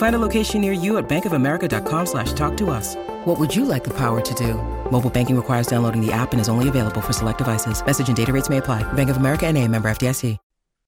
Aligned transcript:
Find 0.00 0.16
a 0.16 0.18
location 0.18 0.62
near 0.62 0.72
you 0.72 0.96
at 0.96 1.10
bankofamerica.com 1.10 2.06
slash 2.06 2.32
talk 2.32 2.56
to 2.56 2.70
us. 2.70 2.96
What 3.26 3.38
would 3.38 3.54
you 3.54 3.66
like 3.66 3.84
the 3.84 3.92
power 3.92 4.22
to 4.22 4.34
do? 4.34 4.54
Mobile 4.90 5.10
banking 5.10 5.36
requires 5.36 5.66
downloading 5.66 6.00
the 6.04 6.10
app 6.10 6.32
and 6.32 6.40
is 6.40 6.48
only 6.48 6.68
available 6.68 7.02
for 7.02 7.12
select 7.12 7.36
devices. 7.36 7.84
Message 7.84 8.08
and 8.08 8.16
data 8.16 8.32
rates 8.32 8.48
may 8.48 8.56
apply. 8.56 8.82
Bank 8.94 9.10
of 9.10 9.18
America 9.18 9.46
and 9.46 9.58
a 9.58 9.68
member 9.68 9.90
FDIC. 9.90 10.38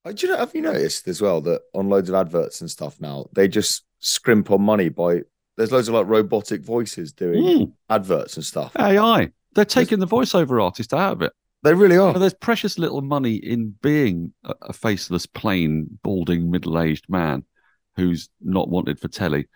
Uh, 0.04 0.12
Do 0.12 0.26
you 0.26 0.32
know, 0.32 0.38
have 0.38 0.54
you 0.54 0.62
noticed 0.62 1.06
as 1.08 1.20
well 1.20 1.42
that 1.42 1.60
on 1.74 1.90
loads 1.90 2.08
of 2.08 2.14
adverts 2.14 2.62
and 2.62 2.70
stuff 2.70 3.02
now, 3.02 3.26
they 3.34 3.48
just 3.48 3.84
scrimp 3.98 4.50
on 4.50 4.62
money 4.62 4.88
by 4.88 5.20
there's 5.58 5.70
loads 5.72 5.88
of 5.88 5.94
like 5.94 6.06
robotic 6.06 6.62
voices 6.62 7.12
doing 7.12 7.42
Mm. 7.44 7.72
adverts 7.90 8.36
and 8.36 8.44
stuff. 8.46 8.74
AI. 8.76 9.30
They're 9.54 9.66
taking 9.66 9.98
the 10.00 10.06
voiceover 10.06 10.62
artist 10.62 10.94
out 10.94 11.12
of 11.12 11.22
it. 11.22 11.32
They 11.62 11.74
really 11.74 11.98
are. 11.98 12.12
Well, 12.12 12.18
there's 12.20 12.32
precious 12.32 12.78
little 12.78 13.02
money 13.02 13.34
in 13.34 13.74
being 13.82 14.32
a, 14.42 14.54
a 14.62 14.72
faceless, 14.72 15.26
plain, 15.26 15.98
balding, 16.02 16.50
middle-aged 16.50 17.04
man 17.10 17.44
who's 17.96 18.28
not 18.40 18.68
wanted 18.68 18.98
for 19.00 19.08
telly. 19.08 19.48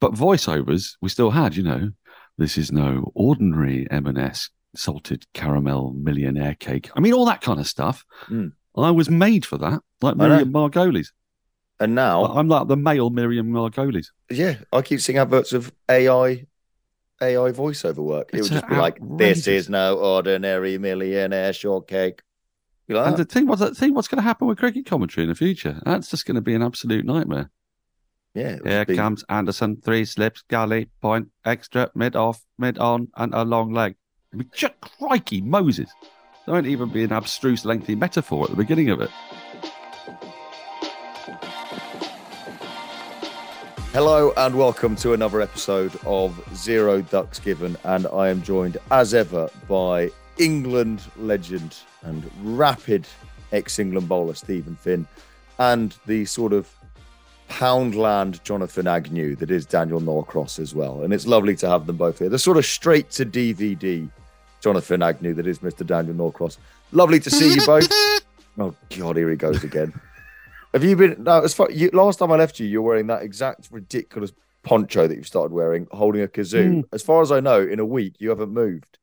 But 0.00 0.12
voiceovers, 0.14 0.96
we 1.00 1.08
still 1.08 1.30
had, 1.30 1.56
you 1.56 1.62
know. 1.62 1.90
This 2.36 2.56
is 2.56 2.70
no 2.70 3.10
ordinary 3.14 3.86
M&S 3.90 4.50
salted 4.76 5.26
caramel 5.34 5.92
millionaire 5.92 6.54
cake. 6.54 6.88
I 6.94 7.00
mean, 7.00 7.12
all 7.12 7.24
that 7.26 7.40
kind 7.40 7.58
of 7.58 7.66
stuff. 7.66 8.04
Mm. 8.28 8.52
I 8.76 8.92
was 8.92 9.10
made 9.10 9.44
for 9.44 9.58
that, 9.58 9.80
like 10.00 10.16
Miriam 10.16 10.52
Margolyes. 10.52 11.08
And 11.80 11.96
now, 11.96 12.24
I'm 12.26 12.46
like 12.48 12.68
the 12.68 12.76
male 12.76 13.10
Miriam 13.10 13.50
Margolyes. 13.50 14.06
yeah, 14.30 14.56
I 14.72 14.82
keep 14.82 15.00
seeing 15.00 15.18
adverts 15.18 15.52
of 15.52 15.72
AI 15.88 16.46
AI 17.20 17.50
voiceover 17.50 17.98
work. 17.98 18.30
It 18.32 18.42
would 18.42 18.52
just 18.52 18.68
be 18.68 18.76
like, 18.76 18.98
"This 19.16 19.48
is 19.48 19.68
no 19.68 19.96
ordinary 19.98 20.78
millionaire 20.78 21.52
shortcake." 21.52 22.22
You 22.86 22.96
like 22.96 23.06
And 23.08 23.16
that? 23.16 23.28
the 23.28 23.32
thing, 23.34 23.46
what's 23.48 23.60
the 23.60 23.74
thing? 23.74 23.94
What's 23.94 24.06
going 24.08 24.18
to 24.18 24.22
happen 24.22 24.46
with 24.46 24.58
cricket 24.58 24.86
commentary 24.86 25.24
in 25.24 25.28
the 25.28 25.34
future? 25.34 25.80
That's 25.84 26.08
just 26.08 26.24
going 26.26 26.36
to 26.36 26.40
be 26.40 26.54
an 26.54 26.62
absolute 26.62 27.04
nightmare. 27.04 27.50
Yeah, 28.34 28.58
Here 28.62 28.84
comes 28.84 29.24
Anderson, 29.30 29.80
three 29.82 30.04
slips, 30.04 30.42
gully, 30.48 30.88
point, 31.00 31.28
extra, 31.44 31.90
mid 31.94 32.14
off, 32.14 32.42
mid 32.58 32.78
on, 32.78 33.08
and 33.16 33.32
a 33.34 33.42
long 33.42 33.72
leg. 33.72 33.96
I 34.32 34.36
mean, 34.36 34.50
just 34.54 34.78
crikey, 34.80 35.40
Moses. 35.40 35.90
There 36.44 36.54
won't 36.54 36.66
even 36.66 36.90
be 36.90 37.04
an 37.04 37.12
abstruse, 37.12 37.64
lengthy 37.64 37.94
metaphor 37.94 38.44
at 38.44 38.50
the 38.50 38.56
beginning 38.56 38.90
of 38.90 39.00
it. 39.00 39.10
Hello 43.92 44.32
and 44.36 44.54
welcome 44.54 44.94
to 44.96 45.14
another 45.14 45.40
episode 45.40 45.98
of 46.04 46.38
Zero 46.54 47.00
Ducks 47.00 47.38
Given, 47.38 47.76
and 47.84 48.06
I 48.08 48.28
am 48.28 48.42
joined 48.42 48.76
as 48.90 49.14
ever 49.14 49.48
by 49.66 50.10
England 50.36 51.00
legend 51.16 51.76
and 52.02 52.30
rapid 52.42 53.06
ex-England 53.52 54.06
bowler 54.06 54.34
Stephen 54.34 54.76
Finn, 54.76 55.08
and 55.58 55.96
the 56.06 56.26
sort 56.26 56.52
of 56.52 56.70
Poundland 57.48 58.42
Jonathan 58.42 58.86
Agnew 58.86 59.34
that 59.36 59.50
is 59.50 59.66
Daniel 59.66 60.00
Norcross 60.00 60.58
as 60.58 60.74
well. 60.74 61.02
And 61.02 61.12
it's 61.12 61.26
lovely 61.26 61.56
to 61.56 61.68
have 61.68 61.86
them 61.86 61.96
both 61.96 62.18
here. 62.18 62.28
The 62.28 62.38
sort 62.38 62.56
of 62.56 62.66
straight 62.66 63.10
to 63.12 63.26
DVD 63.26 64.08
Jonathan 64.60 65.02
Agnew 65.02 65.34
that 65.34 65.46
is 65.46 65.60
Mr. 65.60 65.86
Daniel 65.86 66.14
Norcross. 66.14 66.58
Lovely 66.92 67.20
to 67.20 67.30
see 67.30 67.54
you 67.54 67.64
both. 67.66 67.90
Oh 68.60 68.74
God, 68.96 69.16
here 69.16 69.30
he 69.30 69.36
goes 69.36 69.62
again. 69.62 69.92
Have 70.72 70.82
you 70.82 70.96
been? 70.96 71.22
No, 71.22 71.40
as 71.42 71.54
far 71.54 71.70
you, 71.70 71.90
last 71.92 72.18
time 72.18 72.32
I 72.32 72.36
left 72.36 72.58
you, 72.58 72.66
you 72.66 72.82
were 72.82 72.90
wearing 72.90 73.06
that 73.06 73.22
exact 73.22 73.68
ridiculous 73.70 74.32
poncho 74.64 75.06
that 75.06 75.14
you've 75.14 75.28
started 75.28 75.52
wearing, 75.52 75.86
holding 75.92 76.22
a 76.22 76.26
kazoo. 76.26 76.82
As 76.92 77.02
far 77.02 77.22
as 77.22 77.30
I 77.30 77.38
know, 77.38 77.60
in 77.60 77.78
a 77.78 77.86
week 77.86 78.16
you 78.18 78.30
haven't 78.30 78.52
moved. 78.52 78.98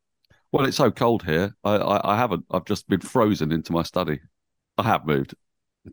Well, 0.52 0.66
it's 0.66 0.78
so 0.78 0.92
cold 0.92 1.24
here. 1.24 1.56
I, 1.64 1.76
I, 1.76 2.14
I 2.14 2.18
haven't. 2.18 2.46
I've 2.52 2.66
just 2.66 2.88
been 2.88 3.00
frozen 3.00 3.52
into 3.52 3.72
my 3.72 3.84
study. 3.84 4.20
I 4.78 4.84
have 4.84 5.06
moved, 5.06 5.36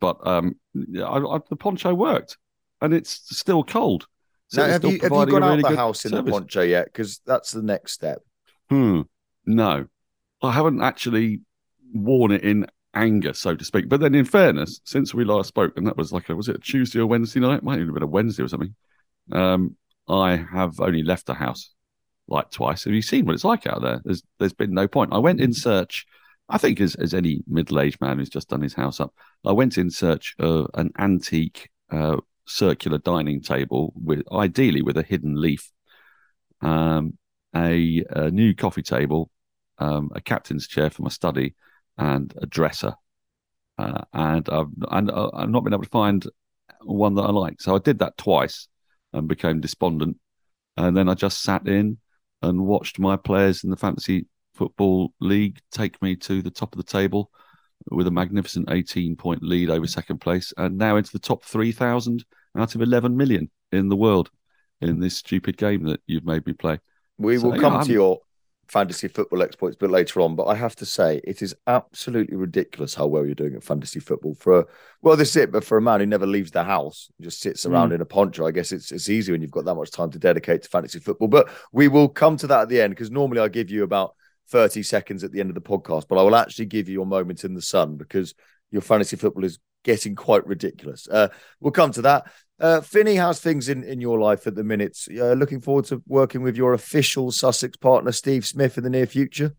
but 0.00 0.18
um, 0.26 0.56
I, 0.76 1.18
I, 1.18 1.38
the 1.48 1.56
poncho 1.56 1.94
worked, 1.94 2.36
and 2.82 2.93
it's 2.93 3.37
still 3.37 3.65
cold. 3.65 4.06
So 4.48 4.60
now, 4.60 4.69
have 4.69 4.81
still 4.82 4.93
you 4.93 5.00
have 5.00 5.12
you 5.12 5.26
gone 5.26 5.43
a 5.43 5.47
out 5.47 5.62
the 5.62 5.76
house 5.76 6.04
in 6.04 6.12
the 6.12 6.22
poncho 6.22 6.60
yet? 6.60 6.87
Because 6.87 7.20
that's 7.25 7.53
the 7.53 7.62
next 7.62 7.93
step. 7.93 8.20
Hmm. 8.69 9.03
No, 9.47 9.87
I 10.43 10.53
haven't 10.53 10.82
actually 10.82 11.41
worn 11.94 12.32
it 12.32 12.42
in 12.42 12.66
anger, 12.94 13.32
so 13.32 13.56
to 13.56 13.65
speak. 13.65 13.88
But 13.88 14.00
then, 14.00 14.15
in 14.15 14.26
fairness, 14.26 14.81
since 14.84 15.15
we 15.15 15.25
last 15.25 15.48
spoke, 15.48 15.76
and 15.76 15.87
that 15.87 15.97
was 15.97 16.12
like, 16.12 16.28
a, 16.28 16.37
was 16.37 16.48
it 16.48 16.56
a 16.56 16.60
Tuesday 16.60 16.98
or 16.98 17.06
Wednesday 17.06 17.41
night? 17.41 17.62
Might 17.62 17.76
even 17.76 17.87
have 17.87 17.94
been 17.94 18.03
a 18.03 18.06
Wednesday 18.06 18.42
or 18.42 18.48
something. 18.48 18.75
Um, 19.31 19.76
I 20.09 20.37
have 20.37 20.81
only 20.81 21.03
left 21.03 21.26
the 21.26 21.34
house 21.34 21.71
like 22.28 22.50
twice. 22.50 22.84
Have 22.84 22.92
you 22.92 23.03
seen 23.03 23.25
what 23.25 23.34
it's 23.34 23.44
like 23.44 23.66
out 23.66 23.82
there? 23.82 24.03
There's 24.04 24.22
there's 24.38 24.53
been 24.53 24.75
no 24.75 24.88
point. 24.88 25.15
I 25.15 25.19
went 25.19 25.41
in 25.41 25.53
search. 25.53 26.06
I 26.48 26.59
think 26.59 26.81
as 26.81 26.94
as 26.97 27.15
any 27.15 27.42
middle 27.47 27.81
aged 27.81 28.00
man 28.00 28.19
who's 28.19 28.28
just 28.28 28.48
done 28.48 28.60
his 28.60 28.75
house 28.75 29.00
up, 29.00 29.15
I 29.47 29.53
went 29.53 29.78
in 29.78 29.91
search 29.91 30.34
of 30.38 30.66
an 30.75 30.91
antique 30.98 31.71
uh, 31.91 32.19
circular 32.47 32.98
dining 32.98 33.41
table 33.41 33.92
with 33.97 34.22
ideally 34.32 34.82
with 34.82 34.97
a 34.97 35.03
hidden 35.03 35.41
leaf, 35.41 35.70
um, 36.60 37.19
a, 37.54 38.04
a 38.10 38.30
new 38.30 38.54
coffee 38.54 38.82
table, 38.82 39.30
um, 39.78 40.10
a 40.14 40.20
captain's 40.20 40.66
chair 40.66 40.91
for 40.91 41.03
my 41.03 41.08
study, 41.08 41.54
and 41.98 42.32
a 42.41 42.47
dresser. 42.47 42.94
Uh, 43.78 44.03
and 44.12 44.48
I've 44.48 44.69
and 44.91 45.10
uh, 45.10 45.30
I've 45.34 45.48
not 45.48 45.64
been 45.64 45.72
able 45.72 45.84
to 45.84 45.88
find 45.88 46.26
one 46.82 47.14
that 47.14 47.22
I 47.22 47.30
like. 47.30 47.60
So 47.60 47.75
I 47.75 47.78
did 47.78 47.98
that 48.00 48.16
twice 48.16 48.69
and 49.12 49.28
became 49.28 49.60
despondent. 49.60 50.19
And 50.76 50.97
then 50.97 51.09
I 51.09 51.14
just 51.14 51.42
sat 51.42 51.66
in 51.66 51.98
and 52.42 52.66
watched 52.66 52.98
my 52.98 53.16
players 53.16 53.64
in 53.64 53.70
the 53.70 53.76
fantasy 53.76 54.26
football 54.54 55.14
league 55.20 55.59
take 55.70 56.00
me 56.03 56.16
to 56.16 56.42
the 56.42 56.50
top 56.50 56.74
of 56.74 56.76
the 56.76 56.91
table 56.91 57.30
with 57.91 58.06
a 58.06 58.10
magnificent 58.10 58.70
18 58.70 59.16
point 59.16 59.43
lead 59.43 59.70
over 59.70 59.87
second 59.87 60.19
place 60.20 60.53
and 60.56 60.78
now 60.78 60.97
into 60.97 61.12
the 61.12 61.19
top 61.19 61.44
3,000 61.44 62.24
out 62.56 62.74
of 62.74 62.83
11 62.83 63.16
million 63.16 63.51
in 63.72 63.89
the 63.89 63.97
world 63.97 64.30
in 64.80 65.01
this 65.01 65.16
stupid 65.16 65.56
game 65.56 65.84
that 65.84 66.01
you've 66.06 66.24
made 66.24 66.47
me 66.47 66.53
play. 66.53 66.78
We 67.18 67.39
So, 67.39 67.48
will 67.51 67.59
come 67.60 67.74
I'm- 67.74 67.86
to 67.86 67.92
your 67.92 68.21
fantasy 68.68 69.06
football 69.06 69.42
exploits 69.42 69.74
a 69.77 69.78
bit 69.78 69.91
later 69.91 70.21
on, 70.22 70.34
but 70.34 70.45
I 70.47 70.54
have 70.54 70.74
to 70.77 70.86
say 70.86 71.21
it 71.24 71.42
is 71.42 71.54
absolutely 71.66 72.36
ridiculous 72.36 72.95
how 72.95 73.06
well 73.06 73.27
you're 73.27 73.34
doing 73.34 73.54
at 73.54 73.62
fantasy 73.62 74.01
football. 74.01 74.34
For 74.34 74.60
a, 74.60 74.66
well, 75.03 75.15
this 75.16 75.30
is 75.30 75.36
it, 75.36 75.53
but 75.53 75.62
for 75.62 75.77
a 75.77 75.83
man 75.83 76.01
who 76.01 76.06
never 76.06 76.27
leaves 76.27 76.53
the 76.53 76.65
house, 76.65 77.10
just 77.21 77.41
sits 77.41 77.66
around 77.66 77.91
Mm. 77.91 77.97
in 77.97 78.01
a 78.01 78.06
poncho, 78.06 78.47
I 78.47 78.51
guess 78.51 78.72
it's 78.72 78.91
it's 78.91 79.10
easy 79.10 79.30
when 79.30 79.42
you've 79.42 79.51
got 79.51 79.66
that 79.66 79.74
much 79.74 79.91
time 79.91 80.10
to 80.12 80.18
dedicate 80.18 80.62
to 80.62 80.68
fantasy 80.71 81.01
football. 81.01 81.28
But 81.28 81.51
we 81.72 81.89
will 81.89 82.09
come 82.09 82.39
to 82.39 82.47
that 82.47 82.62
at 82.62 82.68
the 82.71 82.80
end 82.80 82.92
because 82.92 83.10
normally 83.10 83.41
I 83.41 83.48
give 83.48 83.68
you 83.71 83.83
about 83.83 84.15
30 84.48 84.83
seconds 84.83 85.24
at 85.24 85.33
the 85.33 85.41
end 85.41 85.50
of 85.50 85.54
the 85.54 85.60
podcast, 85.60 86.04
but 86.09 86.18
I 86.18 86.22
will 86.22 86.36
actually 86.36 86.66
give 86.66 86.89
you 86.89 86.94
your 86.94 87.06
moment 87.06 87.44
in 87.44 87.54
the 87.54 87.62
sun 87.62 87.97
because 87.97 88.34
your 88.71 88.83
fantasy 88.83 89.16
football 89.16 89.44
is 89.44 89.59
getting 89.84 90.15
quite 90.15 90.47
ridiculous. 90.47 91.09
Uh, 91.09 91.28
we'll 91.60 91.72
come 91.72 91.92
to 91.92 92.03
that. 92.03 92.30
Uh, 92.60 92.80
Finney, 92.80 93.16
how's 93.16 93.41
things 93.41 93.68
in, 93.68 93.83
in 93.83 94.00
your 94.00 94.21
life 94.21 94.47
at 94.47 94.54
the 94.54 94.62
minute? 94.62 94.97
Uh, 95.10 95.33
looking 95.33 95.60
forward 95.60 95.84
to 95.86 96.03
working 96.06 96.42
with 96.42 96.56
your 96.56 96.74
official 96.74 97.33
Sussex 97.33 97.77
partner, 97.77 98.12
Steve 98.12 98.47
Smith, 98.47 98.78
in 98.78 98.84
the 98.84 98.91
near 98.91 99.06
future. 99.06 99.54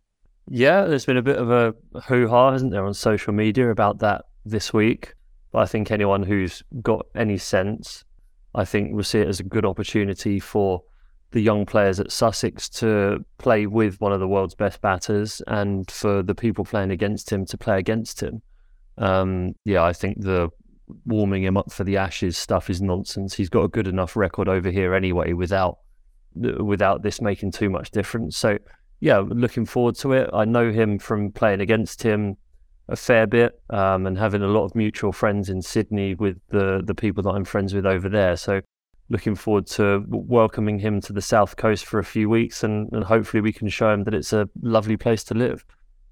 Yeah, 0.48 0.84
there's 0.84 1.06
been 1.06 1.16
a 1.16 1.22
bit 1.22 1.36
of 1.36 1.50
a 1.50 1.74
hoo 2.02 2.28
ha, 2.28 2.52
hasn't 2.52 2.70
there, 2.70 2.84
on 2.84 2.94
social 2.94 3.32
media 3.32 3.70
about 3.70 3.98
that 3.98 4.24
this 4.44 4.72
week. 4.72 5.14
But 5.52 5.60
I 5.60 5.66
think 5.66 5.90
anyone 5.90 6.22
who's 6.22 6.62
got 6.82 7.06
any 7.14 7.38
sense, 7.38 8.04
I 8.54 8.64
think 8.64 8.94
will 8.94 9.04
see 9.04 9.20
it 9.20 9.28
as 9.28 9.40
a 9.40 9.44
good 9.44 9.64
opportunity 9.64 10.40
for 10.40 10.82
the 11.34 11.42
young 11.42 11.66
players 11.66 11.98
at 11.98 12.12
Sussex 12.12 12.68
to 12.68 13.24
play 13.38 13.66
with 13.66 14.00
one 14.00 14.12
of 14.12 14.20
the 14.20 14.28
world's 14.28 14.54
best 14.54 14.80
batters 14.80 15.42
and 15.48 15.90
for 15.90 16.22
the 16.22 16.34
people 16.34 16.64
playing 16.64 16.92
against 16.92 17.30
him 17.30 17.44
to 17.46 17.58
play 17.58 17.76
against 17.76 18.22
him. 18.22 18.40
Um, 18.98 19.56
yeah, 19.64 19.82
I 19.82 19.92
think 19.92 20.20
the 20.20 20.48
warming 21.04 21.42
him 21.42 21.56
up 21.56 21.72
for 21.72 21.82
the 21.82 21.96
Ashes 21.96 22.38
stuff 22.38 22.70
is 22.70 22.80
nonsense. 22.80 23.34
He's 23.34 23.48
got 23.48 23.64
a 23.64 23.68
good 23.68 23.88
enough 23.88 24.14
record 24.14 24.48
over 24.48 24.70
here 24.70 24.94
anyway 24.94 25.32
without 25.32 25.78
without 26.36 27.02
this 27.02 27.20
making 27.20 27.50
too 27.50 27.68
much 27.68 27.90
difference. 27.90 28.36
So 28.36 28.56
yeah, 29.00 29.18
looking 29.18 29.66
forward 29.66 29.96
to 29.96 30.12
it. 30.12 30.30
I 30.32 30.44
know 30.44 30.70
him 30.70 31.00
from 31.00 31.32
playing 31.32 31.60
against 31.60 32.00
him 32.00 32.36
a 32.86 32.94
fair 32.94 33.26
bit 33.26 33.60
um, 33.70 34.06
and 34.06 34.16
having 34.16 34.42
a 34.42 34.46
lot 34.46 34.66
of 34.66 34.76
mutual 34.76 35.10
friends 35.10 35.50
in 35.50 35.62
Sydney 35.62 36.14
with 36.14 36.38
the 36.50 36.80
the 36.84 36.94
people 36.94 37.24
that 37.24 37.30
I'm 37.30 37.44
friends 37.44 37.74
with 37.74 37.86
over 37.86 38.08
there. 38.08 38.36
So 38.36 38.60
looking 39.08 39.34
forward 39.34 39.66
to 39.66 40.04
welcoming 40.08 40.78
him 40.78 41.00
to 41.02 41.12
the 41.12 41.22
south 41.22 41.56
coast 41.56 41.84
for 41.84 41.98
a 41.98 42.04
few 42.04 42.28
weeks 42.28 42.64
and, 42.64 42.90
and 42.92 43.04
hopefully 43.04 43.40
we 43.40 43.52
can 43.52 43.68
show 43.68 43.92
him 43.92 44.04
that 44.04 44.14
it's 44.14 44.32
a 44.32 44.48
lovely 44.62 44.96
place 44.96 45.22
to 45.24 45.34
live. 45.34 45.64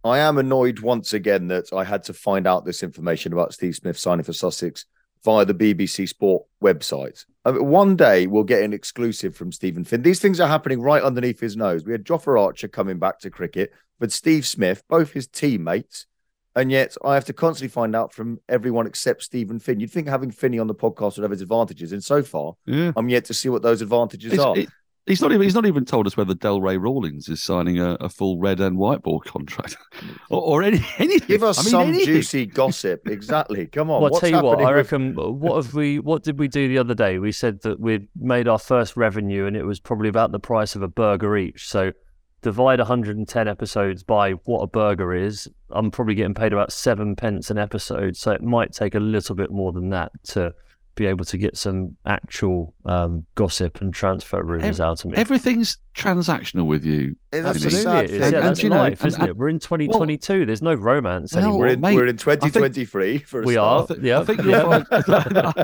I 0.04 0.18
am 0.18 0.36
annoyed 0.36 0.80
once 0.80 1.12
again 1.12 1.46
that 1.48 1.72
I 1.72 1.84
had 1.84 2.02
to 2.04 2.12
find 2.12 2.46
out 2.46 2.64
this 2.64 2.82
information 2.82 3.32
about 3.32 3.54
Steve 3.54 3.76
Smith 3.76 3.98
signing 3.98 4.24
for 4.24 4.32
Sussex 4.32 4.84
via 5.24 5.44
the 5.44 5.54
BBC 5.54 6.08
Sport 6.08 6.44
website. 6.62 7.24
I 7.44 7.52
mean, 7.52 7.66
one 7.66 7.96
day 7.96 8.26
we'll 8.26 8.44
get 8.44 8.62
an 8.62 8.72
exclusive 8.72 9.36
from 9.36 9.52
Stephen 9.52 9.84
Finn. 9.84 10.02
These 10.02 10.20
things 10.20 10.40
are 10.40 10.48
happening 10.48 10.80
right 10.80 11.02
underneath 11.02 11.40
his 11.40 11.56
nose. 11.56 11.84
We 11.84 11.92
had 11.92 12.04
Jofra 12.04 12.40
Archer 12.40 12.68
coming 12.68 12.98
back 12.98 13.20
to 13.20 13.30
cricket, 13.30 13.72
but 14.00 14.12
Steve 14.12 14.46
Smith, 14.46 14.82
both 14.88 15.12
his 15.12 15.28
teammates, 15.28 16.06
and 16.54 16.70
yet 16.70 16.96
I 17.04 17.14
have 17.14 17.24
to 17.26 17.32
constantly 17.32 17.72
find 17.72 17.96
out 17.96 18.12
from 18.12 18.40
everyone 18.48 18.86
except 18.86 19.22
Stephen 19.22 19.58
Finn. 19.58 19.80
You'd 19.80 19.90
think 19.90 20.08
having 20.08 20.30
Finney 20.30 20.58
on 20.58 20.66
the 20.66 20.74
podcast 20.74 21.16
would 21.16 21.22
have 21.22 21.32
its 21.32 21.42
advantages, 21.42 21.92
and 21.92 22.02
so 22.02 22.22
far, 22.22 22.54
yeah. 22.66 22.92
I'm 22.96 23.08
yet 23.08 23.24
to 23.26 23.34
see 23.34 23.48
what 23.48 23.62
those 23.62 23.82
advantages 23.82 24.32
it's, 24.34 24.42
are. 24.42 24.56
It, 24.58 24.68
he's 25.06 25.20
not 25.20 25.32
even 25.32 25.42
he's 25.42 25.54
not 25.54 25.66
even 25.66 25.84
told 25.84 26.06
us 26.06 26.16
whether 26.16 26.34
Delray 26.34 26.80
Rawlins 26.80 27.28
is 27.28 27.42
signing 27.42 27.78
a, 27.78 27.94
a 27.94 28.08
full 28.08 28.38
red 28.38 28.60
and 28.60 28.76
white 28.76 29.02
ball 29.02 29.20
contract 29.20 29.76
or, 30.30 30.40
or 30.40 30.62
any, 30.62 30.84
anything. 30.98 31.28
Give 31.28 31.42
us 31.42 31.58
I 31.58 31.62
mean, 31.62 31.70
some 31.70 31.88
anything. 31.88 32.06
juicy 32.06 32.46
gossip. 32.46 33.08
Exactly. 33.08 33.66
Come 33.66 33.90
on. 33.90 34.02
Well, 34.02 34.10
What's 34.10 34.24
I'll 34.24 34.30
tell 34.30 34.40
you 34.40 34.46
what. 34.46 34.60
I 34.60 34.66
with- 34.66 34.76
reckon. 34.76 35.18
Uh, 35.18 35.30
what 35.30 35.56
have 35.56 35.74
we? 35.74 35.98
What 35.98 36.22
did 36.22 36.38
we 36.38 36.48
do 36.48 36.68
the 36.68 36.78
other 36.78 36.94
day? 36.94 37.18
We 37.18 37.32
said 37.32 37.62
that 37.62 37.80
we'd 37.80 38.08
made 38.16 38.48
our 38.48 38.58
first 38.58 38.96
revenue, 38.96 39.46
and 39.46 39.56
it 39.56 39.64
was 39.64 39.80
probably 39.80 40.08
about 40.08 40.32
the 40.32 40.40
price 40.40 40.74
of 40.76 40.82
a 40.82 40.88
burger 40.88 41.36
each. 41.36 41.66
So 41.68 41.92
divide 42.42 42.78
110 42.80 43.48
episodes 43.48 44.02
by 44.02 44.32
what 44.32 44.60
a 44.60 44.66
burger 44.66 45.14
is. 45.14 45.48
I'm 45.70 45.90
probably 45.90 46.14
getting 46.14 46.34
paid 46.34 46.52
about 46.52 46.72
seven 46.72 47.16
pence 47.16 47.50
an 47.50 47.58
episode, 47.58 48.16
so 48.16 48.32
it 48.32 48.42
might 48.42 48.72
take 48.72 48.94
a 48.94 49.00
little 49.00 49.34
bit 49.34 49.50
more 49.50 49.72
than 49.72 49.90
that 49.90 50.12
to 50.28 50.52
be 50.94 51.06
able 51.06 51.24
to 51.24 51.38
get 51.38 51.56
some 51.56 51.96
actual 52.04 52.74
um, 52.84 53.24
gossip 53.34 53.80
and 53.80 53.94
transfer 53.94 54.42
rumors 54.42 54.78
Ev- 54.78 54.86
out 54.86 55.04
of 55.04 55.10
me. 55.10 55.16
Everything's 55.16 55.78
transactional 55.94 56.66
with 56.66 56.84
you. 56.84 57.16
That's 57.30 57.64
Absolutely 57.64 58.04
it 58.04 58.10
is. 58.10 58.18
Yeah, 58.32 58.38
And- 58.40 58.46
and, 58.48 58.62
you 58.62 58.68
life, 58.68 59.00
and- 59.00 59.08
isn't 59.08 59.22
it? 59.22 59.36
We're 59.36 59.48
in 59.48 59.58
2022. 59.58 60.44
There's 60.44 60.60
no 60.60 60.74
romance 60.74 61.32
Well, 61.34 61.44
anymore. 61.44 61.60
We're 61.60 61.66
in, 61.68 61.80
Mate, 61.80 61.94
we're 61.94 62.02
in 62.08 62.08
I 62.18 62.18
think- 62.18 62.42
2023 62.52 63.18
for 63.18 63.40
a 63.40 63.44
We 63.46 63.54
start. 63.54 63.90
are. 63.90 63.94
I, 63.94 63.96
th- 63.96 64.04
Yeah, 64.06 64.20
I 64.20 64.24
think 64.24 64.42
you'll 64.42 64.50
yeah. 64.50 64.82
find. 64.82 64.86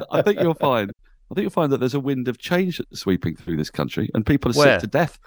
I 0.11 0.23
think 0.23 0.41
you'll 0.41 0.55
find. 0.55 0.93
I 1.31 1.35
think 1.35 1.43
you'll 1.43 1.51
find 1.51 1.73
that 1.73 1.79
there's 1.81 1.93
a 1.93 2.01
wind 2.01 2.27
of 2.29 2.39
change 2.39 2.81
sweeping 2.95 3.37
through 3.37 3.59
this 3.59 3.69
country, 3.69 4.09
and 4.15 4.25
people 4.25 4.51
are 4.53 4.55
Where? 4.55 4.77
sick 4.81 4.81
to 4.81 4.87
death. 4.87 5.19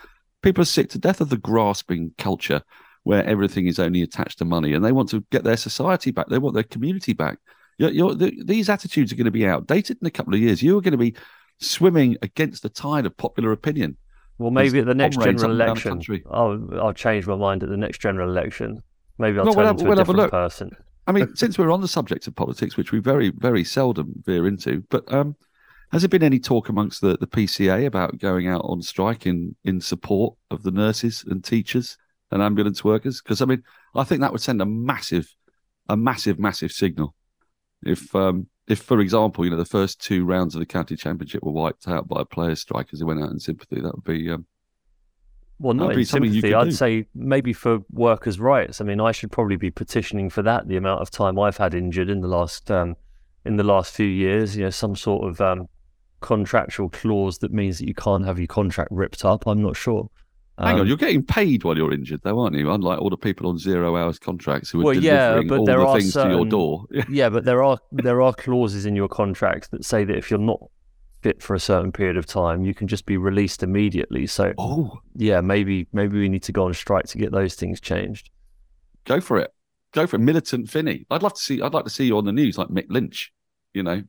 People 0.41 0.61
are 0.61 0.65
sick 0.65 0.89
to 0.89 0.99
death 0.99 1.21
of 1.21 1.29
the 1.29 1.37
grasping 1.37 2.13
culture 2.17 2.61
where 3.03 3.25
everything 3.25 3.67
is 3.67 3.79
only 3.79 4.01
attached 4.01 4.37
to 4.39 4.45
money, 4.45 4.73
and 4.73 4.83
they 4.85 4.91
want 4.91 5.09
to 5.09 5.23
get 5.31 5.43
their 5.43 5.57
society 5.57 6.11
back. 6.11 6.27
They 6.27 6.37
want 6.37 6.53
their 6.53 6.63
community 6.63 7.13
back. 7.13 7.39
You're, 7.77 7.89
you're, 7.91 8.13
the, 8.13 8.39
these 8.43 8.69
attitudes 8.69 9.11
are 9.11 9.15
going 9.15 9.25
to 9.25 9.31
be 9.31 9.47
outdated 9.47 9.97
in 10.01 10.07
a 10.07 10.11
couple 10.11 10.33
of 10.33 10.39
years. 10.39 10.61
You 10.61 10.77
are 10.77 10.81
going 10.81 10.91
to 10.91 10.97
be 10.97 11.15
swimming 11.59 12.17
against 12.21 12.61
the 12.63 12.69
tide 12.69 13.05
of 13.05 13.17
popular 13.17 13.51
opinion. 13.51 13.97
Well, 14.37 14.51
maybe 14.51 14.79
at 14.79 14.85
the 14.85 14.95
next 14.95 15.17
general 15.17 15.29
up 15.29 15.39
and 15.39 15.39
down 15.39 15.57
the 15.57 15.63
election. 15.63 16.23
I'll 16.31 16.79
I'll 16.79 16.93
change 16.93 17.27
my 17.27 17.35
mind 17.35 17.63
at 17.63 17.69
the 17.69 17.77
next 17.77 18.01
general 18.01 18.29
election. 18.29 18.81
Maybe 19.17 19.37
I'll 19.39 19.45
Well, 19.45 19.53
turn 19.53 19.63
we'll 19.63 19.71
into 19.71 19.83
we'll 19.83 19.91
a 19.91 19.93
a 19.93 19.97
different 19.97 20.17
look. 20.17 20.31
person. 20.31 20.71
I 21.07 21.11
mean, 21.11 21.35
since 21.35 21.57
we're 21.57 21.71
on 21.71 21.81
the 21.81 21.87
subject 21.87 22.27
of 22.27 22.35
politics, 22.35 22.77
which 22.77 22.91
we 22.91 22.99
very, 22.99 23.29
very 23.29 23.63
seldom 23.63 24.13
veer 24.25 24.47
into, 24.47 24.83
but 24.89 25.11
um, 25.13 25.35
has 25.91 26.01
there 26.01 26.09
been 26.09 26.23
any 26.23 26.39
talk 26.39 26.69
amongst 26.69 27.01
the, 27.01 27.17
the 27.17 27.27
PCA 27.27 27.85
about 27.85 28.17
going 28.17 28.47
out 28.47 28.61
on 28.63 28.81
strike 28.81 29.25
in, 29.25 29.55
in 29.65 29.81
support 29.81 30.35
of 30.49 30.63
the 30.63 30.71
nurses 30.71 31.25
and 31.27 31.43
teachers 31.43 31.97
and 32.31 32.41
ambulance 32.41 32.83
workers? 32.83 33.21
Because 33.21 33.41
I 33.41 33.45
mean, 33.45 33.63
I 33.93 34.05
think 34.05 34.21
that 34.21 34.31
would 34.31 34.41
send 34.41 34.61
a 34.61 34.65
massive, 34.65 35.35
a 35.89 35.97
massive, 35.97 36.39
massive 36.39 36.71
signal. 36.71 37.13
If, 37.83 38.15
um, 38.15 38.47
if 38.67 38.79
for 38.79 39.01
example, 39.01 39.43
you 39.43 39.51
know, 39.51 39.57
the 39.57 39.65
first 39.65 39.99
two 39.99 40.23
rounds 40.23 40.55
of 40.55 40.59
the 40.59 40.65
county 40.65 40.95
championship 40.95 41.43
were 41.43 41.51
wiped 41.51 41.87
out 41.89 42.07
by 42.07 42.21
a 42.21 42.25
players' 42.25 42.61
strike 42.61 42.87
as 42.93 42.99
they 42.99 43.05
went 43.05 43.21
out 43.21 43.31
in 43.31 43.39
sympathy, 43.39 43.81
that 43.81 43.93
would 43.93 44.05
be 44.05 44.29
um, 44.29 44.45
Well, 45.59 45.73
not 45.73 45.91
in 45.91 45.97
be 45.97 46.05
something 46.05 46.31
you 46.31 46.39
sympathy. 46.39 46.53
I'd 46.53 46.65
do. 46.65 46.71
say 46.71 47.05
maybe 47.13 47.51
for 47.51 47.79
workers' 47.91 48.39
rights. 48.39 48.79
I 48.79 48.85
mean, 48.85 49.01
I 49.01 49.11
should 49.11 49.31
probably 49.31 49.57
be 49.57 49.71
petitioning 49.71 50.29
for 50.29 50.41
that. 50.43 50.69
The 50.69 50.77
amount 50.77 51.01
of 51.01 51.11
time 51.11 51.37
I've 51.37 51.57
had 51.57 51.73
injured 51.73 52.09
in 52.09 52.21
the 52.21 52.29
last 52.29 52.71
um, 52.71 52.95
in 53.43 53.57
the 53.57 53.63
last 53.63 53.93
few 53.93 54.05
years, 54.05 54.55
you 54.55 54.63
know, 54.63 54.69
some 54.69 54.95
sort 54.95 55.27
of 55.27 55.41
um, 55.41 55.67
contractual 56.21 56.89
clause 56.89 57.39
that 57.39 57.51
means 57.51 57.79
that 57.79 57.87
you 57.87 57.93
can't 57.93 58.25
have 58.25 58.39
your 58.39 58.47
contract 58.47 58.89
ripped 58.91 59.25
up. 59.25 59.45
I'm 59.47 59.61
not 59.61 59.75
sure. 59.75 60.09
Hang 60.63 60.75
Um, 60.75 60.81
on, 60.81 60.87
you're 60.87 60.97
getting 60.97 61.23
paid 61.23 61.63
while 61.63 61.75
you're 61.75 61.93
injured, 61.93 62.21
though, 62.23 62.39
aren't 62.39 62.55
you? 62.55 62.71
Unlike 62.71 62.99
all 63.01 63.09
the 63.09 63.17
people 63.17 63.47
on 63.49 63.57
zero 63.57 63.95
hours 63.97 64.19
contracts 64.19 64.69
who 64.69 64.81
are 64.81 64.83
Well, 64.83 64.93
yeah, 64.95 65.29
delivering 65.31 65.47
but 65.47 65.59
all 65.59 65.65
there 65.65 65.79
the 65.79 65.85
are 65.87 65.99
things 65.99 66.13
to 66.13 66.29
your 66.29 66.45
door. 66.45 66.85
yeah, 67.09 67.29
but 67.29 67.45
there 67.45 67.63
are 67.63 67.79
there 67.91 68.21
are 68.21 68.33
clauses 68.33 68.85
in 68.85 68.95
your 68.95 69.07
contract 69.07 69.71
that 69.71 69.85
say 69.85 70.03
that 70.03 70.15
if 70.15 70.29
you're 70.29 70.39
not 70.39 70.59
fit 71.23 71.41
for 71.41 71.55
a 71.55 71.59
certain 71.59 71.91
period 71.91 72.17
of 72.17 72.25
time, 72.25 72.63
you 72.63 72.73
can 72.73 72.87
just 72.87 73.05
be 73.05 73.17
released 73.17 73.63
immediately. 73.63 74.27
So 74.27 74.53
oh, 74.57 74.99
yeah, 75.15 75.41
maybe 75.41 75.87
maybe 75.93 76.19
we 76.19 76.29
need 76.29 76.43
to 76.43 76.51
go 76.51 76.65
on 76.65 76.73
strike 76.73 77.05
to 77.07 77.17
get 77.17 77.31
those 77.31 77.55
things 77.55 77.79
changed. 77.81 78.29
go 79.05 79.19
for 79.21 79.39
it. 79.39 79.51
Go 79.93 80.07
for 80.07 80.15
it. 80.17 80.19
Militant 80.19 80.69
Finney. 80.69 81.05
I'd 81.09 81.23
love 81.23 81.33
to 81.33 81.41
see. 81.41 81.61
I'd 81.61 81.73
like 81.73 81.85
to 81.85 81.89
see 81.89 82.05
you 82.05 82.17
on 82.17 82.25
the 82.25 82.31
news 82.31 82.57
like 82.57 82.67
Mick 82.69 82.85
Lynch. 82.89 83.31
You 83.73 83.83
know, 83.83 84.03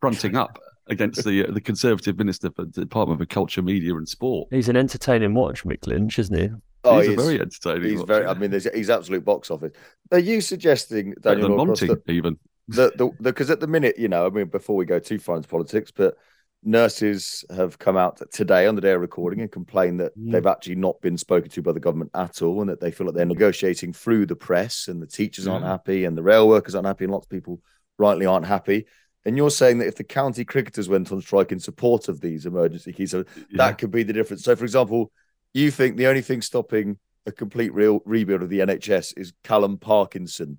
fronting 0.00 0.36
up 0.36 0.58
against 0.90 1.24
the 1.24 1.46
uh, 1.46 1.52
the 1.52 1.60
Conservative 1.60 2.18
Minister 2.18 2.50
for 2.50 2.64
the 2.64 2.80
Department 2.82 3.20
of 3.22 3.28
Culture, 3.28 3.62
Media 3.62 3.94
and 3.96 4.08
Sport. 4.08 4.48
He's 4.50 4.68
an 4.68 4.76
entertaining 4.76 5.32
watch, 5.34 5.64
Mick 5.64 5.86
Lynch, 5.86 6.18
isn't 6.18 6.36
he? 6.36 6.50
Oh, 6.84 6.98
he's 6.98 7.08
a 7.08 7.10
he's- 7.12 7.22
very 7.24 7.40
entertaining. 7.40 7.90
He's 7.90 7.98
watch, 8.00 8.08
very. 8.08 8.26
I 8.26 8.34
mean, 8.34 8.52
he's 8.52 8.90
absolute 8.90 9.24
box 9.24 9.50
office. 9.50 9.72
Are 10.12 10.18
you 10.18 10.40
suggesting 10.40 11.14
better 11.22 11.36
Daniel 11.40 11.48
than 11.48 11.56
Norcross, 11.56 11.82
Monty 11.82 11.94
that 12.06 12.12
even. 12.12 12.38
the 12.68 12.92
the 12.96 13.10
because 13.22 13.50
at 13.50 13.60
the 13.60 13.66
minute, 13.66 13.98
you 13.98 14.08
know, 14.08 14.26
I 14.26 14.30
mean, 14.30 14.46
before 14.48 14.76
we 14.76 14.84
go 14.84 14.98
too 14.98 15.18
far 15.18 15.36
into 15.36 15.48
politics, 15.48 15.90
but 15.90 16.14
nurses 16.62 17.42
have 17.54 17.78
come 17.78 17.96
out 17.96 18.20
today 18.32 18.66
on 18.66 18.74
the 18.74 18.80
day 18.82 18.92
of 18.92 19.00
recording 19.00 19.40
and 19.40 19.50
complained 19.50 19.98
that 20.00 20.16
Mm. 20.18 20.32
they've 20.32 20.46
actually 20.46 20.74
not 20.74 21.00
been 21.00 21.16
spoken 21.16 21.50
to 21.50 21.62
by 21.62 21.72
the 21.72 21.80
government 21.80 22.10
at 22.14 22.42
all, 22.42 22.60
and 22.60 22.68
that 22.68 22.80
they 22.80 22.90
feel 22.90 23.06
like 23.06 23.16
they're 23.16 23.24
negotiating 23.24 23.92
through 23.92 24.26
the 24.26 24.36
press, 24.36 24.88
and 24.88 25.00
the 25.00 25.06
teachers 25.06 25.46
aren't 25.48 25.64
happy, 25.64 26.04
and 26.04 26.16
the 26.18 26.22
rail 26.22 26.46
workers 26.48 26.74
aren't 26.74 26.86
happy, 26.86 27.04
and 27.04 27.12
lots 27.12 27.26
of 27.26 27.30
people 27.30 27.60
rightly 27.98 28.26
aren't 28.26 28.46
happy. 28.46 28.86
And 29.24 29.36
you're 29.36 29.50
saying 29.50 29.78
that 29.78 29.88
if 29.88 29.96
the 29.96 30.04
county 30.04 30.44
cricketers 30.44 30.88
went 30.88 31.12
on 31.12 31.20
strike 31.20 31.52
in 31.52 31.60
support 31.60 32.08
of 32.08 32.20
these 32.20 32.46
emergency 32.46 32.92
keys, 32.92 33.10
so 33.10 33.24
Yeah. 33.36 33.44
that 33.58 33.78
could 33.78 33.90
be 33.90 34.02
the 34.02 34.12
difference. 34.14 34.42
So, 34.44 34.56
for 34.56 34.64
example, 34.64 35.12
you 35.52 35.70
think 35.70 35.96
the 35.96 36.06
only 36.06 36.22
thing 36.22 36.40
stopping 36.42 36.98
a 37.26 37.32
complete 37.32 37.72
real 37.74 38.00
rebuild 38.06 38.42
of 38.42 38.48
the 38.48 38.60
NHS 38.60 39.12
is 39.18 39.32
Callum 39.44 39.76
Parkinson. 39.76 40.58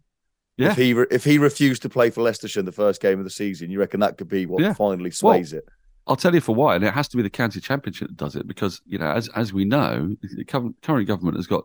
Yeah. 0.58 0.72
If 0.72 0.78
he 0.78 0.94
re- 0.94 1.08
if 1.10 1.24
he 1.24 1.40
refused 1.40 1.82
to 1.84 1.90
play 1.90 2.12
for 2.12 2.22
Leicestershire 2.22 2.60
in 2.60 2.66
the 2.68 2.72
first 2.72 3.02
game 3.02 3.18
of 3.18 3.24
the 3.24 3.32
season, 3.32 3.72
you 3.72 3.80
reckon 3.80 4.00
that 4.02 4.18
could 4.18 4.28
be 4.28 4.46
what 4.46 4.62
Yeah. 4.62 4.74
finally 4.74 5.10
sways 5.10 5.54
it? 5.54 5.66
I'll 6.06 6.16
tell 6.16 6.36
you 6.36 6.42
for 6.42 6.54
why, 6.54 6.76
and 6.76 6.84
it 6.84 6.94
has 6.94 7.08
to 7.10 7.18
be 7.18 7.24
the 7.24 7.30
county 7.30 7.60
championship 7.62 8.10
that 8.10 8.18
does 8.18 8.36
it 8.36 8.48
because 8.48 8.80
you 8.86 9.00
know, 9.00 9.10
as 9.12 9.28
as 9.30 9.54
we 9.54 9.66
know, 9.66 10.16
the 10.22 10.44
current 10.46 11.08
government 11.08 11.38
has 11.38 11.48
got 11.48 11.64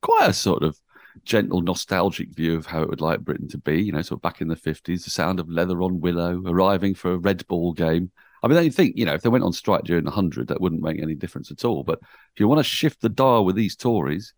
quite 0.00 0.28
a 0.28 0.32
sort 0.32 0.62
of 0.62 0.78
gentle, 1.24 1.60
nostalgic 1.60 2.30
view 2.34 2.56
of 2.56 2.66
how 2.66 2.82
it 2.82 2.88
would 2.88 3.00
like 3.00 3.20
Britain 3.20 3.48
to 3.48 3.58
be. 3.58 3.82
You 3.82 3.92
know, 3.92 4.02
sort 4.02 4.18
of 4.18 4.22
back 4.22 4.40
in 4.40 4.48
the 4.48 4.56
fifties, 4.56 5.04
the 5.04 5.10
sound 5.10 5.40
of 5.40 5.50
leather 5.50 5.82
on 5.82 6.00
willow, 6.00 6.42
arriving 6.46 6.94
for 6.94 7.12
a 7.12 7.18
red 7.18 7.46
ball 7.46 7.72
game. 7.72 8.10
I 8.42 8.48
mean, 8.48 8.62
you 8.62 8.70
think 8.70 8.96
you 8.96 9.04
know 9.04 9.14
if 9.14 9.22
they 9.22 9.28
went 9.28 9.44
on 9.44 9.52
strike 9.52 9.84
during 9.84 10.04
the 10.04 10.10
hundred, 10.10 10.48
that 10.48 10.60
wouldn't 10.60 10.82
make 10.82 11.00
any 11.00 11.14
difference 11.14 11.50
at 11.50 11.64
all. 11.64 11.82
But 11.82 12.00
if 12.02 12.40
you 12.40 12.48
want 12.48 12.58
to 12.58 12.64
shift 12.64 13.00
the 13.00 13.08
dial 13.08 13.44
with 13.44 13.56
these 13.56 13.76
Tories, 13.76 14.32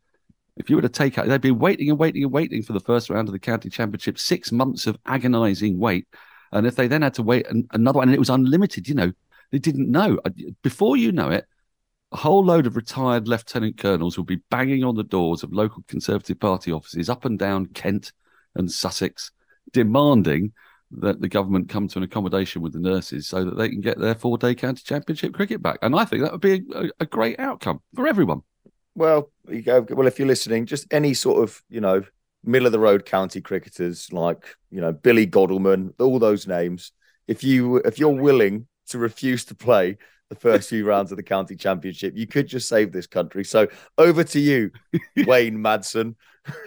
if 0.56 0.68
you 0.68 0.76
were 0.76 0.82
to 0.82 0.88
take 0.88 1.18
out, 1.18 1.26
they'd 1.26 1.40
be 1.40 1.50
waiting 1.50 1.90
and 1.90 1.98
waiting 1.98 2.22
and 2.22 2.32
waiting 2.32 2.62
for 2.62 2.72
the 2.72 2.80
first 2.80 3.10
round 3.10 3.28
of 3.28 3.32
the 3.32 3.38
county 3.38 3.70
championship, 3.70 4.18
six 4.18 4.52
months 4.52 4.86
of 4.86 4.98
agonising 5.06 5.78
wait. 5.78 6.06
And 6.52 6.66
if 6.66 6.76
they 6.76 6.88
then 6.88 7.02
had 7.02 7.14
to 7.14 7.22
wait 7.22 7.46
an, 7.48 7.66
another 7.72 7.98
one, 7.98 8.08
and 8.08 8.14
it 8.14 8.18
was 8.18 8.30
unlimited, 8.30 8.88
you 8.88 8.94
know, 8.94 9.12
they 9.52 9.58
didn't 9.58 9.90
know. 9.90 10.18
Before 10.62 10.96
you 10.96 11.12
know 11.12 11.30
it, 11.30 11.46
a 12.12 12.16
whole 12.16 12.44
load 12.44 12.66
of 12.66 12.76
retired 12.76 13.28
lieutenant 13.28 13.78
colonels 13.78 14.16
will 14.16 14.24
be 14.24 14.40
banging 14.50 14.84
on 14.84 14.96
the 14.96 15.04
doors 15.04 15.42
of 15.42 15.52
local 15.52 15.84
Conservative 15.86 16.40
Party 16.40 16.72
offices 16.72 17.08
up 17.08 17.24
and 17.24 17.38
down 17.38 17.66
Kent 17.66 18.12
and 18.54 18.70
Sussex, 18.70 19.30
demanding 19.72 20.52
that 20.90 21.20
the 21.20 21.28
government 21.28 21.68
come 21.68 21.86
to 21.86 21.98
an 21.98 22.04
accommodation 22.04 22.62
with 22.62 22.72
the 22.72 22.80
nurses 22.80 23.28
so 23.28 23.44
that 23.44 23.56
they 23.56 23.68
can 23.68 23.80
get 23.80 23.98
their 23.98 24.14
four 24.14 24.36
day 24.38 24.54
county 24.54 24.82
championship 24.84 25.32
cricket 25.32 25.62
back. 25.62 25.78
And 25.82 25.94
I 25.94 26.04
think 26.04 26.22
that 26.22 26.32
would 26.32 26.40
be 26.40 26.64
a, 26.74 26.90
a 27.00 27.06
great 27.06 27.38
outcome 27.38 27.80
for 27.94 28.08
everyone. 28.08 28.42
Well, 28.96 29.30
you 29.48 29.62
go. 29.62 29.86
Well, 29.88 30.08
if 30.08 30.18
you're 30.18 30.26
listening, 30.26 30.66
just 30.66 30.92
any 30.92 31.14
sort 31.14 31.42
of 31.42 31.62
you 31.68 31.80
know 31.80 32.02
middle 32.42 32.66
of 32.66 32.72
the 32.72 32.80
road 32.80 33.04
county 33.04 33.40
cricketers 33.40 34.12
like 34.12 34.56
you 34.70 34.80
know 34.80 34.92
Billy 34.92 35.26
Godleman, 35.26 35.94
all 36.00 36.18
those 36.18 36.48
names. 36.48 36.90
If 37.28 37.44
you 37.44 37.76
if 37.76 38.00
you're 38.00 38.08
willing 38.08 38.66
to 38.88 38.98
refuse 38.98 39.44
to 39.44 39.54
play 39.54 39.98
the 40.30 40.36
first 40.36 40.70
few 40.70 40.86
rounds 40.86 41.10
of 41.10 41.16
the 41.16 41.22
county 41.22 41.56
championship, 41.56 42.16
you 42.16 42.26
could 42.26 42.46
just 42.46 42.68
save 42.68 42.92
this 42.92 43.06
country. 43.06 43.44
So 43.44 43.66
over 43.98 44.24
to 44.24 44.40
you, 44.40 44.70
Wayne 45.26 45.58
Madsen. 45.58 46.14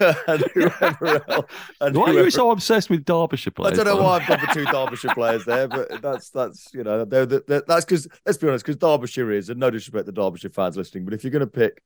and 0.00 0.44
whoever 0.54 1.20
else. 1.28 1.46
And 1.80 1.96
Why 1.96 2.10
are 2.10 2.24
you 2.24 2.30
so 2.30 2.52
obsessed 2.52 2.88
with 2.88 3.04
Derbyshire 3.04 3.50
players? 3.50 3.78
I 3.78 3.82
don't 3.82 3.96
know 3.96 4.02
why? 4.02 4.18
I've 4.18 4.28
got 4.28 4.40
the 4.40 4.46
two 4.54 4.64
Derbyshire 4.66 5.14
players 5.14 5.44
there, 5.44 5.66
but 5.66 6.00
that's 6.00 6.30
that's 6.30 6.72
you 6.72 6.84
know 6.84 7.04
they're, 7.04 7.26
they're, 7.26 7.64
that's 7.66 7.84
because 7.84 8.06
let's 8.24 8.38
be 8.38 8.46
honest, 8.46 8.64
because 8.64 8.76
Derbyshire 8.76 9.32
is, 9.32 9.50
and 9.50 9.58
no 9.58 9.70
disrespect 9.70 10.06
to 10.06 10.12
Derbyshire 10.12 10.50
fans 10.50 10.76
listening, 10.76 11.04
but 11.04 11.12
if 11.12 11.24
you're 11.24 11.32
going 11.32 11.40
to 11.40 11.48
pick 11.48 11.82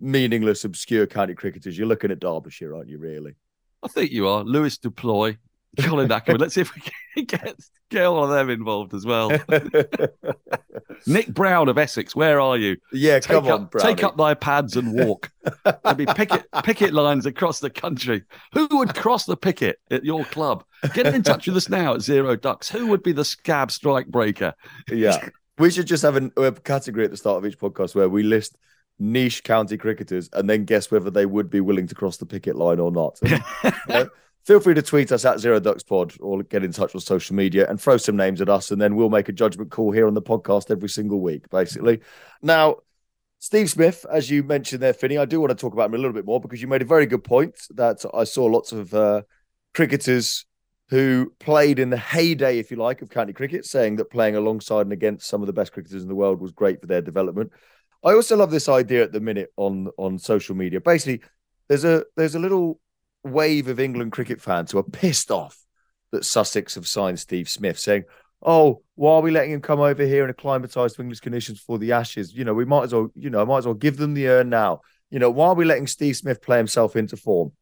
meaningless, 0.00 0.64
obscure 0.64 1.06
county 1.06 1.34
cricketers, 1.34 1.78
you're 1.78 1.86
looking 1.86 2.10
at 2.10 2.18
Derbyshire, 2.18 2.74
aren't 2.74 2.88
you? 2.88 2.98
Really? 2.98 3.36
I 3.82 3.88
think 3.88 4.10
you 4.10 4.26
are. 4.26 4.42
Leus 4.42 4.78
du 4.78 4.90
Plooy, 4.90 5.38
Colin 5.78 6.10
Ackerman. 6.10 6.40
Let's 6.40 6.54
see 6.54 6.60
if 6.62 6.74
we 6.74 6.80
can 6.80 7.24
get, 7.26 7.56
get 7.90 8.04
all 8.04 8.24
of 8.24 8.30
them 8.30 8.50
involved 8.50 8.94
as 8.94 9.06
well. 9.06 9.30
Nick 11.06 11.28
Browne 11.28 11.68
of 11.68 11.78
Essex, 11.78 12.14
where 12.14 12.40
are 12.40 12.56
you? 12.56 12.76
yeah, 12.92 13.20
Take 13.20 13.28
come 13.28 13.46
on, 13.46 13.52
up, 13.64 13.74
take 13.78 14.02
up 14.02 14.16
thy 14.16 14.34
pads 14.34 14.76
and 14.76 14.92
walk. 14.92 15.30
There'd 15.64 15.96
be 15.96 16.06
picket 16.06 16.44
picket 16.64 16.92
lines 16.92 17.26
across 17.26 17.60
the 17.60 17.70
country. 17.70 18.24
Who 18.52 18.68
would 18.72 18.94
cross 18.94 19.24
the 19.24 19.36
picket 19.36 19.78
at 19.90 20.04
your 20.04 20.24
club? 20.24 20.64
Get 20.94 21.06
in 21.06 21.22
touch 21.22 21.46
with 21.46 21.56
us 21.56 21.68
now 21.68 21.94
at 21.94 22.02
Zero 22.02 22.36
Ducks. 22.36 22.68
Who 22.68 22.88
would 22.88 23.02
be 23.02 23.12
the 23.12 23.24
scab 23.24 23.70
strike 23.70 24.08
breaker? 24.08 24.54
Yeah, 24.90 25.28
we 25.58 25.70
should 25.70 25.86
just 25.86 26.02
have 26.02 26.16
an, 26.16 26.32
a 26.36 26.52
category 26.52 27.04
at 27.04 27.10
the 27.10 27.16
start 27.16 27.38
of 27.38 27.46
each 27.46 27.58
podcast 27.58 27.94
where 27.94 28.08
we 28.08 28.22
list 28.22 28.56
niche 28.98 29.42
county 29.44 29.78
cricketers 29.78 30.28
and 30.34 30.48
then 30.48 30.64
guess 30.66 30.90
whether 30.90 31.10
they 31.10 31.24
would 31.24 31.48
be 31.48 31.60
willing 31.60 31.86
to 31.86 31.94
cross 31.94 32.18
the 32.18 32.26
picket 32.26 32.54
line 32.54 32.78
or 32.78 32.92
not. 32.92 33.18
Feel 34.46 34.60
free 34.60 34.74
to 34.74 34.82
tweet 34.82 35.12
us 35.12 35.24
at 35.24 35.38
Zero 35.38 35.60
Ducks 35.60 35.82
Pod 35.82 36.14
or 36.20 36.42
get 36.42 36.64
in 36.64 36.72
touch 36.72 36.94
on 36.94 37.00
social 37.00 37.36
media 37.36 37.68
and 37.68 37.80
throw 37.80 37.96
some 37.96 38.16
names 38.16 38.40
at 38.40 38.48
us, 38.48 38.70
and 38.70 38.80
then 38.80 38.96
we'll 38.96 39.10
make 39.10 39.28
a 39.28 39.32
judgment 39.32 39.70
call 39.70 39.92
here 39.92 40.06
on 40.06 40.14
the 40.14 40.22
podcast 40.22 40.70
every 40.70 40.88
single 40.88 41.20
week, 41.20 41.48
basically. 41.50 42.00
Now, 42.42 42.76
Steve 43.38 43.70
Smith, 43.70 44.04
as 44.10 44.30
you 44.30 44.42
mentioned 44.42 44.82
there, 44.82 44.92
Finney, 44.92 45.18
I 45.18 45.24
do 45.24 45.40
want 45.40 45.50
to 45.50 45.56
talk 45.56 45.72
about 45.72 45.86
him 45.86 45.94
a 45.94 45.98
little 45.98 46.12
bit 46.12 46.26
more 46.26 46.40
because 46.40 46.60
you 46.60 46.68
made 46.68 46.82
a 46.82 46.86
very 46.86 47.06
good 47.06 47.24
point 47.24 47.54
that 47.70 48.04
I 48.12 48.24
saw 48.24 48.44
lots 48.46 48.72
of 48.72 48.92
uh, 48.92 49.22
cricketers 49.74 50.44
who 50.90 51.32
played 51.38 51.78
in 51.78 51.90
the 51.90 51.96
heyday, 51.96 52.58
if 52.58 52.70
you 52.70 52.76
like, 52.76 53.00
of 53.00 53.10
county 53.10 53.32
cricket, 53.32 53.64
saying 53.64 53.96
that 53.96 54.10
playing 54.10 54.36
alongside 54.36 54.82
and 54.82 54.92
against 54.92 55.28
some 55.28 55.40
of 55.40 55.46
the 55.46 55.52
best 55.52 55.72
cricketers 55.72 56.02
in 56.02 56.08
the 56.08 56.14
world 56.14 56.40
was 56.40 56.52
great 56.52 56.80
for 56.80 56.86
their 56.86 57.00
development. 57.00 57.52
I 58.02 58.12
also 58.12 58.36
love 58.36 58.50
this 58.50 58.68
idea 58.68 59.04
at 59.04 59.12
the 59.12 59.20
minute 59.20 59.52
on 59.56 59.88
on 59.98 60.18
social 60.18 60.56
media. 60.56 60.80
Basically, 60.80 61.22
there's 61.68 61.84
a 61.84 62.04
there's 62.16 62.34
a 62.34 62.40
little 62.40 62.80
wave 63.24 63.68
of 63.68 63.80
England 63.80 64.12
cricket 64.12 64.40
fans 64.40 64.72
who 64.72 64.78
are 64.78 64.82
pissed 64.82 65.30
off 65.30 65.58
that 66.12 66.24
Sussex 66.24 66.74
have 66.74 66.88
signed 66.88 67.18
Steve 67.18 67.48
Smith, 67.48 67.78
saying, 67.78 68.04
"Oh, 68.42 68.82
why 68.94 69.14
are 69.14 69.20
we 69.20 69.30
letting 69.30 69.52
him 69.52 69.60
come 69.60 69.80
over 69.80 70.04
here 70.04 70.22
and 70.22 70.30
acclimatise 70.30 70.94
to 70.94 71.02
English 71.02 71.20
conditions 71.20 71.60
for 71.60 71.78
the 71.78 71.92
Ashes? 71.92 72.34
You 72.34 72.44
know, 72.44 72.54
we 72.54 72.64
might 72.64 72.84
as 72.84 72.94
well, 72.94 73.10
you 73.14 73.30
know, 73.30 73.44
might 73.46 73.58
as 73.58 73.66
well 73.66 73.74
give 73.74 73.96
them 73.96 74.14
the 74.14 74.28
urn 74.28 74.48
now. 74.48 74.80
You 75.10 75.18
know, 75.18 75.30
why 75.30 75.48
are 75.48 75.54
we 75.54 75.64
letting 75.64 75.86
Steve 75.86 76.16
Smith 76.16 76.42
play 76.42 76.56
himself 76.56 76.96
into 76.96 77.16
form?" 77.16 77.52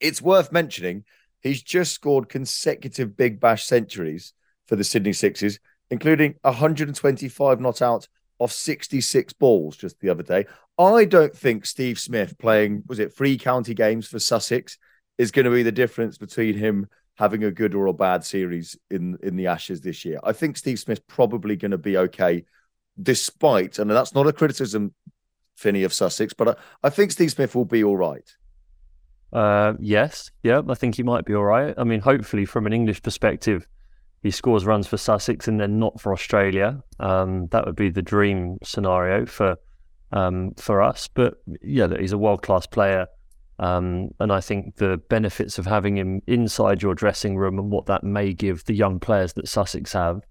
It's 0.00 0.22
worth 0.22 0.52
mentioning 0.52 1.04
he's 1.40 1.62
just 1.62 1.92
scored 1.92 2.28
consecutive 2.28 3.16
Big 3.16 3.40
Bash 3.40 3.64
centuries 3.64 4.32
for 4.66 4.76
the 4.76 4.84
Sydney 4.84 5.12
Sixers, 5.12 5.58
including 5.90 6.34
125 6.42 7.60
not 7.60 7.82
out 7.82 8.08
off 8.38 8.52
66 8.52 9.32
balls 9.34 9.76
just 9.76 10.00
the 10.00 10.08
other 10.08 10.22
day. 10.22 10.46
I 10.80 11.04
don't 11.04 11.36
think 11.36 11.66
Steve 11.66 11.98
Smith 11.98 12.38
playing, 12.38 12.84
was 12.86 12.98
it 12.98 13.14
three 13.14 13.36
county 13.36 13.74
games 13.74 14.06
for 14.06 14.18
Sussex, 14.18 14.78
is 15.18 15.30
going 15.30 15.44
to 15.44 15.50
be 15.50 15.62
the 15.62 15.72
difference 15.72 16.16
between 16.16 16.56
him 16.56 16.88
having 17.16 17.44
a 17.44 17.50
good 17.50 17.74
or 17.74 17.86
a 17.86 17.92
bad 17.92 18.24
series 18.24 18.78
in, 18.90 19.18
in 19.22 19.36
the 19.36 19.46
Ashes 19.46 19.82
this 19.82 20.04
year. 20.06 20.18
I 20.24 20.32
think 20.32 20.56
Steve 20.56 20.78
Smith's 20.78 21.02
probably 21.06 21.54
going 21.56 21.72
to 21.72 21.78
be 21.78 21.98
okay, 21.98 22.44
despite, 23.00 23.78
and 23.78 23.90
that's 23.90 24.14
not 24.14 24.26
a 24.26 24.32
criticism, 24.32 24.94
Finney, 25.54 25.82
of 25.82 25.92
Sussex, 25.92 26.32
but 26.32 26.48
I, 26.48 26.54
I 26.84 26.90
think 26.90 27.12
Steve 27.12 27.32
Smith 27.32 27.54
will 27.54 27.66
be 27.66 27.84
all 27.84 27.98
right. 27.98 28.24
Uh, 29.32 29.74
yes, 29.78 30.30
yeah, 30.42 30.62
I 30.66 30.74
think 30.74 30.96
he 30.96 31.02
might 31.02 31.26
be 31.26 31.34
all 31.34 31.44
right. 31.44 31.74
I 31.76 31.84
mean, 31.84 32.00
hopefully, 32.00 32.46
from 32.46 32.66
an 32.66 32.72
English 32.72 33.02
perspective, 33.02 33.68
he 34.22 34.30
scores 34.30 34.64
runs 34.64 34.86
for 34.86 34.96
Sussex 34.96 35.46
and 35.46 35.60
then 35.60 35.78
not 35.78 36.00
for 36.00 36.12
Australia. 36.12 36.82
Um, 36.98 37.48
that 37.48 37.66
would 37.66 37.76
be 37.76 37.90
the 37.90 38.02
dream 38.02 38.58
scenario 38.64 39.26
for 39.26 39.56
um, 40.12 40.52
for 40.56 40.82
us. 40.82 41.08
But 41.08 41.34
yeah, 41.62 41.88
he's 41.98 42.12
a 42.12 42.18
world 42.18 42.42
class 42.42 42.66
player, 42.66 43.06
um, 43.58 44.10
and 44.20 44.32
I 44.32 44.40
think 44.40 44.76
the 44.76 44.98
benefits 45.08 45.58
of 45.58 45.66
having 45.66 45.96
him 45.96 46.22
inside 46.26 46.82
your 46.82 46.94
dressing 46.94 47.36
room 47.36 47.58
and 47.58 47.70
what 47.70 47.86
that 47.86 48.02
may 48.04 48.32
give 48.32 48.64
the 48.64 48.74
young 48.74 49.00
players 49.00 49.32
that 49.34 49.48
Sussex 49.48 49.92
have, 49.92 50.22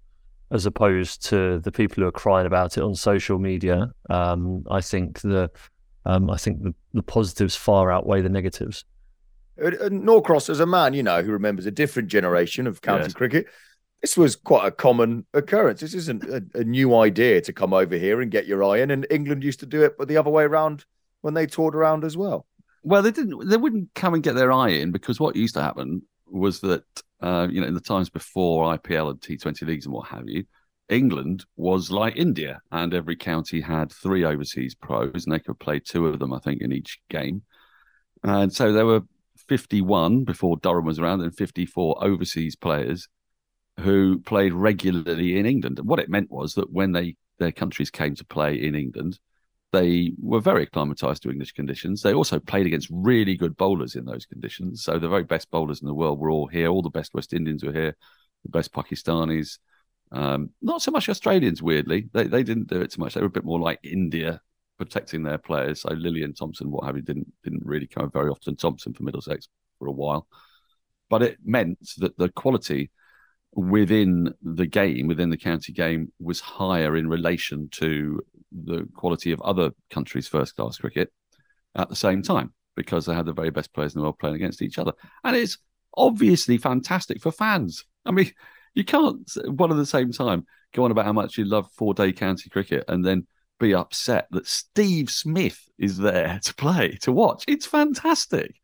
as 0.50 0.66
opposed 0.66 1.24
to 1.26 1.60
the 1.60 1.72
people 1.72 2.02
who 2.02 2.08
are 2.08 2.12
crying 2.12 2.46
about 2.46 2.76
it 2.76 2.82
on 2.82 2.94
social 2.94 3.38
media. 3.38 3.92
Um, 4.08 4.64
I 4.70 4.80
think 4.80 5.20
the 5.20 5.50
um, 6.06 6.30
I 6.30 6.36
think 6.36 6.62
the, 6.62 6.74
the 6.94 7.02
positives 7.02 7.54
far 7.56 7.90
outweigh 7.92 8.22
the 8.22 8.28
negatives. 8.28 8.84
Norcross, 9.90 10.48
as 10.48 10.60
a 10.60 10.66
man, 10.66 10.94
you 10.94 11.02
know, 11.02 11.22
who 11.22 11.32
remembers 11.32 11.66
a 11.66 11.70
different 11.70 12.08
generation 12.08 12.66
of 12.66 12.80
county 12.80 13.04
Yes. 13.04 13.12
cricket, 13.12 13.46
this 14.00 14.16
was 14.16 14.36
quite 14.36 14.66
a 14.66 14.70
common 14.70 15.26
occurrence. 15.34 15.80
This 15.80 15.94
isn't 15.94 16.24
a, 16.24 16.42
a 16.54 16.64
new 16.64 16.96
idea 16.96 17.40
to 17.42 17.52
come 17.52 17.74
over 17.74 17.96
here 17.96 18.20
and 18.20 18.30
get 18.30 18.46
your 18.46 18.64
eye 18.64 18.78
in. 18.78 18.90
And 18.90 19.06
England 19.10 19.44
used 19.44 19.60
to 19.60 19.66
do 19.66 19.82
it, 19.82 19.98
but 19.98 20.08
the 20.08 20.16
other 20.16 20.30
way 20.30 20.44
around 20.44 20.84
when 21.20 21.34
they 21.34 21.46
toured 21.46 21.74
around 21.74 22.04
as 22.04 22.16
well. 22.16 22.46
Well, 22.82 23.02
they 23.02 23.10
didn't. 23.10 23.48
They 23.48 23.58
wouldn't 23.58 23.94
come 23.94 24.14
and 24.14 24.22
get 24.22 24.34
their 24.34 24.52
eye 24.52 24.70
in 24.70 24.90
because 24.90 25.20
what 25.20 25.36
used 25.36 25.54
to 25.54 25.62
happen 25.62 26.02
was 26.26 26.60
that 26.60 26.84
uh, 27.20 27.48
you 27.50 27.60
know 27.60 27.66
in 27.66 27.74
the 27.74 27.80
times 27.80 28.08
before 28.08 28.74
IPL 28.78 29.10
and 29.10 29.20
T20 29.20 29.66
leagues 29.66 29.84
and 29.84 29.94
what 29.94 30.08
have 30.08 30.26
you, 30.26 30.44
England 30.88 31.44
was 31.56 31.90
like 31.90 32.16
India, 32.16 32.62
and 32.72 32.94
every 32.94 33.16
county 33.16 33.60
had 33.60 33.92
three 33.92 34.24
overseas 34.24 34.74
pros, 34.74 35.26
and 35.26 35.34
they 35.34 35.38
could 35.38 35.58
play 35.58 35.78
two 35.78 36.06
of 36.06 36.18
them, 36.18 36.32
I 36.32 36.38
think, 36.38 36.62
in 36.62 36.72
each 36.72 37.00
game. 37.10 37.42
And 38.22 38.50
so 38.50 38.72
there 38.72 38.86
were 38.86 39.02
51 39.48 40.24
before 40.24 40.56
Durham 40.56 40.86
was 40.86 40.98
around, 40.98 41.20
and 41.20 41.36
54 41.36 42.02
overseas 42.02 42.56
players 42.56 43.08
who 43.80 44.20
played 44.20 44.52
regularly 44.52 45.38
in 45.38 45.46
England. 45.46 45.78
And 45.78 45.88
what 45.88 45.98
it 45.98 46.08
meant 46.08 46.30
was 46.30 46.54
that 46.54 46.72
when 46.72 46.92
they 46.92 47.16
their 47.38 47.52
countries 47.52 47.90
came 47.90 48.14
to 48.14 48.24
play 48.24 48.54
in 48.54 48.74
England, 48.74 49.18
they 49.72 50.12
were 50.18 50.40
very 50.40 50.64
acclimatized 50.64 51.22
to 51.22 51.30
English 51.30 51.52
conditions. 51.52 52.02
They 52.02 52.12
also 52.12 52.38
played 52.38 52.66
against 52.66 52.88
really 52.90 53.36
good 53.36 53.56
bowlers 53.56 53.94
in 53.94 54.04
those 54.04 54.26
conditions. 54.26 54.82
So 54.82 54.98
the 54.98 55.08
very 55.08 55.24
best 55.24 55.50
bowlers 55.50 55.80
in 55.80 55.86
the 55.86 55.94
world 55.94 56.18
were 56.18 56.30
all 56.30 56.46
here. 56.46 56.68
All 56.68 56.82
the 56.82 56.90
best 56.90 57.14
West 57.14 57.32
Indians 57.32 57.64
were 57.64 57.72
here, 57.72 57.96
the 58.44 58.50
best 58.50 58.72
Pakistanis. 58.72 59.58
Um, 60.12 60.50
not 60.60 60.82
so 60.82 60.90
much 60.90 61.08
Australians, 61.08 61.62
weirdly. 61.62 62.08
They 62.12 62.24
they 62.24 62.42
didn't 62.42 62.68
do 62.68 62.80
it 62.80 62.92
too 62.92 63.00
much. 63.00 63.14
They 63.14 63.20
were 63.20 63.28
a 63.28 63.30
bit 63.38 63.44
more 63.44 63.60
like 63.60 63.78
India, 63.82 64.40
protecting 64.76 65.22
their 65.22 65.38
players. 65.38 65.82
So 65.82 65.90
Lillee 65.90 66.24
and 66.24 66.36
Thomson, 66.36 66.70
what 66.70 66.84
have 66.84 66.96
you, 66.96 67.02
didn't 67.02 67.32
didn't 67.44 67.64
really 67.64 67.86
come 67.86 68.10
very 68.10 68.30
often. 68.30 68.56
Thomson 68.56 68.92
for 68.92 69.04
Middlesex 69.04 69.48
for 69.78 69.86
a 69.86 69.92
while, 69.92 70.26
but 71.08 71.22
it 71.22 71.38
meant 71.44 71.78
that 71.98 72.18
the 72.18 72.28
quality 72.30 72.90
within 73.54 74.34
the 74.42 74.66
game, 74.66 75.06
within 75.06 75.30
the 75.30 75.36
county 75.36 75.72
game, 75.72 76.12
was 76.20 76.40
higher 76.40 76.96
in 76.96 77.08
relation 77.08 77.68
to 77.72 78.20
the 78.52 78.86
quality 78.94 79.32
of 79.32 79.40
other 79.42 79.70
countries' 79.90 80.28
first 80.28 80.56
class 80.56 80.78
cricket 80.78 81.12
at 81.74 81.88
the 81.88 81.96
same 81.96 82.22
time 82.22 82.52
because 82.76 83.06
they 83.06 83.14
had 83.14 83.26
the 83.26 83.32
very 83.32 83.50
best 83.50 83.72
players 83.72 83.94
in 83.94 84.00
the 84.00 84.02
world 84.02 84.18
playing 84.18 84.36
against 84.36 84.62
each 84.62 84.78
other. 84.78 84.92
And 85.24 85.36
it's 85.36 85.58
obviously 85.96 86.58
fantastic 86.58 87.20
for 87.20 87.32
fans. 87.32 87.84
I 88.04 88.12
mean, 88.12 88.32
you 88.74 88.84
can't, 88.84 89.28
one 89.46 89.70
at 89.70 89.76
the 89.76 89.86
same 89.86 90.12
time, 90.12 90.46
go 90.74 90.84
on 90.84 90.90
about 90.90 91.04
how 91.04 91.12
much 91.12 91.36
you 91.36 91.44
love 91.44 91.70
four 91.72 91.94
day 91.94 92.12
county 92.12 92.48
cricket 92.48 92.84
and 92.88 93.04
then 93.04 93.26
be 93.58 93.74
upset 93.74 94.26
that 94.30 94.46
Steve 94.46 95.10
Smith 95.10 95.68
is 95.78 95.98
there 95.98 96.40
to 96.44 96.54
play, 96.54 96.96
to 97.02 97.12
watch. 97.12 97.44
It's 97.46 97.66
fantastic. 97.66 98.59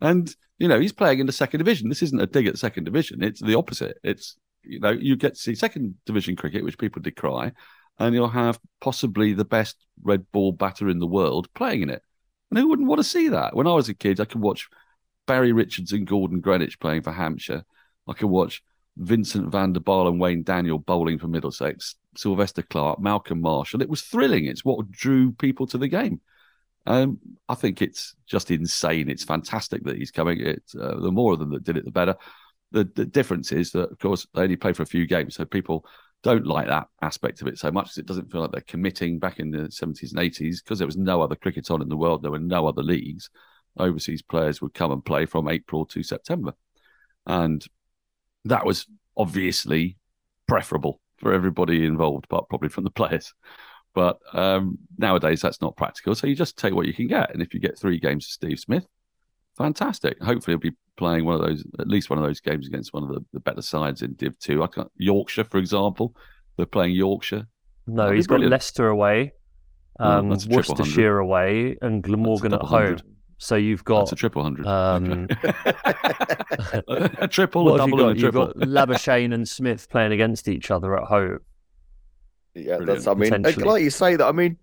And, 0.00 0.34
you 0.58 0.68
know, 0.68 0.78
he's 0.78 0.92
playing 0.92 1.18
in 1.18 1.26
the 1.26 1.32
second 1.32 1.58
division. 1.58 1.88
This 1.88 2.02
isn't 2.02 2.20
a 2.20 2.26
dig 2.26 2.46
at 2.46 2.58
second 2.58 2.84
division. 2.84 3.22
It's 3.22 3.40
the 3.40 3.56
opposite. 3.56 3.98
It's, 4.02 4.36
you 4.62 4.80
know, 4.80 4.90
you 4.90 5.16
get 5.16 5.34
to 5.34 5.40
see 5.40 5.54
second 5.54 5.94
division 6.06 6.36
cricket, 6.36 6.64
which 6.64 6.78
people 6.78 7.02
decry, 7.02 7.52
and 7.98 8.14
you'll 8.14 8.28
have 8.28 8.60
possibly 8.80 9.32
the 9.32 9.44
best 9.44 9.76
red 10.02 10.30
ball 10.32 10.52
batter 10.52 10.88
in 10.88 10.98
the 10.98 11.06
world 11.06 11.52
playing 11.54 11.82
in 11.82 11.90
it. 11.90 12.02
And 12.50 12.58
who 12.58 12.68
wouldn't 12.68 12.88
want 12.88 13.00
to 13.00 13.04
see 13.04 13.28
that? 13.28 13.54
When 13.54 13.66
I 13.66 13.74
was 13.74 13.88
a 13.88 13.94
kid, 13.94 14.20
I 14.20 14.24
could 14.24 14.40
watch 14.40 14.68
Barry 15.26 15.52
Richards 15.52 15.92
and 15.92 16.06
Gordon 16.06 16.40
Greenidge 16.40 16.78
playing 16.80 17.02
for 17.02 17.12
Hampshire. 17.12 17.64
I 18.06 18.14
could 18.14 18.28
watch 18.28 18.62
Vintcent 18.98 19.50
van 19.50 19.72
der 19.72 19.80
Bijl 19.80 20.08
and 20.08 20.20
Wayne 20.20 20.42
Daniel 20.42 20.78
bowling 20.78 21.18
for 21.18 21.28
Middlesex, 21.28 21.96
Sylvester 22.16 22.62
Clarke, 22.62 23.00
Malcolm 23.00 23.40
Marshall. 23.40 23.82
It 23.82 23.90
was 23.90 24.02
thrilling. 24.02 24.46
It's 24.46 24.64
what 24.64 24.90
drew 24.90 25.32
people 25.32 25.66
to 25.68 25.78
the 25.78 25.88
game. 25.88 26.20
Um, 26.88 27.18
I 27.50 27.54
think 27.54 27.82
it's 27.82 28.16
just 28.26 28.50
insane. 28.50 29.10
It's 29.10 29.22
fantastic 29.22 29.84
that 29.84 29.96
he's 29.96 30.10
coming. 30.10 30.40
It's 30.40 30.74
uh, 30.74 30.96
the 31.00 31.12
more 31.12 31.34
of 31.34 31.38
them 31.38 31.50
that 31.50 31.62
did 31.62 31.76
it, 31.76 31.84
the 31.84 31.90
better. 31.90 32.16
The, 32.72 32.90
the 32.96 33.04
difference 33.04 33.52
is 33.52 33.70
that, 33.72 33.90
of 33.90 33.98
course, 33.98 34.26
they 34.34 34.42
only 34.42 34.56
play 34.56 34.72
for 34.72 34.82
a 34.82 34.86
few 34.86 35.06
games, 35.06 35.36
so 35.36 35.44
people 35.44 35.86
don't 36.22 36.46
like 36.46 36.66
that 36.66 36.88
aspect 37.02 37.40
of 37.40 37.46
it 37.46 37.58
so 37.58 37.70
much 37.70 37.96
it 37.96 38.06
doesn't 38.06 38.32
feel 38.32 38.40
like 38.40 38.50
they're 38.50 38.60
committing 38.62 39.20
back 39.20 39.38
in 39.38 39.52
the 39.52 39.68
70s 39.68 40.10
and 40.10 40.18
80s 40.20 40.56
because 40.64 40.78
there 40.78 40.86
was 40.86 40.96
no 40.96 41.22
other 41.22 41.36
cricket 41.36 41.70
on 41.70 41.82
in 41.82 41.88
the 41.88 41.96
world. 41.96 42.22
There 42.22 42.30
were 42.30 42.38
no 42.38 42.66
other 42.66 42.82
leagues. 42.82 43.30
overseas 43.78 44.22
players 44.22 44.60
would 44.62 44.74
come 44.74 44.90
and 44.90 45.04
play 45.04 45.26
from 45.26 45.48
April 45.48 45.84
to 45.86 46.02
September. 46.02 46.54
And 47.26 47.64
that 48.46 48.64
was 48.64 48.86
obviously 49.16 49.98
preferable 50.46 51.00
for 51.18 51.34
everybody 51.34 51.84
involved, 51.84 52.26
but 52.30 52.48
probably 52.48 52.70
from 52.70 52.84
the 52.84 52.90
players. 52.90 53.34
But 53.94 54.18
um, 54.32 54.78
nowadays, 54.98 55.40
that's 55.40 55.60
not 55.60 55.76
practical. 55.76 56.14
So 56.14 56.26
you 56.26 56.34
just 56.36 56.56
take 56.58 56.74
what 56.74 56.86
you 56.86 56.94
can 56.94 57.06
get. 57.08 57.32
And 57.32 57.42
if 57.42 57.52
you 57.54 57.60
get 57.60 57.78
three 57.78 57.98
games 57.98 58.26
of 58.26 58.30
Steve 58.30 58.60
Smith, 58.60 58.86
fantastic. 59.56 60.22
Hopefully, 60.22 60.52
he'll 60.52 60.70
be 60.70 60.76
playing 60.96 61.24
one 61.24 61.34
of 61.34 61.40
those, 61.40 61.64
at 61.80 61.88
least 61.88 62.10
one 62.10 62.18
of 62.18 62.24
those 62.24 62.40
games 62.40 62.66
against 62.66 62.92
one 62.92 63.02
of 63.02 63.08
the, 63.08 63.24
the 63.32 63.40
better 63.40 63.62
sides 63.62 64.02
in 64.02 64.14
Div 64.14 64.38
2. 64.38 64.62
I 64.62 64.66
can't, 64.68 64.90
Yorkshire, 64.96 65.44
for 65.44 65.58
example. 65.58 66.14
They're 66.56 66.66
playing 66.66 66.94
Yorkshire. 66.94 67.46
No, 67.86 68.02
That'd 68.04 68.16
he's 68.16 68.26
got. 68.26 68.40
Leicester 68.40 68.88
away, 68.88 69.32
um, 70.00 70.28
that's 70.28 70.46
Worcestershire 70.46 71.18
away, 71.18 71.76
and 71.82 72.02
Glamorgan 72.02 72.52
at 72.54 72.60
home. 72.62 72.70
hundred. 72.82 73.02
So 73.38 73.54
you've 73.54 73.78
That's 73.84 74.10
got 74.10 74.12
a 74.12 74.16
triple 74.16 74.42
hundred. 74.42 74.66
um, 74.66 75.28
a, 76.88 77.28
triple, 77.28 77.74
a 77.74 77.78
double, 77.78 77.98
got? 77.98 78.08
and 78.08 78.18
a 78.18 78.20
You've 78.20 78.32
triple. 78.32 78.46
got 78.46 78.56
Labuschagne 78.88 79.32
and 79.32 79.48
Smith 79.48 79.88
playing 79.88 80.12
against 80.12 80.48
each 80.48 80.70
other 80.70 80.96
at 80.96 81.04
home. 81.04 81.38
Yeah, 82.54 82.76
Brilliant. 82.78 83.04
that's. 83.04 83.06
I 83.06 83.14
mean, 83.14 83.42
like 83.64 83.82
you 83.82 83.90
say 83.90 84.16
that. 84.16 84.26
I 84.26 84.32
mean, 84.32 84.56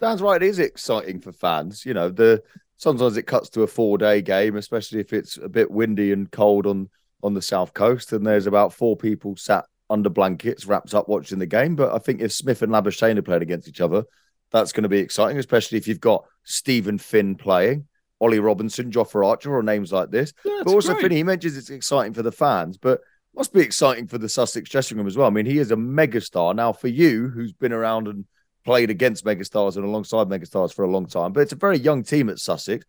Dan's 0.00 0.22
right. 0.22 0.42
It 0.42 0.46
is 0.46 0.58
exciting 0.58 1.20
for 1.20 1.32
fans. 1.32 1.84
You 1.86 1.94
know, 1.94 2.08
the 2.08 2.42
sometimes 2.76 3.16
it 3.16 3.24
cuts 3.24 3.48
to 3.50 3.62
a 3.62 3.66
four 3.66 3.98
day 3.98 4.22
game, 4.22 4.56
especially 4.56 5.00
if 5.00 5.12
it's 5.12 5.36
a 5.38 5.48
bit 5.48 5.70
windy 5.70 6.12
and 6.12 6.30
cold 6.30 6.66
on 6.66 6.88
on 7.22 7.34
the 7.34 7.42
south 7.42 7.74
coast, 7.74 8.12
and 8.12 8.26
there's 8.26 8.46
about 8.46 8.72
four 8.72 8.96
people 8.96 9.36
sat 9.36 9.64
under 9.88 10.10
blankets, 10.10 10.66
wrapped 10.66 10.94
up 10.94 11.08
watching 11.08 11.38
the 11.38 11.46
game. 11.46 11.76
But 11.76 11.94
I 11.94 11.98
think 11.98 12.20
if 12.20 12.32
Smith 12.32 12.62
and 12.62 12.72
Labuschagne 12.72 13.18
are 13.18 13.22
playing 13.22 13.42
against 13.42 13.68
each 13.68 13.80
other, 13.80 14.04
that's 14.50 14.72
going 14.72 14.82
to 14.82 14.88
be 14.88 14.98
exciting, 14.98 15.38
especially 15.38 15.78
if 15.78 15.86
you've 15.86 16.00
got 16.00 16.24
Stephen 16.44 16.98
Finn 16.98 17.36
playing. 17.36 17.86
Ollie 18.20 18.38
Robinson, 18.38 18.92
Jofra 18.92 19.26
Archer, 19.26 19.52
or 19.52 19.64
names 19.64 19.92
like 19.92 20.10
this. 20.10 20.32
Yeah, 20.44 20.62
but 20.64 20.72
also, 20.72 20.92
great. 20.92 21.02
Finney, 21.02 21.16
he 21.16 21.22
mentions 21.24 21.56
it's 21.56 21.70
exciting 21.70 22.14
for 22.14 22.22
the 22.22 22.30
fans, 22.30 22.78
but 22.78 23.00
must 23.34 23.52
be 23.52 23.60
exciting 23.60 24.06
for 24.06 24.18
the 24.18 24.28
Sussex 24.28 24.68
dressing 24.68 24.98
room 24.98 25.06
as 25.06 25.16
well. 25.16 25.26
I 25.26 25.30
mean, 25.30 25.46
he 25.46 25.58
is 25.58 25.70
a 25.70 25.76
megastar. 25.76 26.54
Now, 26.54 26.72
for 26.72 26.88
you, 26.88 27.28
who's 27.28 27.52
been 27.52 27.72
around 27.72 28.08
and 28.08 28.24
played 28.64 28.90
against 28.90 29.24
megastars 29.24 29.76
and 29.76 29.84
alongside 29.84 30.28
megastars 30.28 30.72
for 30.72 30.84
a 30.84 30.90
long 30.90 31.06
time, 31.06 31.32
but 31.32 31.40
it's 31.40 31.52
a 31.52 31.56
very 31.56 31.78
young 31.78 32.02
team 32.02 32.28
at 32.28 32.38
Sussex. 32.38 32.84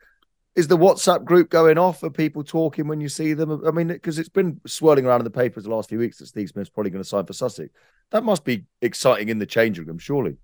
Is 0.55 0.67
the 0.67 0.77
WhatsApp 0.77 1.23
group 1.23 1.49
going 1.49 1.79
off? 1.79 2.03
Are 2.03 2.11
people 2.11 2.43
talking 2.43 2.87
when 2.87 3.01
you 3.01 3.09
see 3.09 3.33
them? 3.33 3.63
I 3.65 3.71
mean, 3.71 3.87
because 3.87 4.19
it's 4.19 4.29
been 4.29 4.61
swirling 4.67 5.05
around 5.05 5.21
in 5.21 5.23
the 5.23 5.31
papers 5.31 5.63
the 5.63 5.71
last 5.71 5.89
few 5.89 5.97
weeks 5.97 6.19
that 6.19 6.27
Steve 6.27 6.49
Smith's 6.49 6.69
probably 6.69 6.91
going 6.91 7.03
to 7.03 7.09
sign 7.09 7.25
for 7.25 7.33
Sussex. 7.33 7.73
That 8.11 8.23
must 8.23 8.45
be 8.45 8.65
exciting 8.81 9.29
in 9.29 9.39
the 9.39 9.47
changing 9.47 9.85
room, 9.87 9.97
surely. 9.97 10.37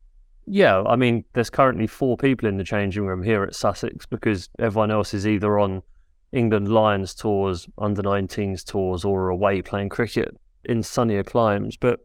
Yeah, 0.48 0.82
I 0.82 0.96
mean, 0.96 1.26
there's 1.34 1.52
currently 1.52 1.86
four 1.86 2.18
people 2.18 2.50
in 2.50 2.58
the 2.58 2.64
changing 2.64 3.06
room 3.06 3.22
here 3.22 3.44
at 3.44 3.54
Sussex 3.54 4.08
because 4.08 4.50
everyone 4.58 4.90
else 4.90 5.14
is 5.14 5.28
either 5.28 5.60
on 5.60 5.84
England 6.32 6.70
Lions 6.70 7.14
tours, 7.16 7.68
under 7.78 8.02
19s 8.02 8.64
tours, 8.64 9.04
or 9.04 9.30
away 9.30 9.62
playing 9.62 9.90
cricket 9.90 10.36
in 10.66 10.84
sunnier 10.84 11.24
climes. 11.24 11.78
But 11.78 12.00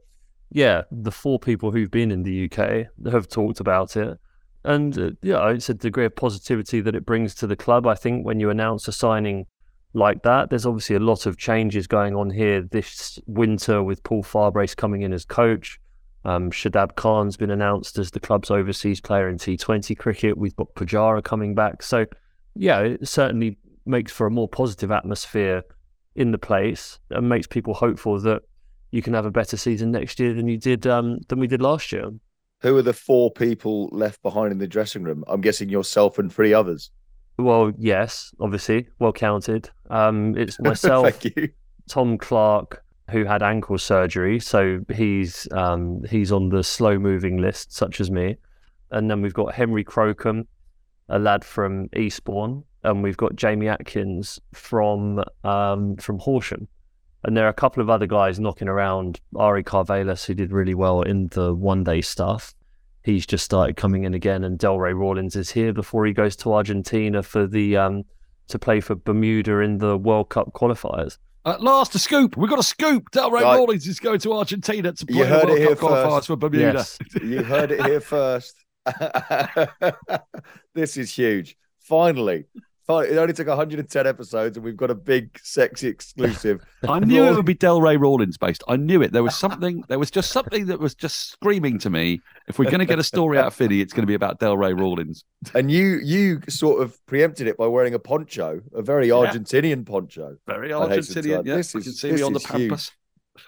yeah, 0.50 0.83
the 0.90 1.11
four 1.11 1.38
people 1.38 1.73
who've 1.73 1.90
been 1.90 2.11
in 2.11 2.23
the 2.23 2.50
UK 2.50 2.87
have 3.11 3.28
talked 3.28 3.61
about 3.61 3.97
it. 3.97 4.19
And 4.64 4.99
uh, 4.99 5.11
yeah, 5.21 5.50
it's 5.50 5.69
a 5.69 5.75
degree 5.75 6.07
of 6.07 6.16
positivity 6.16 6.81
that 6.81 6.95
it 6.95 7.04
brings 7.04 7.35
to 7.37 7.47
the 7.47 7.57
club. 7.57 7.87
I 7.87 7.95
think 7.95 8.25
when 8.25 8.40
you 8.40 8.50
announce 8.50 8.88
a 8.88 8.93
signing 8.93 9.47
like 9.93 10.23
that, 10.23 10.50
there's 10.50 10.64
obviously 10.64 10.97
a 10.97 11.00
lot 11.00 11.26
of 11.26 11.37
changes 11.37 11.87
going 11.87 12.14
on 12.14 12.31
here 12.31 12.62
this 12.62 13.19
winter 13.26 13.83
with 13.83 14.02
Paul 14.02 14.23
Farbrace 14.23 14.75
coming 14.75 15.02
in 15.02 15.12
as 15.12 15.25
coach. 15.25 15.81
Um, 16.25 16.50
Shadab 16.50 16.95
Khan's 16.97 17.37
been 17.37 17.50
announced 17.50 17.99
as 17.99 18.11
the 18.11 18.21
club's 18.21 18.50
overseas 18.50 19.00
player 19.00 19.28
in 19.28 19.37
T20 19.37 19.97
cricket. 19.99 20.38
We've 20.38 20.57
got 20.57 20.75
Pujara 20.75 21.23
coming 21.23 21.54
back. 21.54 21.83
So, 21.83 22.07
yeah, 22.54 22.81
it 22.81 23.07
certainly 23.07 23.59
makes 23.87 24.12
for 24.12 24.26
a 24.26 24.31
more 24.31 24.49
positive 24.49 24.91
atmosphere 24.91 25.62
in 26.14 26.31
the 26.31 26.38
place 26.38 26.99
and 27.11 27.29
makes 27.29 27.47
people 27.47 27.75
hopeful 27.75 28.21
that 28.21 28.43
you 28.91 29.03
can 29.03 29.14
have 29.14 29.26
a 29.26 29.31
better 29.31 29.57
season 29.57 29.91
next 29.91 30.21
year 30.21 30.33
than 30.33 30.47
you 30.47 30.57
did 30.57 30.87
um, 30.87 31.19
than 31.29 31.41
we 31.41 31.47
did 31.47 31.61
last 31.61 31.91
year. 31.93 32.11
Who 32.61 32.76
are 32.76 32.83
the 32.83 32.93
four 32.93 33.31
people 33.31 33.88
left 33.91 34.23
behind 34.23 34.52
in 34.52 34.58
the 34.58 34.69
dressing 34.69 35.02
room? 35.02 35.25
I'm 35.26 35.41
guessing 35.41 35.69
yourself 35.69 36.19
and 36.19 36.32
three 36.32 36.54
others. 36.54 36.91
Well, 37.37 37.73
yes, 37.76 38.32
obviously, 38.39 38.89
well 39.00 39.13
counted. 39.13 39.69
Um, 39.91 40.37
it's 40.39 40.61
myself, 40.61 41.11
Thank 41.11 41.37
you. 41.37 41.49
Tom 41.89 42.17
Clark, 42.17 42.85
who 43.11 43.25
had 43.25 43.43
ankle 43.43 43.78
surgery, 43.78 44.39
so 44.39 44.80
he's 44.95 45.49
um, 45.52 46.02
he's 46.08 46.30
on 46.30 46.49
the 46.49 46.63
slow 46.63 46.99
moving 46.99 47.39
list, 47.39 47.73
such 47.73 48.00
as 48.00 48.11
me. 48.11 48.37
And 48.93 49.11
then 49.11 49.21
we've 49.21 49.35
got 49.35 49.54
Henry 49.54 49.82
Crocombe, 49.82 50.47
a 51.08 51.19
lad 51.19 51.45
from 51.45 51.89
Eastbourne, 51.97 52.63
and 52.84 53.02
we've 53.02 53.16
got 53.16 53.34
Jamie 53.36 53.68
Atkins 53.68 54.38
from 54.52 55.23
um, 55.42 55.97
from 55.97 56.18
Horsham. 56.18 56.68
And 57.25 57.34
there 57.36 57.47
are 57.47 57.50
a 57.50 57.54
couple 57.54 57.82
of 57.82 57.88
other 57.88 58.06
guys 58.06 58.38
knocking 58.38 58.68
around. 58.68 59.20
Ari 59.34 59.64
Karvelas, 59.64 60.26
who 60.26 60.34
did 60.34 60.52
really 60.52 60.75
well 60.75 61.00
in 61.02 61.28
the 61.28 61.54
one 61.54 61.82
day 61.82 62.02
stuff. 62.02 62.54
He's 63.02 63.26
just 63.26 63.44
started 63.44 63.76
coming 63.76 64.04
in 64.04 64.14
again, 64.14 64.44
and 64.44 64.58
Delray 64.58 64.94
Rawlins 64.99 65.36
is 65.36 65.50
here 65.50 65.73
before 65.73 66.06
he 66.06 66.12
goes 66.12 66.36
to 66.36 66.52
Argentina 66.54 67.23
for 67.23 67.47
the 67.47 67.76
um, 67.76 68.04
to 68.49 68.58
play 68.58 68.80
for 68.80 68.94
Bermuda 68.94 69.60
in 69.60 69.78
the 69.78 69.97
World 69.97 70.28
Cup 70.30 70.52
qualifiers. 70.54 71.18
At 71.47 71.62
last, 71.62 71.94
a 71.94 71.99
scoop. 71.99 72.36
We've 72.38 72.49
got 72.49 72.58
a 72.58 72.62
scoop. 72.62 73.10
Delray 73.10 73.42
Right. 73.42 73.56
Rawlins 73.58 73.86
is 73.86 74.00
going 74.00 74.18
to 74.20 74.32
Argentina 74.32 74.92
to 74.92 75.06
play 75.06 75.18
You 75.18 75.25
the 75.25 75.28
heard 75.30 75.44
World 75.49 75.58
it 75.58 75.60
here 75.60 75.76
Cup 75.76 75.90
qualifiers 75.90 76.14
first. 76.14 76.26
for 76.28 76.36
Bermuda. 76.36 76.73
Yes. 76.78 76.99
You 77.23 77.42
heard 77.42 77.70
it 77.70 77.84
here 77.84 78.00
first. 78.00 78.54
this 80.75 80.97
is 80.97 81.10
huge. 81.14 81.56
Finally, 81.80 82.44
finally, 82.44 82.44
it 82.88 83.16
only 83.16 83.32
took 83.32 83.47
110 83.47 84.06
episodes, 84.06 84.56
and 84.56 84.64
we've 84.64 84.76
got 84.76 84.90
a 84.90 84.94
big, 84.94 85.38
sexy 85.42 85.88
exclusive. 85.88 86.60
I 86.88 87.00
knew 87.00 87.25
it 87.25 87.34
would 87.34 87.47
be 87.47 87.54
Delray 87.54 87.99
Rawlins 87.99 88.36
based. 88.36 88.62
I 88.68 88.76
knew 88.76 89.00
it. 89.02 89.12
There 89.12 89.23
was 89.23 89.36
something. 89.36 89.84
There 89.88 89.99
was 89.99 90.10
just 90.10 90.30
something 90.32 90.66
that 90.66 90.80
was 90.80 90.94
just 90.94 91.30
screaming 91.30 91.78
to 91.80 91.90
me. 91.90 92.20
If 92.47 92.58
we're 92.58 92.66
going 92.66 92.80
to 92.80 92.84
get 92.86 92.99
a 92.99 93.04
story 93.04 93.38
out 93.38 93.47
of 93.47 93.54
Finney, 93.54 93.80
it's 93.80 93.92
going 93.94 94.02
to 94.02 94.06
be 94.06 94.14
about 94.14 94.38
Delray 94.38 94.78
Rawlins. 94.78 95.25
And 95.54 95.70
you, 95.70 95.99
you 96.02 96.40
sort 96.49 96.82
of 96.82 96.99
preempted 97.06 97.47
it 97.47 97.56
by 97.56 97.66
wearing 97.66 97.94
a 97.94 97.99
poncho, 97.99 98.60
a 98.75 98.82
very 98.82 99.08
Yeah. 99.08 99.14
Argentinian 99.14 99.86
poncho. 99.86 100.36
Very 100.47 100.73
I 100.73 100.88
hasten 100.88 101.23
to 101.23 101.28
Argentinian. 101.28 101.47
Yeah, 101.47 101.56
this 101.56 101.73
you 101.75 101.80
is- 101.80 101.84
can 101.86 101.92
see 101.94 102.12
me 102.12 102.23
on 102.23 102.32
the 102.34 102.38
huge. 102.40 102.49
pampas. 102.50 102.90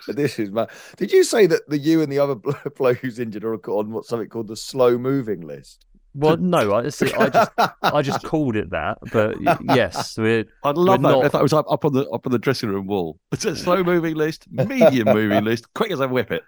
This 0.09 0.38
is 0.38 0.51
mad. 0.51 0.70
Did 0.96 1.12
you 1.12 1.22
say 1.22 1.46
that 1.46 1.68
the 1.68 1.79
you 1.79 2.03
and 2.03 2.11
the 2.11 2.18
other 2.18 2.35
bloke 2.77 2.99
who's 2.99 3.18
injured 3.18 3.44
are 3.44 3.55
on 3.55 3.90
what 3.92 4.05
something 4.05 4.29
called 4.29 4.49
the 4.49 4.57
slow 4.57 4.99
moving 4.99 5.42
list? 5.42 5.85
Well, 6.19 6.37
no, 6.39 6.75
I, 6.75 6.89
see, 6.89 7.13
I 7.13 7.29
just 7.29 7.51
I 7.83 8.03
just 8.03 8.23
called 8.25 8.57
it 8.57 8.71
that, 8.71 8.99
but 9.13 9.37
yes, 9.75 10.17
we're 10.17 10.45
I'd 10.65 10.77
love 10.77 11.03
We're 11.03 11.11
that 11.11 11.17
not- 11.17 11.25
if 11.27 11.33
that 11.33 11.43
was 11.43 11.53
up, 11.53 11.71
up 11.71 11.85
on 11.85 11.93
the 11.93 12.09
up 12.09 12.27
on 12.27 12.33
the 12.33 12.39
dressing 12.39 12.71
room 12.71 12.87
wall. 12.87 13.21
It's 13.33 13.45
a 13.45 13.55
slow 13.55 13.85
moving 13.85 14.15
list, 14.15 14.47
medium 14.51 15.09
moving 15.15 15.45
list, 15.45 15.73
quick 15.75 15.91
as 15.93 16.01
I 16.01 16.07
whip 16.07 16.31
it. 16.33 16.43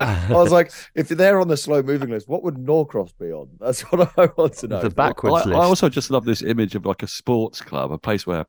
I 0.00 0.26
was 0.30 0.50
like, 0.50 0.72
if 0.94 1.08
they're 1.08 1.40
on 1.40 1.48
the 1.48 1.56
slow 1.56 1.82
moving 1.82 2.08
list, 2.10 2.26
what 2.28 2.42
would 2.42 2.56
Norcross 2.56 3.12
be 3.18 3.30
on? 3.32 3.50
That's 3.60 3.82
what 3.82 4.10
I 4.18 4.28
want 4.36 4.54
to 4.54 4.68
know. 4.68 4.80
the 4.80 4.90
backwards 4.90 5.46
I, 5.46 5.50
list. 5.50 5.60
I 5.60 5.64
also 5.64 5.88
just 5.88 6.10
love 6.10 6.24
this 6.24 6.42
image 6.42 6.74
of 6.74 6.86
like 6.86 7.02
a 7.02 7.06
sports 7.06 7.60
club, 7.60 7.92
a 7.92 7.98
place 7.98 8.26
where 8.26 8.46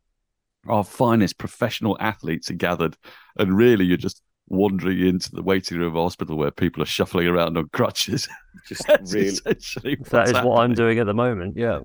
our 0.68 0.84
finest 0.84 1.38
professional 1.38 1.98
athletes 2.00 2.50
are 2.50 2.56
gathered, 2.56 2.98
and 3.38 3.56
really 3.56 3.86
you're 3.86 3.98
just 3.98 4.22
wandering 4.48 5.00
into 5.00 5.32
the 5.32 5.42
waiting 5.42 5.80
room 5.80 5.88
of 5.88 5.96
a 5.96 6.04
hospital 6.04 6.38
where 6.38 6.52
people 6.52 6.84
are 6.84 6.88
shuffling 6.88 7.28
around 7.28 7.58
on 7.58 7.68
crutches. 7.70 8.28
Just 8.68 8.86
That's 8.88 9.14
really, 9.14 9.28
essentially 9.28 9.98
that 10.10 10.28
is 10.28 10.34
what's 10.34 10.46
what 10.46 10.62
I'm 10.62 10.74
doing 10.74 11.00
at 11.00 11.06
the 11.06 11.14
moment. 11.14 11.56
Yeah. 11.66 11.80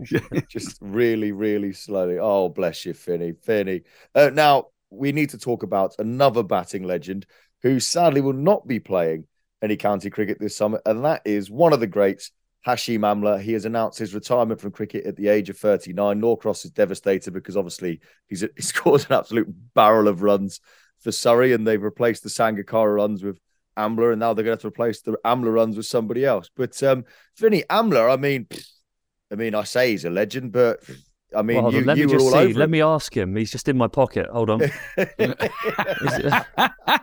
just 0.49 0.79
really, 0.81 1.33
really 1.33 1.73
slowly. 1.73 2.18
Oh, 2.18 2.49
bless 2.49 2.87
you, 2.87 2.94
Finney. 2.94 3.33
Finney. 3.33 3.83
Uh, 4.14 4.31
now, 4.33 4.66
we 4.90 5.12
need 5.12 5.31
to 5.31 5.38
talk 5.38 5.62
about 5.62 5.94
another 5.99 6.42
batting 6.42 6.85
legend 6.85 7.27
who 7.62 7.81
sadly 7.81 8.20
will 8.20 8.33
not 8.33 8.66
be 8.66 8.81
playing 8.81 9.27
any 9.62 9.77
county 9.77 10.11
cricket 10.11 10.38
this 10.40 10.57
summer, 10.57 10.81
and 10.87 11.05
that 11.05 11.23
is 11.25 11.51
one 11.51 11.73
of 11.73 11.81
the 11.81 11.87
greats, 11.87 12.31
Hashim 12.66 13.01
Amla. 13.01 13.40
He 13.40 13.53
has 13.53 13.64
announced 13.66 13.99
his 13.99 14.14
retirement 14.14 14.61
from 14.61 14.70
cricket 14.70 15.05
at 15.05 15.16
the 15.16 15.29
age 15.29 15.51
of 15.51 15.59
39. 15.59 16.18
Norcross 16.18 16.64
is 16.64 16.70
devastated 16.70 17.33
because 17.33 17.57
obviously 17.57 18.01
he's 18.29 18.40
he 18.40 18.62
scored 18.62 19.07
an 19.11 19.16
absolute 19.16 19.49
barrel 19.75 20.09
of 20.09 20.23
runs 20.23 20.61
for 21.00 21.12
Surrey, 21.12 21.52
and 21.52 21.66
they've 21.66 21.82
replaced 21.82 22.22
the 22.22 22.28
Sangakkara 22.28 22.94
runs 22.96 23.22
with 23.22 23.38
Amla, 23.78 24.12
and 24.12 24.20
now 24.20 24.34
they're 24.34 24.44
going 24.44 24.56
to 24.56 24.56
have 24.56 24.60
to 24.62 24.68
replace 24.68 25.00
the 25.02 25.12
Amla 25.24 25.52
runs 25.52 25.76
with 25.76 25.86
somebody 25.86 26.24
else. 26.24 26.50
But 26.54 26.80
um, 26.82 27.04
Finney 27.36 27.64
Amla, 27.70 28.12
I 28.12 28.16
mean, 28.16 28.46
I 29.32 29.36
mean, 29.36 29.54
I 29.54 29.64
say 29.64 29.92
he's 29.92 30.04
a 30.04 30.10
legend, 30.10 30.52
but 30.52 30.80
I 31.34 31.42
mean, 31.42 31.62
Well, 31.62 31.72
you, 31.72 31.78
on, 31.80 31.84
let 31.86 31.96
you 31.96 32.06
me 32.06 32.12
were 32.12 32.18
just 32.18 32.26
all 32.26 32.32
see. 32.32 32.38
over 32.50 32.58
Let 32.58 32.64
him. 32.64 32.70
me 32.72 32.82
ask 32.82 33.16
him. 33.16 33.36
He's 33.36 33.50
just 33.52 33.68
in 33.68 33.78
my 33.78 33.86
pocket. 33.88 34.26
Hold 34.30 34.50
on. 34.50 34.60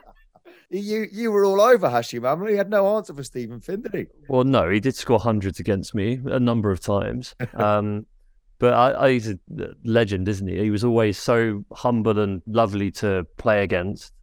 You 0.69 1.07
you 1.13 1.31
were 1.31 1.45
all 1.45 1.61
over 1.61 1.87
Hashim 1.87 2.23
Amla. 2.23 2.49
He 2.49 2.57
had 2.57 2.69
no 2.69 2.97
answer 2.97 3.13
for 3.13 3.23
Stephen 3.23 3.61
Finn, 3.61 3.83
did 3.83 3.93
he? 3.93 4.05
well, 4.27 4.43
no, 4.43 4.69
he 4.69 4.81
did 4.81 4.97
score 4.97 5.17
hundreds 5.17 5.61
against 5.61 5.95
me 5.95 6.19
a 6.25 6.41
number 6.41 6.71
of 6.71 6.81
times. 6.81 7.35
Um, 7.53 8.05
but 8.59 8.73
I, 8.73 9.05
I, 9.05 9.11
he's 9.13 9.29
a 9.29 9.37
legend, 9.83 10.27
isn't 10.27 10.47
he? 10.47 10.57
He 10.59 10.71
was 10.71 10.83
always 10.83 11.17
so 11.17 11.63
humble 11.71 12.19
and 12.19 12.41
lovely 12.47 12.91
to 12.91 13.25
play 13.37 13.63
against. 13.63 14.13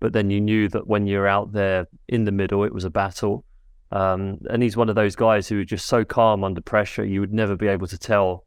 But 0.00 0.12
then 0.12 0.30
you 0.30 0.40
knew 0.40 0.68
that 0.68 0.86
when 0.86 1.06
you're 1.06 1.28
out 1.28 1.52
there 1.52 1.86
in 2.08 2.24
the 2.24 2.32
middle, 2.32 2.64
it 2.64 2.74
was 2.74 2.84
a 2.84 2.90
battle. 2.90 3.44
Um, 3.92 4.38
and 4.50 4.62
he's 4.62 4.76
one 4.76 4.88
of 4.88 4.96
those 4.96 5.14
guys 5.14 5.48
who 5.48 5.60
are 5.60 5.64
just 5.64 5.86
so 5.86 6.04
calm 6.04 6.42
under 6.42 6.60
pressure. 6.60 7.04
You 7.04 7.20
would 7.20 7.32
never 7.32 7.56
be 7.56 7.68
able 7.68 7.86
to 7.86 7.96
tell 7.96 8.44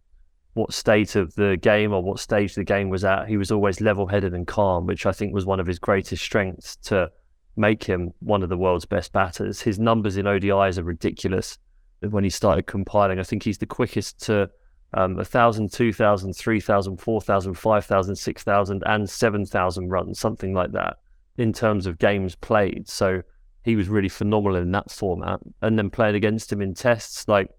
what 0.57 0.73
state 0.73 1.15
of 1.15 1.33
the 1.35 1.55
game 1.55 1.93
or 1.93 2.01
what 2.01 2.19
stage 2.19 2.55
the 2.55 2.63
game 2.63 2.89
was 2.89 3.05
at, 3.05 3.27
he 3.27 3.37
was 3.37 3.51
always 3.51 3.79
level 3.79 4.07
headed 4.07 4.33
and 4.33 4.47
calm, 4.47 4.87
which 4.87 5.05
I 5.05 5.11
think 5.11 5.33
was 5.33 5.45
one 5.45 5.59
of 5.59 5.67
his 5.67 5.79
greatest 5.79 6.23
strengths 6.23 6.75
to 6.77 7.09
make 7.55 7.83
him 7.83 8.13
one 8.19 8.43
of 8.43 8.49
the 8.49 8.57
world's 8.57 8.85
best 8.85 9.13
batters. 9.13 9.61
His 9.61 9.79
numbers 9.79 10.17
in 10.17 10.25
ODIs 10.25 10.77
are 10.77 10.83
ridiculous 10.83 11.57
when 12.01 12.23
he 12.23 12.29
started 12.29 12.67
compiling. 12.67 13.19
I 13.19 13.23
think 13.23 13.43
he's 13.43 13.59
the 13.59 13.65
quickest 13.65 14.19
to 14.25 14.49
um, 14.93 15.15
1,000, 15.15 15.71
2,000, 15.71 16.33
3,000, 16.33 16.97
4,000, 16.97 17.53
5,000, 17.53 18.15
6,000, 18.15 18.83
and 18.85 19.09
7,000 19.09 19.89
runs, 19.89 20.19
something 20.19 20.53
like 20.53 20.71
that, 20.71 20.97
in 21.37 21.53
terms 21.53 21.85
of 21.85 21.99
games 21.99 22.35
played. 22.35 22.87
So 22.87 23.21
he 23.63 23.75
was 23.75 23.89
really 23.89 24.09
phenomenal 24.09 24.57
in 24.57 24.71
that 24.71 24.89
format. 24.89 25.39
And 25.61 25.77
then 25.77 25.89
playing 25.89 26.15
against 26.15 26.51
him 26.51 26.61
in 26.61 26.73
tests, 26.73 27.27
like, 27.27 27.49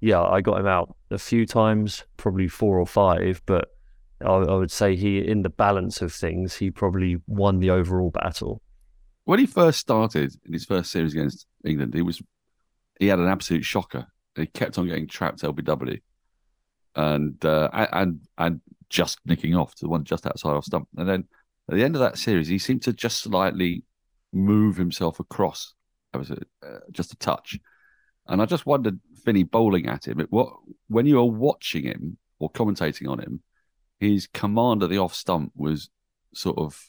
yeah, 0.00 0.22
I 0.22 0.42
got 0.42 0.60
him 0.60 0.66
out 0.66 0.94
a 1.10 1.18
few 1.18 1.46
times, 1.46 2.04
probably 2.18 2.48
four 2.48 2.78
or 2.78 2.86
five, 2.86 3.40
but 3.46 3.68
I, 4.20 4.32
I 4.32 4.54
would 4.54 4.70
say 4.70 4.94
he, 4.94 5.18
in 5.18 5.42
the 5.42 5.48
balance 5.48 6.02
of 6.02 6.12
things, 6.12 6.56
he 6.56 6.70
probably 6.70 7.16
won 7.26 7.60
the 7.60 7.70
overall 7.70 8.10
battle. 8.10 8.60
When 9.24 9.38
he 9.38 9.46
first 9.46 9.80
started 9.80 10.34
in 10.44 10.52
his 10.52 10.66
first 10.66 10.90
series 10.90 11.14
against 11.14 11.46
England, 11.64 11.94
he 11.94 12.02
was 12.02 12.20
he 13.00 13.06
had 13.06 13.18
an 13.18 13.26
absolute 13.26 13.64
shocker. 13.64 14.06
He 14.36 14.46
kept 14.46 14.78
on 14.78 14.86
getting 14.86 15.08
trapped 15.08 15.42
LBW 15.42 16.00
and 16.96 17.44
uh, 17.44 17.68
and 17.92 18.20
and 18.38 18.60
just 18.88 19.18
nicking 19.24 19.54
off 19.54 19.74
to 19.74 19.84
the 19.84 19.88
one 19.88 20.04
just 20.04 20.26
outside 20.26 20.50
off 20.50 20.64
stump. 20.64 20.88
And 20.96 21.08
then 21.08 21.24
at 21.68 21.74
the 21.74 21.84
end 21.84 21.96
of 21.96 22.00
that 22.00 22.18
series, 22.18 22.48
he 22.48 22.58
seemed 22.58 22.82
to 22.82 22.92
just 22.92 23.22
slightly 23.22 23.82
move 24.32 24.76
himself 24.76 25.20
across. 25.20 25.74
That 26.12 26.18
was 26.18 26.30
a, 26.30 26.38
uh, 26.64 26.80
just 26.92 27.12
a 27.12 27.16
touch. 27.16 27.58
And 28.26 28.40
I 28.40 28.46
just 28.46 28.66
wondered, 28.66 29.00
Finney 29.24 29.42
bowling 29.42 29.88
at 29.88 30.06
him, 30.06 30.24
what 30.30 30.52
when 30.88 31.06
you 31.06 31.16
were 31.16 31.24
watching 31.24 31.84
him 31.84 32.18
or 32.38 32.50
commentating 32.50 33.08
on 33.08 33.18
him, 33.18 33.40
his 34.00 34.26
command 34.26 34.82
of 34.82 34.90
the 34.90 34.98
off 34.98 35.14
stump 35.14 35.52
was 35.56 35.90
sort 36.34 36.58
of 36.58 36.80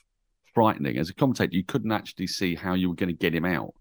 frightening. 0.54 0.98
As 0.98 1.10
a 1.10 1.14
commentator, 1.14 1.56
you 1.56 1.64
couldn't 1.64 1.92
actually 1.92 2.28
see 2.28 2.56
how 2.56 2.74
you 2.74 2.90
were 2.90 2.96
going 2.96 3.10
to 3.10 3.14
get 3.14 3.36
him 3.36 3.46
out 3.46 3.74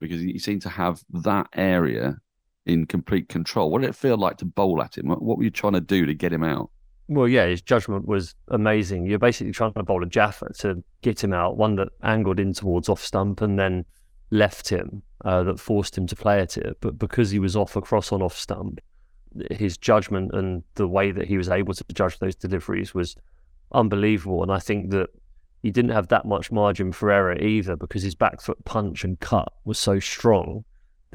because 0.00 0.20
he 0.20 0.38
seemed 0.38 0.62
to 0.62 0.68
have 0.68 1.00
that 1.10 1.48
area 1.54 2.18
in 2.66 2.86
complete 2.86 3.28
control. 3.28 3.70
What 3.70 3.80
did 3.80 3.90
it 3.90 3.96
feel 3.96 4.16
like 4.16 4.38
to 4.38 4.44
bowl 4.44 4.82
at 4.82 4.98
him? 4.98 5.08
What 5.08 5.38
were 5.38 5.44
you 5.44 5.50
trying 5.50 5.74
to 5.74 5.80
do 5.80 6.04
to 6.04 6.14
get 6.14 6.32
him 6.32 6.44
out? 6.44 6.70
Well, 7.08 7.28
yeah, 7.28 7.46
his 7.46 7.62
judgment 7.62 8.06
was 8.06 8.34
amazing. 8.48 9.06
You're 9.06 9.20
basically 9.20 9.52
trying 9.52 9.72
to 9.74 9.82
bowl 9.84 10.02
a 10.02 10.06
Jaffa 10.06 10.52
to 10.58 10.82
get 11.02 11.22
him 11.22 11.32
out, 11.32 11.56
one 11.56 11.76
that 11.76 11.88
angled 12.02 12.40
in 12.40 12.52
towards 12.52 12.88
off 12.88 13.00
stump 13.02 13.40
and 13.40 13.56
then 13.58 13.84
left 14.32 14.68
him, 14.68 15.02
uh, 15.24 15.44
that 15.44 15.60
forced 15.60 15.96
him 15.96 16.08
to 16.08 16.16
play 16.16 16.40
at 16.40 16.56
it. 16.56 16.76
But 16.80 16.98
because 16.98 17.30
he 17.30 17.38
was 17.38 17.54
off 17.54 17.76
across 17.76 18.10
on 18.10 18.22
off 18.22 18.36
stump, 18.36 18.80
his 19.52 19.78
judgment 19.78 20.32
and 20.34 20.64
the 20.74 20.88
way 20.88 21.12
that 21.12 21.28
he 21.28 21.38
was 21.38 21.48
able 21.48 21.74
to 21.74 21.84
judge 21.94 22.18
those 22.18 22.34
deliveries 22.34 22.92
was 22.92 23.14
unbelievable. 23.72 24.42
And 24.42 24.50
I 24.50 24.58
think 24.58 24.90
that 24.90 25.10
he 25.62 25.70
didn't 25.70 25.92
have 25.92 26.08
that 26.08 26.24
much 26.24 26.50
margin 26.50 26.90
for 26.90 27.12
error 27.12 27.38
either 27.38 27.76
because 27.76 28.02
his 28.02 28.16
back 28.16 28.40
foot 28.40 28.64
punch 28.64 29.04
and 29.04 29.20
cut 29.20 29.52
was 29.64 29.78
so 29.78 30.00
strong 30.00 30.64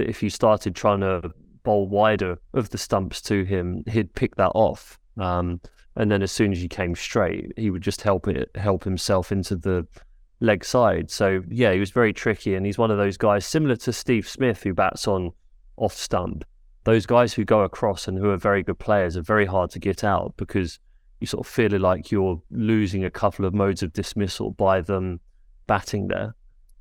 that 0.01 0.09
if 0.09 0.23
you 0.23 0.31
started 0.31 0.75
trying 0.75 1.01
to 1.01 1.31
bowl 1.63 1.87
wider 1.87 2.39
of 2.53 2.71
the 2.71 2.77
stumps 2.77 3.21
to 3.21 3.43
him, 3.43 3.83
he'd 3.87 4.13
pick 4.15 4.35
that 4.35 4.49
off. 4.55 4.97
Um, 5.17 5.61
and 5.95 6.09
then 6.09 6.23
as 6.23 6.31
soon 6.31 6.51
as 6.51 6.63
you 6.63 6.69
came 6.69 6.95
straight, 6.95 7.51
he 7.55 7.69
would 7.69 7.83
just 7.83 8.01
help 8.01 8.27
it 8.27 8.49
help 8.55 8.83
himself 8.83 9.31
into 9.31 9.55
the 9.55 9.85
leg 10.39 10.65
side. 10.65 11.11
So 11.11 11.43
yeah, 11.49 11.71
he 11.71 11.79
was 11.79 11.91
very 11.91 12.13
tricky, 12.13 12.55
and 12.55 12.65
he's 12.65 12.79
one 12.79 12.89
of 12.89 12.97
those 12.97 13.17
guys 13.17 13.45
similar 13.45 13.75
to 13.77 13.93
Steve 13.93 14.27
Smith 14.27 14.63
who 14.63 14.73
bats 14.73 15.07
on 15.07 15.31
off 15.77 15.93
stump. 15.93 16.45
Those 16.83 17.05
guys 17.05 17.33
who 17.33 17.45
go 17.45 17.61
across 17.61 18.07
and 18.07 18.17
who 18.17 18.31
are 18.31 18.37
very 18.37 18.63
good 18.63 18.79
players 18.79 19.15
are 19.15 19.21
very 19.21 19.45
hard 19.45 19.69
to 19.71 19.79
get 19.79 20.03
out 20.03 20.33
because 20.35 20.79
you 21.19 21.27
sort 21.27 21.45
of 21.45 21.51
feel 21.51 21.79
like 21.79 22.09
you're 22.09 22.41
losing 22.49 23.05
a 23.05 23.11
couple 23.11 23.45
of 23.45 23.53
modes 23.53 23.83
of 23.83 23.93
dismissal 23.93 24.49
by 24.49 24.81
them 24.81 25.19
batting 25.67 26.07
there. 26.07 26.33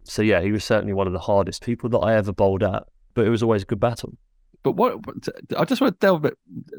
So 0.05 0.23
yeah, 0.23 0.41
he 0.41 0.53
was 0.53 0.65
certainly 0.65 0.95
one 0.95 1.07
of 1.07 1.13
the 1.13 1.19
hardest 1.19 1.63
people 1.63 1.91
that 1.91 1.99
I 1.99 2.15
ever 2.15 2.33
bowled 2.33 2.63
at 2.63 2.85
but 3.15 3.27
it 3.27 3.31
was 3.31 3.43
always 3.43 3.63
a 3.63 3.67
good 3.67 3.81
battle. 3.81 4.13
But 4.63 4.73
what 4.73 4.99
I 5.57 5.65
just 5.65 5.81
want 5.81 5.99
to 5.99 6.07
delve 6.07 6.25
a 6.25 6.29
bit 6.29 6.39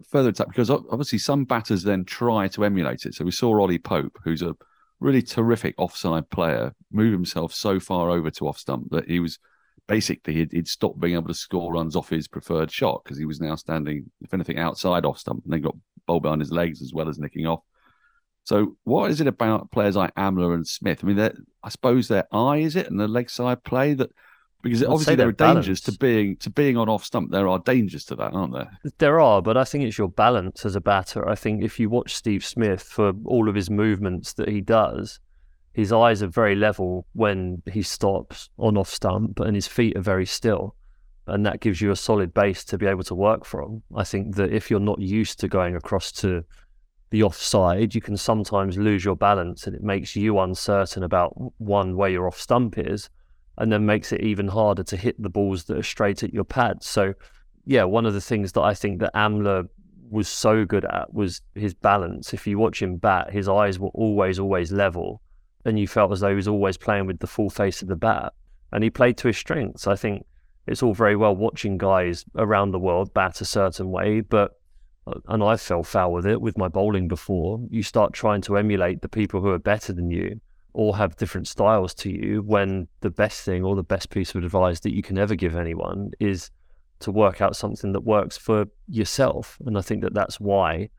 further 0.09 0.29
into 0.29 0.43
that 0.43 0.49
because 0.49 0.69
obviously 0.69 1.17
some 1.17 1.45
batters 1.45 1.83
then 1.83 2.05
try 2.05 2.47
to 2.49 2.63
emulate 2.63 3.05
it. 3.05 3.15
So 3.15 3.25
we 3.25 3.31
saw 3.31 3.59
Ollie 3.59 3.79
Pope, 3.79 4.19
who's 4.23 4.43
a 4.43 4.55
really 4.99 5.23
terrific 5.23 5.73
offside 5.79 6.29
player, 6.29 6.73
move 6.91 7.11
himself 7.11 7.53
so 7.53 7.79
far 7.79 8.11
over 8.11 8.29
to 8.29 8.47
off 8.47 8.59
stump 8.59 8.91
that 8.91 9.09
he 9.09 9.19
was 9.19 9.39
basically 9.87 10.35
he'd, 10.35 10.51
he'd 10.51 10.67
stopped 10.67 10.99
being 10.99 11.15
able 11.15 11.27
to 11.27 11.33
score 11.33 11.73
runs 11.73 11.95
off 11.95 12.09
his 12.09 12.27
preferred 12.27 12.71
shot 12.71 13.01
because 13.03 13.17
he 13.17 13.25
was 13.25 13.41
now 13.41 13.55
standing, 13.55 14.11
if 14.21 14.33
anything, 14.33 14.59
outside 14.59 15.03
off 15.03 15.17
stump 15.17 15.43
and 15.43 15.51
then 15.51 15.61
got 15.61 15.75
bowl 16.05 16.19
behind 16.19 16.41
his 16.41 16.51
legs 16.51 16.81
as 16.81 16.93
well 16.93 17.09
as 17.09 17.17
nicking 17.17 17.47
off. 17.47 17.61
So, 18.43 18.77
what 18.83 19.11
is 19.11 19.21
it 19.21 19.27
about 19.27 19.71
players 19.71 19.95
like 19.95 20.13
Amla 20.15 20.53
and 20.53 20.67
Smith? 20.67 21.03
I 21.03 21.07
mean, 21.07 21.31
I 21.63 21.69
suppose 21.69 22.07
their 22.07 22.27
eye 22.31 22.57
is 22.57 22.75
it 22.75 22.89
and 22.89 22.99
the 22.99 23.07
leg 23.07 23.29
side 23.29 23.63
play 23.63 23.93
that 23.95 24.11
because 24.61 24.83
I'd 24.83 24.89
obviously 24.89 25.15
there 25.15 25.27
are 25.27 25.31
dangers 25.31 25.81
to 25.81 25.91
being 25.91 26.35
to 26.37 26.49
being 26.49 26.77
on 26.77 26.89
off 26.89 27.03
stump. 27.03 27.31
There 27.31 27.47
are 27.47 27.59
dangers 27.59 28.05
to 28.05 28.15
that, 28.15 28.33
aren't 28.33 28.53
there? 28.53 28.71
There 28.97 29.19
are, 29.19 29.41
but 29.41 29.57
I 29.57 29.63
think 29.63 29.83
it's 29.83 29.97
your 29.97 30.09
balance 30.09 30.65
as 30.65 30.75
a 30.75 30.81
batter. 30.81 31.27
I 31.27 31.35
think 31.35 31.63
if 31.63 31.79
you 31.79 31.89
watch 31.89 32.15
Steve 32.15 32.45
Smith 32.45 32.83
for 32.83 33.13
all 33.25 33.49
of 33.49 33.55
his 33.55 33.69
movements 33.69 34.33
that 34.33 34.49
he 34.49 34.61
does, 34.61 35.19
his 35.73 35.91
eyes 35.91 36.21
are 36.21 36.27
very 36.27 36.55
level 36.55 37.05
when 37.13 37.61
he 37.71 37.81
stops 37.81 38.49
on 38.57 38.77
off 38.77 38.89
stump, 38.89 39.39
and 39.39 39.55
his 39.55 39.67
feet 39.67 39.95
are 39.97 40.01
very 40.01 40.25
still, 40.25 40.75
and 41.27 41.45
that 41.45 41.59
gives 41.59 41.81
you 41.81 41.91
a 41.91 41.95
solid 41.95 42.33
base 42.33 42.63
to 42.65 42.77
be 42.77 42.85
able 42.85 43.03
to 43.03 43.15
work 43.15 43.45
from. 43.45 43.83
I 43.95 44.03
think 44.03 44.35
that 44.35 44.51
if 44.51 44.69
you're 44.69 44.79
not 44.79 44.99
used 44.99 45.39
to 45.39 45.47
going 45.47 45.75
across 45.75 46.11
to 46.13 46.43
the 47.09 47.23
offside, 47.23 47.93
you 47.93 48.01
can 48.01 48.15
sometimes 48.15 48.77
lose 48.77 49.03
your 49.03 49.15
balance, 49.15 49.67
and 49.67 49.75
it 49.75 49.83
makes 49.83 50.15
you 50.15 50.39
uncertain 50.39 51.03
about 51.03 51.33
one 51.59 51.95
where 51.95 52.09
your 52.09 52.27
off 52.27 52.39
stump 52.39 52.77
is 52.77 53.09
and 53.61 53.71
then 53.71 53.85
makes 53.85 54.11
it 54.11 54.21
even 54.21 54.47
harder 54.47 54.81
to 54.81 54.97
hit 54.97 55.21
the 55.21 55.29
balls 55.29 55.65
that 55.65 55.77
are 55.77 55.83
straight 55.83 56.23
at 56.23 56.33
your 56.33 56.43
pad. 56.43 56.81
So, 56.81 57.13
yeah, 57.63 57.83
one 57.83 58.07
of 58.07 58.15
the 58.15 58.19
things 58.19 58.53
that 58.53 58.61
I 58.61 58.73
think 58.73 58.99
that 59.01 59.13
Amla 59.13 59.67
was 60.09 60.27
so 60.27 60.65
good 60.65 60.83
at 60.83 61.13
was 61.13 61.41
his 61.53 61.75
balance. 61.75 62.33
If 62.33 62.47
you 62.47 62.57
watch 62.57 62.81
him 62.81 62.97
bat, 62.97 63.31
his 63.31 63.47
eyes 63.47 63.77
were 63.77 63.89
always, 63.89 64.39
always 64.39 64.71
level, 64.71 65.21
and 65.63 65.77
you 65.77 65.87
felt 65.87 66.11
as 66.11 66.21
though 66.21 66.29
he 66.29 66.35
was 66.35 66.47
always 66.47 66.75
playing 66.75 67.05
with 67.05 67.19
the 67.19 67.27
full 67.27 67.51
face 67.51 67.83
of 67.83 67.87
the 67.87 67.95
bat. 67.95 68.33
And 68.71 68.83
he 68.83 68.89
played 68.89 69.17
to 69.17 69.27
his 69.27 69.37
strengths. 69.37 69.85
I 69.85 69.95
think 69.95 70.25
it's 70.65 70.81
all 70.81 70.95
very 70.95 71.15
well 71.15 71.35
watching 71.35 71.77
guys 71.77 72.25
around 72.35 72.71
the 72.71 72.79
world 72.79 73.13
bat 73.13 73.41
a 73.41 73.45
certain 73.45 73.91
way, 73.91 74.21
but 74.21 74.59
uh, 75.05 75.19
and 75.27 75.43
I 75.43 75.55
fell 75.57 75.83
foul 75.83 76.13
with 76.13 76.25
it 76.25 76.41
with 76.41 76.57
my 76.57 76.67
bowling 76.67 77.07
before. 77.07 77.59
You 77.69 77.83
start 77.83 78.13
trying 78.13 78.41
to 78.41 78.57
emulate 78.57 79.03
the 79.03 79.07
people 79.07 79.39
who 79.39 79.49
are 79.49 79.59
better 79.59 79.93
than 79.93 80.09
you 80.09 80.41
all 80.73 80.93
have 80.93 81.15
different 81.17 81.47
styles 81.47 81.93
to 81.93 82.09
you 82.09 82.41
when 82.41 82.87
the 83.01 83.09
best 83.09 83.43
thing 83.43 83.63
or 83.63 83.75
the 83.75 83.83
best 83.83 84.09
piece 84.09 84.33
of 84.33 84.43
advice 84.43 84.79
that 84.81 84.93
you 84.93 85.01
can 85.01 85.17
ever 85.17 85.35
give 85.35 85.55
anyone 85.55 86.11
is 86.19 86.49
to 86.99 87.11
work 87.11 87.41
out 87.41 87.55
something 87.55 87.91
that 87.93 88.01
works 88.01 88.37
for 88.37 88.65
yourself. 88.87 89.57
And 89.65 89.77
I 89.77 89.81
think 89.81 90.01
that 90.03 90.13
that's 90.13 90.39
why 90.39 90.89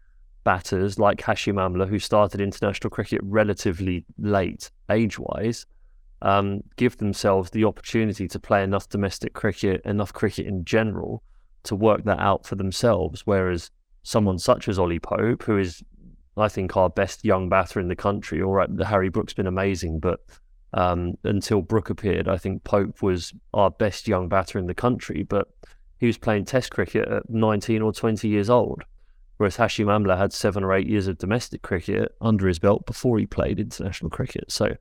batters 0.44 0.98
like 0.98 1.18
Hashim 1.18 1.54
Amla, 1.54 1.88
who 1.88 1.98
started 1.98 2.40
international 2.40 2.90
cricket 2.90 3.20
relatively 3.22 4.04
late 4.18 4.70
age 4.90 5.18
wise, 5.18 5.66
um, 6.22 6.62
give 6.76 6.96
themselves 6.98 7.50
the 7.50 7.64
opportunity 7.64 8.28
to 8.28 8.38
play 8.38 8.62
enough 8.62 8.88
domestic 8.88 9.32
cricket, 9.32 9.80
enough 9.84 10.12
cricket 10.12 10.46
in 10.46 10.64
general, 10.64 11.22
to 11.64 11.76
work 11.76 12.04
that 12.04 12.18
out 12.18 12.44
for 12.46 12.56
themselves. 12.56 13.22
Whereas 13.24 13.70
someone 14.02 14.38
such 14.38 14.68
as 14.68 14.78
Ollie 14.78 14.98
Pope, 14.98 15.44
who 15.44 15.58
is 15.58 15.82
I 16.36 16.48
think 16.48 16.76
our 16.76 16.88
best 16.88 17.24
young 17.24 17.48
batter 17.48 17.78
in 17.80 17.88
the 17.88 17.96
country. 17.96 18.42
All 18.42 18.52
right, 18.52 18.74
the 18.74 18.86
Harry 18.86 19.08
Brook's 19.08 19.34
been 19.34 19.46
amazing, 19.46 20.00
but 20.00 20.20
um, 20.74 21.14
until 21.24 21.60
Brook 21.60 21.90
appeared, 21.90 22.28
I 22.28 22.38
think 22.38 22.64
Pope 22.64 23.02
was 23.02 23.34
our 23.52 23.70
best 23.70 24.08
young 24.08 24.28
batter 24.28 24.58
in 24.58 24.66
the 24.66 24.74
country. 24.74 25.24
But 25.24 25.48
he 25.98 26.06
was 26.06 26.18
playing 26.18 26.46
Test 26.46 26.70
cricket 26.70 27.08
at 27.08 27.28
19 27.28 27.82
or 27.82 27.92
20 27.92 28.28
years 28.28 28.48
old, 28.48 28.82
whereas 29.36 29.56
Hashim 29.56 29.86
Amla 29.86 30.16
had 30.16 30.32
seven 30.32 30.64
or 30.64 30.72
eight 30.72 30.86
years 30.86 31.06
of 31.06 31.18
domestic 31.18 31.62
cricket 31.62 32.14
under 32.20 32.48
his 32.48 32.58
belt 32.58 32.86
before 32.86 33.18
he 33.18 33.26
played 33.26 33.60
international 33.60 34.10
cricket. 34.10 34.50
So 34.50 34.74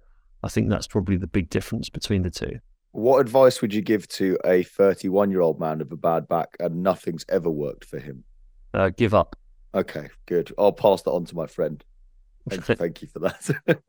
I 0.43 0.47
think 0.47 0.69
that's 0.69 0.87
probably 0.87 1.17
the 1.17 1.27
big 1.27 1.49
difference 1.49 1.89
between 1.89 2.23
the 2.23 2.31
two. 2.31 2.59
What 2.93 3.19
advice 3.19 3.61
would 3.61 3.73
you 3.73 3.81
give 3.81 4.07
to 4.09 4.37
a 4.45 4.63
31 4.63 5.31
year 5.31 5.41
old 5.41 5.59
man 5.59 5.79
with 5.79 5.91
a 5.91 5.97
bad 5.97 6.27
back 6.27 6.57
and 6.59 6.83
nothing's 6.83 7.25
ever 7.29 7.49
worked 7.49 7.85
for 7.85 7.99
him? 7.99 8.23
Uh, 8.73 8.89
give 8.89 9.13
up. 9.13 9.35
Okay, 9.73 10.09
good. 10.25 10.51
I'll 10.57 10.71
pass 10.71 11.01
that 11.03 11.11
on 11.11 11.25
to 11.25 11.35
my 11.35 11.47
friend. 11.47 11.83
Thank 12.49 12.67
you, 12.67 12.75
thank 12.75 13.01
you 13.01 13.07
for 13.07 13.19
that. 13.19 13.83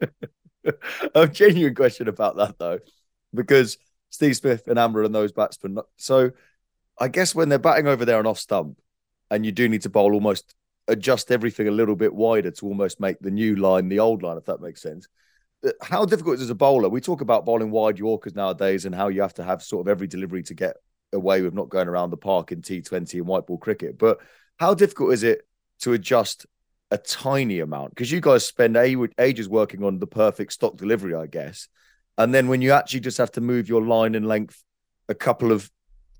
a 1.15 1.29
genuine 1.29 1.75
question 1.75 2.09
about 2.09 2.37
that 2.37 2.59
though, 2.59 2.79
because 3.35 3.79
Steve 4.11 4.37
Smith 4.37 4.69
and 4.69 4.77
Amla 4.77 5.07
and 5.07 5.15
those 5.15 5.33
batsmen. 5.33 5.79
So 5.97 6.31
I 6.99 7.09
guess 7.09 7.35
when 7.35 7.49
they're 7.49 7.59
batting 7.59 7.89
over 7.89 8.05
there 8.05 8.19
and 8.19 8.29
off 8.29 8.39
stump, 8.39 8.79
and 9.31 9.47
you 9.47 9.53
do 9.53 9.69
need 9.69 9.83
to 9.83 9.91
bowl 9.91 10.13
almost 10.13 10.55
adjust 10.89 11.31
everything 11.31 11.69
a 11.69 11.73
little 11.73 11.97
bit 11.97 12.15
wider 12.15 12.51
to 12.51 12.67
almost 12.67 13.01
make 13.01 13.19
the 13.21 13.31
new 13.31 13.57
line 13.57 13.89
the 13.89 13.99
old 13.99 14.23
line, 14.23 14.37
if 14.37 14.45
that 14.45 14.61
makes 14.61 14.83
sense. 14.83 15.09
How 15.81 16.05
difficult 16.05 16.35
is 16.35 16.41
it 16.43 16.45
as 16.45 16.51
a 16.51 16.57
bowler? 16.57 16.89
We 16.89 17.01
talk 17.01 17.21
about 17.21 17.47
bowling 17.47 17.71
wide 17.71 17.99
Yorkers 17.99 18.35
nowadays 18.35 18.85
and 18.85 18.95
how 18.95 19.09
you 19.09 19.23
have 19.23 19.35
to 19.35 19.45
have 19.45 19.63
sort 19.63 19.87
of 19.87 19.91
every 19.91 20.09
delivery 20.09 20.43
to 20.45 20.55
get 20.55 20.77
away 21.13 21.41
with 21.41 21.55
not 21.55 21.69
going 21.69 21.89
around 21.89 22.11
the 22.11 22.17
park 22.17 22.53
in 22.53 22.63
T20 22.63 23.15
and 23.15 23.27
white 23.27 23.47
ball 23.47 23.59
cricket. 23.59 23.97
But 23.97 24.19
how 24.59 24.75
difficult 24.75 25.13
is 25.13 25.23
it 25.23 25.47
to 25.83 25.93
adjust 25.93 26.47
a 26.91 26.99
tiny 26.99 27.61
amount 27.61 27.91
because 27.91 28.11
you 28.11 28.21
guys 28.21 28.45
spend 28.45 28.77
ages 28.77 29.49
working 29.49 29.83
on 29.83 29.99
the 29.99 30.07
perfect 30.07 30.53
stock 30.53 30.77
delivery, 30.77 31.15
I 31.15 31.27
guess. 31.27 31.69
And 32.19 32.35
then 32.35 32.49
when 32.49 32.61
you 32.61 32.73
actually 32.73 33.01
just 33.01 33.19
have 33.19 33.33
to 33.33 33.41
move 33.41 33.69
your 33.69 33.83
line 33.83 34.15
and 34.15 34.27
length 34.27 34.63
a 35.09 35.15
couple 35.15 35.53
of 35.53 35.71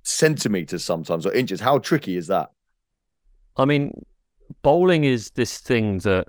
centimeters 0.03 0.85
sometimes 0.85 1.27
or 1.27 1.33
inches, 1.33 1.61
how 1.61 1.79
tricky 1.79 2.17
is 2.17 2.29
that? 2.29 2.51
I 3.57 3.67
mean, 3.67 4.05
bowling 4.63 5.05
is 5.05 5.31
this 5.33 5.59
thing 5.59 5.99
that, 5.99 6.29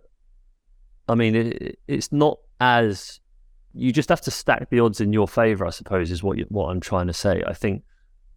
I 1.07 1.15
mean, 1.15 1.35
it, 1.35 1.79
it's 1.87 2.11
not 2.11 2.39
as 2.59 3.19
you 3.73 3.91
just 3.91 4.09
have 4.09 4.21
to 4.21 4.31
stack 4.31 4.69
the 4.69 4.81
odds 4.81 5.01
in 5.01 5.13
your 5.13 5.27
favor. 5.27 5.65
I 5.65 5.69
suppose 5.69 6.11
is 6.11 6.21
what 6.21 6.37
you, 6.37 6.45
what 6.49 6.67
I'm 6.67 6.81
trying 6.81 7.07
to 7.07 7.13
say. 7.13 7.43
I 7.47 7.53
think 7.53 7.83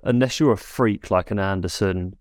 unless 0.05 0.39
you're 0.39 0.53
a 0.53 0.57
freak 0.57 1.11
like 1.11 1.31
an 1.31 1.39
Anderson 1.39 2.17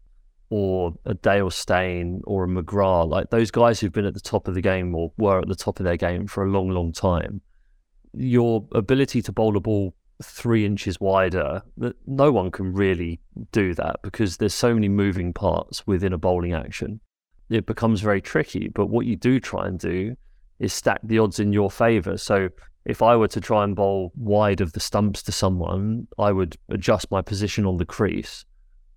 or 0.49 0.93
a 1.05 1.13
Dale 1.13 1.49
Steyn 1.49 2.21
or 2.25 2.43
a 2.43 2.47
McGrath, 2.47 3.09
like 3.09 3.29
those 3.29 3.51
guys 3.51 3.79
who've 3.79 3.91
been 3.91 4.05
at 4.05 4.13
the 4.13 4.19
top 4.19 4.47
of 4.47 4.53
the 4.53 4.61
game 4.61 4.93
or 4.95 5.11
were 5.17 5.39
at 5.39 5.47
the 5.47 5.55
top 5.55 5.79
of 5.79 5.83
their 5.83 5.97
game 5.97 6.27
for 6.27 6.45
a 6.45 6.49
long, 6.49 6.69
long 6.69 6.91
time, 6.91 7.41
your 8.13 8.67
ability 8.73 9.21
to 9.23 9.31
bowl 9.31 9.57
a 9.57 9.59
ball 9.59 9.93
three 10.23 10.65
inches 10.65 10.99
wider, 10.99 11.61
no 12.07 12.31
one 12.31 12.51
can 12.51 12.73
really 12.73 13.19
do 13.51 13.73
that 13.73 13.97
because 14.01 14.37
there's 14.37 14.53
so 14.53 14.73
many 14.73 14.87
moving 14.87 15.33
parts 15.33 15.85
within 15.85 16.13
a 16.13 16.17
bowling 16.17 16.53
action. 16.53 17.01
It 17.49 17.65
becomes 17.65 18.01
very 18.01 18.21
tricky. 18.21 18.69
But 18.69 18.87
what 18.87 19.05
you 19.05 19.15
do 19.15 19.39
try 19.39 19.67
and 19.67 19.77
do 19.77 20.15
is 20.59 20.73
stack 20.73 21.01
the 21.03 21.19
odds 21.19 21.39
in 21.39 21.51
your 21.51 21.69
favour. 21.69 22.17
So 22.17 22.49
if 22.85 23.01
I 23.01 23.15
were 23.15 23.27
to 23.29 23.41
try 23.41 23.63
and 23.63 23.75
bowl 23.75 24.13
wide 24.15 24.61
of 24.61 24.73
the 24.73 24.79
stumps 24.79 25.21
to 25.23 25.31
someone, 25.31 26.07
I 26.17 26.31
would 26.31 26.57
adjust 26.69 27.11
my 27.11 27.21
position 27.21 27.65
on 27.65 27.77
the 27.77 27.85
crease. 27.85 28.45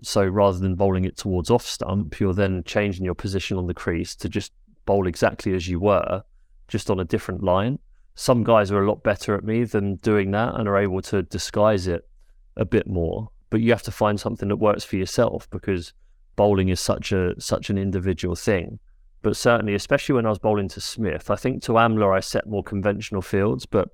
So 0.02 0.24
rather 0.24 0.58
than 0.58 0.74
bowling 0.74 1.04
it 1.04 1.16
towards 1.16 1.50
off 1.50 1.66
stump, 1.66 2.20
you're 2.20 2.34
then 2.34 2.62
changing 2.64 3.04
your 3.04 3.14
position 3.14 3.56
on 3.56 3.66
the 3.66 3.74
crease 3.74 4.14
to 4.16 4.28
just 4.28 4.52
bowl 4.86 5.06
exactly 5.06 5.54
as 5.54 5.68
you 5.68 5.80
were, 5.80 6.22
just 6.68 6.90
on 6.90 7.00
a 7.00 7.04
different 7.04 7.42
line. 7.42 7.78
Some 8.14 8.44
guys 8.44 8.70
are 8.70 8.82
a 8.82 8.88
lot 8.88 9.02
better 9.02 9.34
at 9.34 9.44
me 9.44 9.64
than 9.64 9.96
doing 9.96 10.30
that 10.32 10.54
and 10.54 10.68
are 10.68 10.78
able 10.78 11.02
to 11.02 11.22
disguise 11.22 11.86
it 11.86 12.08
a 12.56 12.64
bit 12.64 12.86
more. 12.86 13.30
But 13.50 13.60
you 13.60 13.70
have 13.70 13.82
to 13.84 13.92
find 13.92 14.18
something 14.18 14.48
that 14.48 14.56
works 14.56 14.84
for 14.84 14.96
yourself 14.96 15.48
because 15.50 15.92
bowling 16.36 16.68
is 16.68 16.80
such 16.80 17.12
a 17.12 17.40
such 17.40 17.70
an 17.70 17.78
individual 17.78 18.36
thing 18.36 18.78
but 19.22 19.36
certainly, 19.36 19.74
especially 19.74 20.14
when 20.14 20.26
I 20.26 20.30
was 20.30 20.38
bowling 20.38 20.68
to 20.68 20.80
Smith, 20.80 21.30
I 21.30 21.36
think 21.36 21.62
to 21.64 21.72
Amla 21.72 22.16
I 22.16 22.20
set 22.20 22.48
more 22.48 22.62
conventional 22.62 23.22
fields, 23.22 23.66
but 23.66 23.90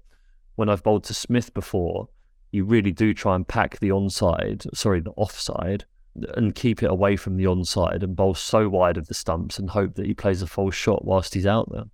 when 0.56 0.68
I've 0.68 0.82
bowled 0.82 1.04
to 1.04 1.14
Smith 1.14 1.54
before, 1.54 2.08
you 2.52 2.64
really 2.64 2.92
do 2.92 3.14
try 3.14 3.34
and 3.34 3.48
pack 3.48 3.78
the 3.78 3.88
onside, 3.88 4.72
sorry, 4.76 5.00
the 5.00 5.10
offside, 5.12 5.86
and 6.34 6.54
keep 6.54 6.82
it 6.82 6.90
away 6.90 7.16
from 7.16 7.36
the 7.36 7.44
onside 7.44 8.02
and 8.02 8.16
bowl 8.16 8.34
so 8.34 8.68
wide 8.68 8.96
of 8.96 9.06
the 9.06 9.14
stumps 9.14 9.58
and 9.58 9.70
hope 9.70 9.94
that 9.94 10.06
he 10.06 10.14
plays 10.14 10.42
a 10.42 10.46
false 10.46 10.74
shot 10.74 11.04
whilst 11.04 11.34
he's 11.34 11.46
out 11.46 11.70
there. 11.72 11.84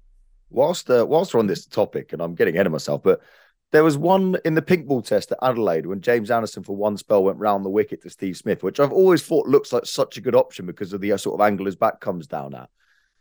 Whilst 0.51 0.91
uh, 0.91 1.07
whilst 1.09 1.33
we're 1.33 1.41
on 1.41 1.47
this 1.47 1.67
topic, 1.67 2.13
and 2.13 2.21
I'm 2.21 2.35
getting 2.35 2.57
ahead 2.57 2.67
of 2.67 2.73
myself, 2.73 3.03
but 3.03 3.21
there 3.73 3.85
was 3.85 3.97
one 3.97 4.37
in 4.45 4.55
the 4.55 4.63
pink 4.63 4.87
ball 4.87 5.01
test 5.01 5.31
at 5.31 5.39
Adelaide 5.43 5.87
when 5.87 6.01
James 6.01 6.31
Anderson 6.31 6.65
for 6.65 6.77
one 6.77 6.97
spell 6.97 7.23
went 7.23 7.39
round 7.39 7.65
the 7.65 7.71
wicket 7.71 8.03
to 8.03 8.11
Steve 8.11 8.37
Smith, 8.37 8.63
which 8.63 8.81
I've 8.81 8.93
always 8.93 9.23
thought 9.23 9.47
looks 9.47 9.73
like 9.73 9.87
such 9.87 10.17
a 10.17 10.21
good 10.21 10.35
option 10.35 10.67
because 10.67 10.93
of 10.93 11.01
the 11.01 11.13
uh, 11.13 11.17
sort 11.17 11.41
of 11.41 11.47
angle 11.47 11.67
his 11.67 11.77
back 11.77 12.01
comes 12.01 12.27
down 12.27 12.55
at 12.55 12.69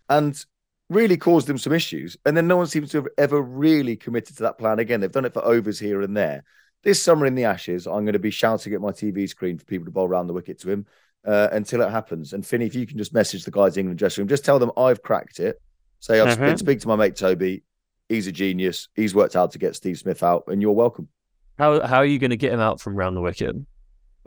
and 0.09 0.43
really 0.89 1.17
caused 1.17 1.47
them 1.47 1.57
some 1.57 1.73
issues. 1.73 2.17
And 2.25 2.35
then 2.35 2.47
no 2.47 2.57
one 2.57 2.67
seems 2.67 2.89
to 2.91 2.97
have 2.97 3.07
ever 3.17 3.41
really 3.41 3.95
committed 3.95 4.37
to 4.37 4.43
that 4.43 4.57
plan 4.57 4.79
again. 4.79 4.99
They've 4.99 5.11
done 5.11 5.25
it 5.25 5.33
for 5.33 5.45
overs 5.45 5.79
here 5.79 6.01
and 6.01 6.17
there. 6.17 6.43
This 6.83 7.01
summer 7.01 7.25
in 7.25 7.35
the 7.35 7.43
Ashes, 7.43 7.87
I'm 7.87 8.05
going 8.05 8.13
to 8.13 8.19
be 8.19 8.31
shouting 8.31 8.73
at 8.73 8.81
my 8.81 8.91
TV 8.91 9.27
screen 9.27 9.57
for 9.57 9.65
people 9.65 9.85
to 9.85 9.91
bowl 9.91 10.07
around 10.07 10.27
the 10.27 10.33
wicket 10.33 10.59
to 10.61 10.71
him 10.71 10.85
uh, 11.25 11.49
until 11.51 11.81
it 11.81 11.91
happens. 11.91 12.33
And 12.33 12.45
Finney, 12.45 12.65
if 12.65 12.75
you 12.75 12.87
can 12.87 12.97
just 12.97 13.13
message 13.13 13.43
the 13.43 13.51
guys 13.51 13.75
in 13.75 13.81
England 13.81 13.99
dressing 13.99 14.21
room, 14.21 14.29
just 14.29 14.45
tell 14.45 14.59
them 14.59 14.71
I've 14.77 15.01
cracked 15.01 15.39
it. 15.39 15.61
Say 15.99 16.21
I've 16.21 16.39
uh-huh. 16.39 16.55
speak 16.55 16.79
to 16.81 16.87
my 16.87 16.95
mate 16.95 17.17
Toby. 17.17 17.63
He's 18.07 18.27
a 18.27 18.31
genius. 18.31 18.87
He's 18.95 19.13
worked 19.13 19.35
out 19.35 19.51
to 19.51 19.59
get 19.59 19.75
Steve 19.75 19.97
Smith 19.97 20.23
out, 20.23 20.45
and 20.47 20.61
you're 20.61 20.71
welcome. 20.71 21.09
How 21.57 21.85
how 21.85 21.97
are 21.97 22.05
you 22.05 22.19
going 22.19 22.29
to 22.29 22.37
get 22.37 22.53
him 22.53 22.61
out 22.61 22.79
from 22.79 22.95
round 22.95 23.17
the 23.17 23.21
wicket? 23.21 23.55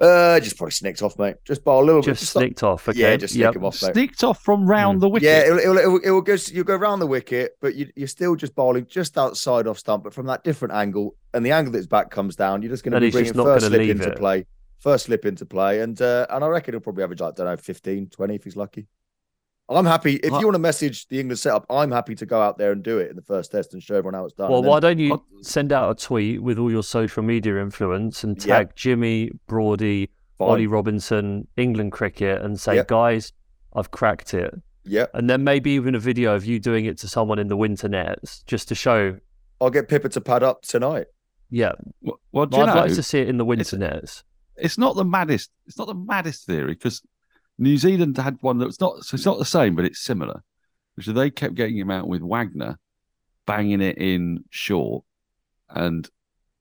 Uh, 0.03 0.41
just 0.41 0.57
probably 0.57 0.73
snicked 0.73 1.01
off, 1.01 1.17
mate. 1.17 1.37
Just 1.45 1.63
bowl 1.63 1.85
a 1.85 1.87
little 1.87 2.03
just 2.03 2.09
bit. 2.09 2.19
Just 2.19 2.33
snicked 2.33 2.63
off. 2.65 2.89
Okay. 2.89 2.99
Yeah, 2.99 3.17
just 3.17 3.35
snick 3.35 3.43
yep. 3.43 3.55
him 3.55 3.65
off, 3.65 3.81
mate. 3.81 3.93
Snicked 3.93 4.25
off 4.25 4.43
from 4.43 4.67
round 4.67 4.99
mm. 4.99 5.03
the 5.03 5.09
wicket. 5.09 5.29
Yeah, 5.29 5.47
it 5.47 5.51
will, 5.53 5.79
it 5.79 5.87
will, 5.87 6.01
it 6.01 6.11
will 6.11 6.21
go. 6.21 6.37
You 6.49 6.65
go 6.65 6.75
round 6.75 7.01
the 7.01 7.07
wicket, 7.07 7.57
but 7.61 7.77
you, 7.77 7.89
are 8.03 8.09
still 8.09 8.35
just 8.35 8.57
bowling 8.57 8.87
just 8.87 9.17
outside 9.17 9.69
off 9.69 9.79
stump, 9.79 10.03
but 10.03 10.13
from 10.13 10.27
that 10.27 10.43
different 10.43 10.75
angle, 10.75 11.15
and 11.33 11.47
the 11.47 11.53
angle 11.53 11.71
that 11.71 11.79
his 11.79 11.87
back 11.87 12.11
comes 12.11 12.35
down, 12.35 12.63
you're 12.63 12.73
just 12.73 12.83
going 12.83 12.95
to 12.95 13.01
be 13.01 13.13
bringing 13.13 13.33
first 13.33 13.67
slip 13.67 13.81
into 13.81 14.11
it. 14.11 14.19
play, 14.19 14.45
first 14.81 15.07
slip 15.07 15.25
into 15.25 15.47
play, 15.47 15.81
and 15.83 16.03
uh, 16.03 16.27
and 16.31 16.43
I 16.43 16.49
reckon 16.49 16.75
he'll 16.75 16.81
probably 16.81 17.05
average 17.05 17.21
like 17.21 17.35
I 17.35 17.45
don't 17.45 17.47
know 17.47 17.57
15, 17.57 18.09
20 18.09 18.35
if 18.35 18.43
he's 18.43 18.57
lucky. 18.57 18.89
I'm 19.69 19.87
happy. 19.87 20.17
If 20.17 20.31
you 20.31 20.45
want 20.47 20.55
to 20.55 20.59
message 20.59 21.09
the 21.09 21.21
England 21.21 21.39
setup, 21.39 21.65
I'm 21.71 21.91
happy 21.91 22.15
to 22.17 22.27
go 22.27 22.41
out 22.41 22.59
there 22.59 22.73
and 22.73 22.83
do 22.83 22.99
it 22.99 23.11
in 23.11 23.17
the 23.17 23.23
first 23.23 23.53
test 23.53 23.73
and 23.73 23.83
show 23.83 23.95
everyone 23.95 24.15
how 24.15 24.25
it's 24.25 24.35
done. 24.35 24.51
Well, 24.51 24.63
then... 24.63 24.71
why 24.71 24.81
don't 24.81 24.99
you 24.99 25.23
send 25.41 25.73
out 25.73 25.91
a 25.91 25.95
tweet 25.95 26.43
with 26.43 26.59
all 26.59 26.71
your 26.71 26.83
social 26.83 27.23
media 27.23 27.61
influence 27.61 28.25
and 28.25 28.39
tag 28.39 28.69
yep. 28.69 28.77
Jimmy, 28.77 29.31
Broady, 29.47 30.11
Fine. 30.39 30.49
Ollie 30.49 30.67
Robinson, 30.67 31.47
England 31.57 31.93
cricket, 31.93 32.43
and 32.43 32.61
say, 32.61 32.77
yep. 32.77 32.89
guys, 32.89 33.33
I've 33.75 33.91
cracked 33.91 34.35
it. 34.35 34.53
Yeah. 34.85 35.07
And 35.15 35.31
then 35.31 35.45
maybe 35.45 35.71
even 35.73 35.95
a 35.95 36.01
video 36.01 36.35
of 36.35 36.45
you 36.45 36.59
doing 36.59 36.85
it 36.85 36.99
to 36.99 37.09
someone 37.09 37.39
in 37.39 37.49
the 37.49 37.57
winter 37.57 37.89
nets 37.89 38.43
just 38.47 38.69
to 38.69 38.75
show. 38.75 39.17
I'll 39.61 39.71
get 39.71 39.89
Pippa 39.89 40.09
to 40.11 40.21
pad 40.21 40.43
up 40.43 40.63
tonight. 40.63 41.07
Yeah. 41.51 41.73
Well, 42.01 42.19
well 42.33 42.45
I'd 42.45 42.51
know, 42.51 42.75
like 42.75 42.95
to 42.95 43.03
see 43.03 43.21
it 43.21 43.29
in 43.29 43.37
the 43.37 43.45
winter 43.45 43.63
it's, 43.63 43.73
nets. 43.73 44.25
It's 44.57 44.79
not 44.79 44.97
the 44.97 45.05
maddest. 45.05 45.51
It's 45.67 45.79
not 45.79 45.87
the 45.87 45.95
maddest 45.95 46.47
theory 46.47 46.75
because 46.75 47.03
New 47.59 47.77
Zealand 47.77 48.17
had 48.17 48.39
one 48.41 48.59
that 48.59 48.67
was 48.67 48.81
not. 48.81 49.05
So 49.05 49.15
it's 49.15 49.27
not 49.27 49.39
the 49.39 49.45
same, 49.45 49.75
but 49.75 49.85
it's 49.85 50.01
similar. 50.01 50.43
Which 50.95 51.07
they 51.07 51.31
kept 51.31 51.55
getting 51.55 51.79
him 51.79 51.91
out 51.91 52.07
with 52.07 52.23
Wagner, 52.23 52.79
banging 53.47 53.81
it 53.81 53.99
in 53.99 54.45
short, 54.51 55.05
and 55.71 56.09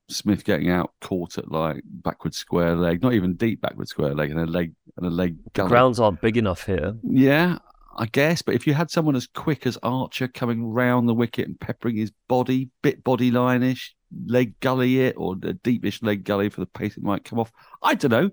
Smith 0.08 0.44
getting 0.44 0.70
out 0.70 0.94
caught 1.02 1.38
at 1.38 1.52
like 1.52 1.82
backward 1.86 2.34
square 2.34 2.76
leg, 2.76 3.02
not 3.02 3.14
even 3.14 3.36
deep 3.36 3.62
backward 3.62 3.88
square 3.88 4.14
leg, 4.14 4.32
and 4.32 4.40
a 4.40 4.46
leg 4.46 4.74
and 4.98 5.06
a 5.06 5.10
leg. 5.10 5.38
Gully. 5.54 5.70
Grounds 5.70 6.00
aren't 6.00 6.22
big 6.22 6.38
enough 6.38 6.66
here. 6.66 6.96
Yeah, 7.04 7.58
I 7.98 8.06
guess. 8.06 8.42
But 8.42 8.56
if 8.56 8.68
you 8.68 8.74
had 8.74 8.92
someone 8.92 9.16
as 9.16 9.28
quick 9.28 9.66
as 9.66 9.78
Archer 9.84 10.28
coming 10.28 10.66
round 10.66 11.10
the 11.10 11.14
wicket 11.14 11.48
and 11.48 11.60
peppering 11.60 11.98
his 11.98 12.12
body, 12.28 12.70
bit 12.82 13.04
body 13.04 13.32
line-ish, 13.32 13.96
leg 14.26 14.60
gully 14.60 15.02
it, 15.02 15.16
or 15.18 15.34
a 15.44 15.54
deepish 15.54 16.04
leg 16.04 16.24
gully 16.24 16.50
for 16.50 16.62
the 16.62 16.68
pace 16.68 16.98
it 16.98 17.04
might 17.04 17.26
come 17.26 17.40
off. 17.40 17.52
I 17.82 17.96
don't 17.96 18.12
know. 18.12 18.30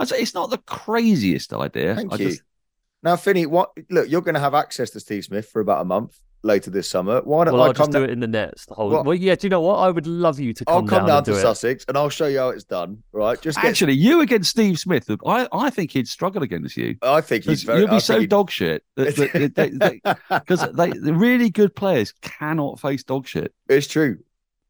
It's 0.00 0.34
not 0.34 0.50
the 0.50 0.58
craziest 0.58 1.52
idea. 1.52 1.94
Thank 1.94 2.12
I 2.12 2.16
you. 2.16 2.28
Just... 2.30 2.42
Now, 3.02 3.16
Finney, 3.16 3.46
what? 3.46 3.70
Look, 3.90 4.08
you're 4.08 4.22
going 4.22 4.34
to 4.34 4.40
have 4.40 4.54
access 4.54 4.90
to 4.90 5.00
Steve 5.00 5.24
Smith 5.24 5.48
for 5.48 5.60
about 5.60 5.80
a 5.80 5.84
month 5.84 6.18
later 6.42 6.70
this 6.70 6.88
summer. 6.88 7.20
Why 7.22 7.44
don't 7.44 7.54
well, 7.54 7.64
I 7.64 7.66
I'll 7.66 7.74
come 7.74 7.86
just 7.86 7.92
do 7.92 8.04
it 8.04 8.10
in 8.10 8.20
the 8.20 8.26
nets? 8.26 8.66
The 8.66 8.74
whole. 8.74 8.88
Well, 8.88 9.04
well, 9.04 9.14
yeah. 9.14 9.34
Do 9.34 9.46
you 9.46 9.50
know 9.50 9.60
what? 9.60 9.76
I 9.76 9.90
would 9.90 10.06
love 10.06 10.38
you 10.38 10.54
to 10.54 10.64
come. 10.64 10.74
I'll 10.74 10.82
come 10.82 11.06
down, 11.06 11.22
down, 11.22 11.24
to 11.24 11.40
Sussex 11.40 11.84
and 11.88 11.96
I'll 11.98 12.08
show 12.08 12.26
you 12.26 12.38
how 12.38 12.48
it's 12.50 12.64
done. 12.64 13.02
Right? 13.12 13.40
Just 13.40 13.60
get... 13.60 13.68
actually, 13.68 13.94
you 13.94 14.20
against 14.20 14.50
Steve 14.50 14.78
Smith. 14.78 15.10
I, 15.26 15.48
I 15.52 15.70
think 15.70 15.90
he'd 15.92 16.08
struggle 16.08 16.42
against 16.42 16.76
you. 16.76 16.96
I 17.02 17.20
think 17.20 17.44
he's 17.44 17.64
very. 17.64 17.80
You'll 17.80 17.88
be 17.88 17.96
I 17.96 17.98
so 17.98 18.24
dog 18.24 18.50
shit 18.50 18.84
because 18.96 19.16
they, 20.72 20.90
the 20.90 21.14
really 21.14 21.50
good 21.50 21.74
players 21.74 22.12
cannot 22.22 22.80
face 22.80 23.02
dog 23.02 23.26
shit. 23.26 23.52
It's 23.68 23.86
true. 23.86 24.18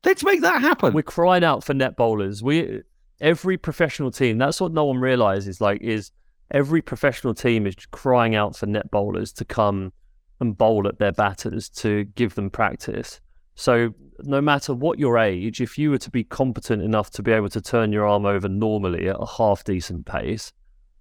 Let's 0.05 0.25
make 0.25 0.41
that 0.43 0.61
happen. 0.61 0.95
We're 0.95 1.03
crying 1.03 1.43
out 1.43 1.65
for 1.65 1.75
net 1.75 1.97
bowlers. 1.97 2.43
We 2.43 2.83
every 3.21 3.57
professional 3.57 4.11
team. 4.11 4.39
That's 4.39 4.61
what 4.61 4.73
no 4.73 4.85
one 4.85 4.99
realizes. 4.99 5.61
Like, 5.61 5.81
is 5.83 6.11
every 6.51 6.83
professional 6.83 7.35
team 7.35 7.67
is 7.67 7.75
crying 7.91 8.35
out 8.35 8.57
for 8.57 8.67
net 8.67 8.91
bowlers 8.91 9.33
to 9.35 9.45
come 9.45 9.93
and 10.41 10.57
bowl 10.57 10.87
at 10.87 10.99
their 10.99 11.13
batters 11.13 11.69
to 11.71 12.05
give 12.15 12.35
them 12.35 12.51
practice. 12.51 13.21
So 13.55 13.95
no 14.21 14.41
matter 14.41 14.75
what 14.75 14.99
your 14.99 15.19
age, 15.19 15.61
if 15.61 15.79
you 15.79 15.91
were 15.91 15.99
to 15.99 16.11
be 16.11 16.25
competent 16.25 16.83
enough 16.83 17.11
to 17.13 17.23
be 17.23 17.33
able 17.33 17.49
to 17.51 17.61
turn 17.61 17.93
your 17.93 18.07
arm 18.07 18.27
over 18.27 18.49
normally 18.49 19.09
at 19.09 19.17
a 19.19 19.27
half 19.27 19.65
decent 19.65 20.05
pace, 20.05 20.53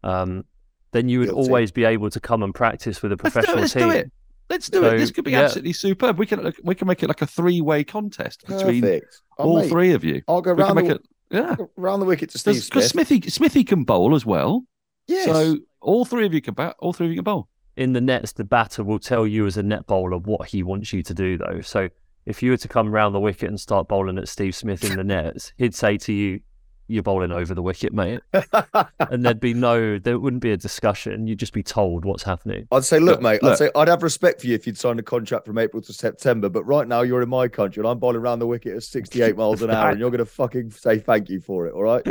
um, 0.04 0.45
then 0.91 1.10
you 1.10 1.19
would 1.19 1.30
Guilty. 1.30 1.41
always 1.41 1.71
be 1.71 1.84
able 1.84 2.10
to 2.10 2.19
come 2.19 2.43
and 2.43 2.56
practice 2.56 3.01
with 3.01 3.12
a 3.12 3.17
professional 3.17 3.56
team. 3.56 3.62
let's 3.62 3.73
team. 3.73 3.89
Do 3.89 3.95
it. 3.95 4.12
Let's 4.49 4.69
do 4.69 4.82
so, 4.82 4.91
it. 4.91 4.97
This 4.99 5.12
could 5.12 5.25
be 5.25 5.32
yeah. 5.32 5.41
absolutely 5.41 5.73
superb. 5.73 6.17
We 6.17 6.25
can 6.25 6.54
we 6.63 6.75
can 6.75 6.88
make 6.88 7.01
it 7.04 7.08
like 7.08 7.21
a 7.21 7.28
three 7.28 7.62
way 7.62 7.84
contest 7.84 8.45
between 8.47 8.82
Perfect. 8.82 9.21
all 9.38 9.60
mate, 9.60 9.69
three 9.69 9.91
of 9.91 10.04
you. 10.04 10.21
I'll 10.28 10.41
go 10.41 10.54
round 10.54 10.78
the, 10.78 10.95
it, 10.95 11.01
yeah. 11.30 11.56
round 11.76 12.02
the 12.02 12.06
wicket 12.06 12.30
to 12.32 12.40
Steve 12.40 12.64
Because 12.66 12.90
Smithy 12.90 13.22
Smithy 13.22 13.64
can 13.64 13.84
bowl 13.84 14.16
as 14.16 14.26
well. 14.26 14.64
Yes. 15.08 15.26
So 15.26 15.58
all 15.82 16.06
three 16.06 16.26
of 16.26 16.34
you 16.34 16.42
can 16.42 16.54
bat. 16.54 16.76
All 16.80 16.94
three 16.94 17.08
of 17.08 17.12
you 17.12 17.18
can 17.18 17.24
bowl 17.24 17.50
in 17.78 17.94
the 17.94 18.02
nets, 18.02 18.32
the 18.32 18.44
batter 18.44 18.84
will 18.84 19.00
tell 19.00 19.28
you 19.28 19.46
as 19.46 19.58
a 19.58 19.64
net 19.64 19.86
bowler 19.86 20.18
what 20.18 20.48
he 20.48 20.64
wants 20.64 20.94
you 20.94 21.04
to 21.04 21.14
do, 21.14 21.38
though. 21.38 21.62
So 21.62 21.90
if 22.26 22.42
you 22.42 22.52
were 22.52 22.58
to 22.58 22.68
come 22.68 22.90
round 22.90 23.14
the 23.14 23.20
wicket 23.20 23.50
and 23.50 23.60
start 23.60 23.88
bowling 23.88 24.18
at 24.18 24.28
Steve 24.28 24.56
Smith 24.56 24.84
in 24.84 24.98
the 24.98 25.04
nets, 25.04 25.54
he'd 25.58 25.76
say 25.76 25.98
to 25.98 26.14
you, 26.14 26.40
you're 26.88 27.04
bowling 27.04 27.32
over 27.32 27.54
the 27.54 27.62
wicket, 27.62 27.93
mate. 27.93 28.21
and 29.00 29.26
there'd 29.26 29.39
be 29.39 29.54
no, 29.54 29.98
there 29.98 30.19
wouldn't 30.19 30.41
be 30.41 30.52
a 30.52 30.58
discussion. 30.58 31.28
You'd 31.28 31.39
just 31.39 31.54
be 31.54 31.63
told 31.63 32.06
what's 32.06 32.24
happening. 32.24 32.67
I'd 32.71 32.86
say, 32.86 33.00
look, 33.00 33.21
mate, 33.21 33.41
look. 33.41 33.54
I'd 33.54 33.58
say 33.58 33.71
I'd 33.76 33.88
have 33.88 34.04
respect 34.04 34.41
for 34.41 34.48
you 34.48 34.56
if 34.56 34.67
you'd 34.67 34.78
signed 34.78 35.00
a 35.00 35.04
contract 35.04 35.45
from 35.45 35.58
April 35.58 35.82
to 35.82 35.93
September, 35.93 36.50
but 36.50 36.63
right 36.63 36.88
now 36.88 37.02
you're 37.02 37.21
in 37.21 37.30
my 37.30 37.48
country 37.48 37.82
and 37.82 37.88
I'm 37.88 38.00
bowling 38.00 38.17
around 38.17 38.39
the 38.39 38.48
wicket 38.48 38.76
at 38.76 38.84
68 38.84 39.36
miles 39.38 39.62
an 39.62 39.71
hour, 39.71 39.89
and 39.89 40.00
you're 40.00 40.12
going 40.12 40.19
to 40.19 40.26
fucking 40.26 40.71
say 40.71 41.00
thank 41.00 41.30
you 41.30 41.39
for 41.41 41.67
it, 41.67 41.74
all 41.74 41.84
right? 41.84 42.06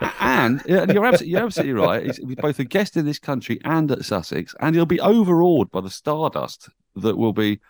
and 0.20 0.62
you're 0.66 1.04
absolutely, 1.04 1.28
you're 1.28 1.44
absolutely 1.44 1.72
right. 1.74 2.04
He's 2.04 2.20
both 2.36 2.58
a 2.58 2.64
guest 2.64 2.96
in 2.96 3.06
this 3.06 3.18
country 3.18 3.60
and 3.64 3.90
at 3.90 4.04
Sussex, 4.04 4.54
and 4.60 4.74
he'll 4.74 4.86
be 4.86 5.00
overawed 5.00 5.70
by 5.70 5.80
the 5.80 5.90
stardust 5.90 6.68
that 6.96 7.16
will 7.16 7.32
be 7.32 7.60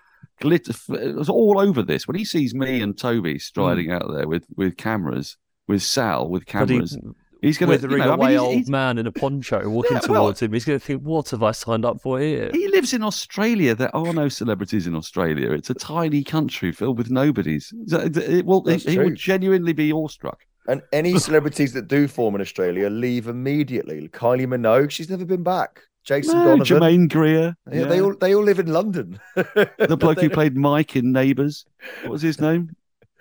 glitter 0.41 0.73
it's 0.91 1.29
all 1.29 1.59
over 1.59 1.83
this. 1.83 2.07
When 2.07 2.17
he 2.17 2.25
sees 2.25 2.55
me 2.55 2.81
and 2.81 2.97
Toby 2.99 3.39
striding 3.39 3.87
Hmm. 3.87 3.93
out 3.93 4.11
there 4.13 4.27
with 4.27 4.47
with 4.57 4.77
cameras, 4.77 5.37
with 5.71 5.83
Sal 5.83 6.29
with 6.29 6.45
But 6.47 6.69
he- 6.69 6.75
cameras, 6.77 6.99
he's 7.43 7.57
going 7.59 7.69
to 7.69 7.75
withering 7.75 8.03
you 8.03 8.07
know, 8.07 8.13
I 8.13 8.17
mean, 8.17 8.21
away 8.21 8.31
he's- 8.33 8.41
old 8.43 8.55
he's- 8.55 8.69
man 8.69 8.99
in 8.99 9.07
a 9.07 9.13
poncho 9.13 9.69
walking 9.71 9.97
Yeah, 9.97 10.01
well- 10.09 10.23
towards 10.25 10.43
him. 10.43 10.53
He's 10.53 10.65
going 10.65 10.79
to 10.79 10.85
think, 10.85 11.03
"What 11.03 11.31
have 11.31 11.43
I 11.43 11.53
signed 11.53 11.85
up 11.85 12.01
for 12.03 12.19
here?" 12.21 12.51
He 12.53 12.69
lives 12.69 12.93
in 12.93 13.03
Australia. 13.03 13.75
There 13.75 13.95
are 13.97 14.13
no 14.13 14.29
celebrities 14.29 14.87
in 14.87 14.95
Australia. 14.95 15.53
It's 15.53 15.71
a 15.71 15.75
tiny 15.75 16.23
country 16.23 16.73
filled 16.73 16.99
with 16.99 17.11
nobodies. 17.11 17.73
It, 17.89 18.17
it 18.17 18.45
will, 18.47 18.61
That's 18.63 18.85
he 18.85 18.99
would 18.99 19.17
genuinely 19.17 19.73
be 19.73 19.93
awestruck. 19.93 20.41
And 20.69 20.83
any 20.93 21.19
celebrities 21.19 21.73
that 21.73 21.89
do 21.89 22.07
form 22.07 22.35
in 22.35 22.41
Australia 22.43 22.89
leave 22.91 23.27
immediately. 23.27 24.09
Kylie 24.09 24.47
Minogue, 24.47 24.91
she's 24.91 25.09
never 25.11 25.25
been 25.25 25.43
back. 25.43 25.81
Jason 26.05 26.35
No, 26.39 26.45
Donovan. 26.45 26.65
Germaine 26.65 27.09
Greer. 27.09 27.57
Yeah, 27.71 27.85
They 27.85 28.01
all 28.01 28.15
they 28.21 28.35
all 28.35 28.43
live 28.45 28.59
in 28.59 28.67
London. 28.73 29.19
the 29.35 29.97
bloke 29.99 30.21
who 30.21 30.31
played 30.39 30.57
Mike 30.57 30.97
in 30.97 31.13
Neighbours. 31.13 31.65
What 32.03 32.13
was 32.13 32.23
his 32.23 32.41
name? 32.41 32.71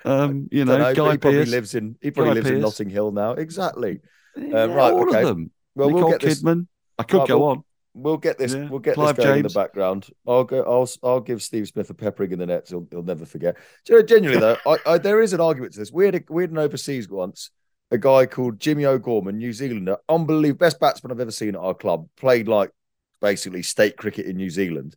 Um, 0.06 0.48
you 0.52 0.66
know, 0.66 0.78
Dunno, 0.78 0.96
Guy 0.96 1.12
he 1.12 1.18
probably 1.18 1.46
lives 1.46 1.76
in 1.76 1.96
he 2.02 2.12
probably 2.12 2.36
Guy 2.36 2.36
lives 2.42 2.50
in 2.50 2.62
Notting 2.62 2.90
Hill 2.90 3.12
now. 3.12 3.32
Exactly. 3.34 4.00
Yeah, 4.38 4.66
right, 4.66 4.94
all 4.94 5.10
okay. 5.10 5.22
of 5.24 5.28
them. 5.28 5.52
Well, 5.76 5.90
Nicole 5.90 6.04
we'll 6.04 6.12
get 6.12 6.22
this. 6.22 6.42
Kidman. 6.42 6.68
I 6.98 7.04
could 7.04 7.18
Right, 7.20 7.28
go 7.28 7.40
well- 7.40 7.50
on. 7.50 7.64
We'll 7.96 8.18
get 8.18 8.38
this. 8.38 8.54
Yeah, 8.54 8.70
We'll 8.70 8.80
get 8.80 8.94
Clive 8.94 9.16
this 9.16 9.26
going 9.26 9.40
in 9.40 9.44
the 9.44 9.50
background. 9.50 10.08
I'll 10.26 10.44
go. 10.44 10.62
I'll. 10.64 10.88
I'll 11.04 11.20
give 11.20 11.42
Steve 11.42 11.68
Smith 11.68 11.90
a 11.90 11.94
peppering 11.94 12.32
in 12.32 12.40
the 12.40 12.46
nets. 12.46 12.70
He'll, 12.70 12.88
he'll 12.92 13.04
never 13.04 13.26
forget. 13.26 13.58
Know, 13.90 14.02
genuinely 14.04 14.40
though, 14.40 14.58
I, 14.66 14.78
I, 14.86 14.98
there 15.00 15.22
is 15.22 15.34
an 15.34 15.42
argument 15.42 15.74
to 15.74 15.80
this. 15.80 15.92
We 15.92 16.06
had 16.06 16.16
a, 16.16 16.22
we 16.30 16.44
had 16.44 16.52
an 16.52 16.60
overseas 16.60 17.10
once. 17.10 17.50
A 17.92 17.98
guy 17.98 18.28
called 18.28 18.60
Jimmy 18.60 18.86
O'Gorman, 18.86 19.40
New 19.40 19.52
Zealander, 19.52 19.98
unbelievable, 20.08 20.60
best 20.60 20.80
batsman 20.80 21.12
I've 21.12 21.20
ever 21.20 21.32
seen 21.32 21.56
at 21.56 21.62
our 21.62 21.74
club. 21.74 22.08
Played 22.16 22.48
like 22.48 22.70
basically 23.22 23.64
state 23.64 23.98
cricket 23.98 24.28
in 24.28 24.38
New 24.38 24.52
Zealand, 24.52 24.96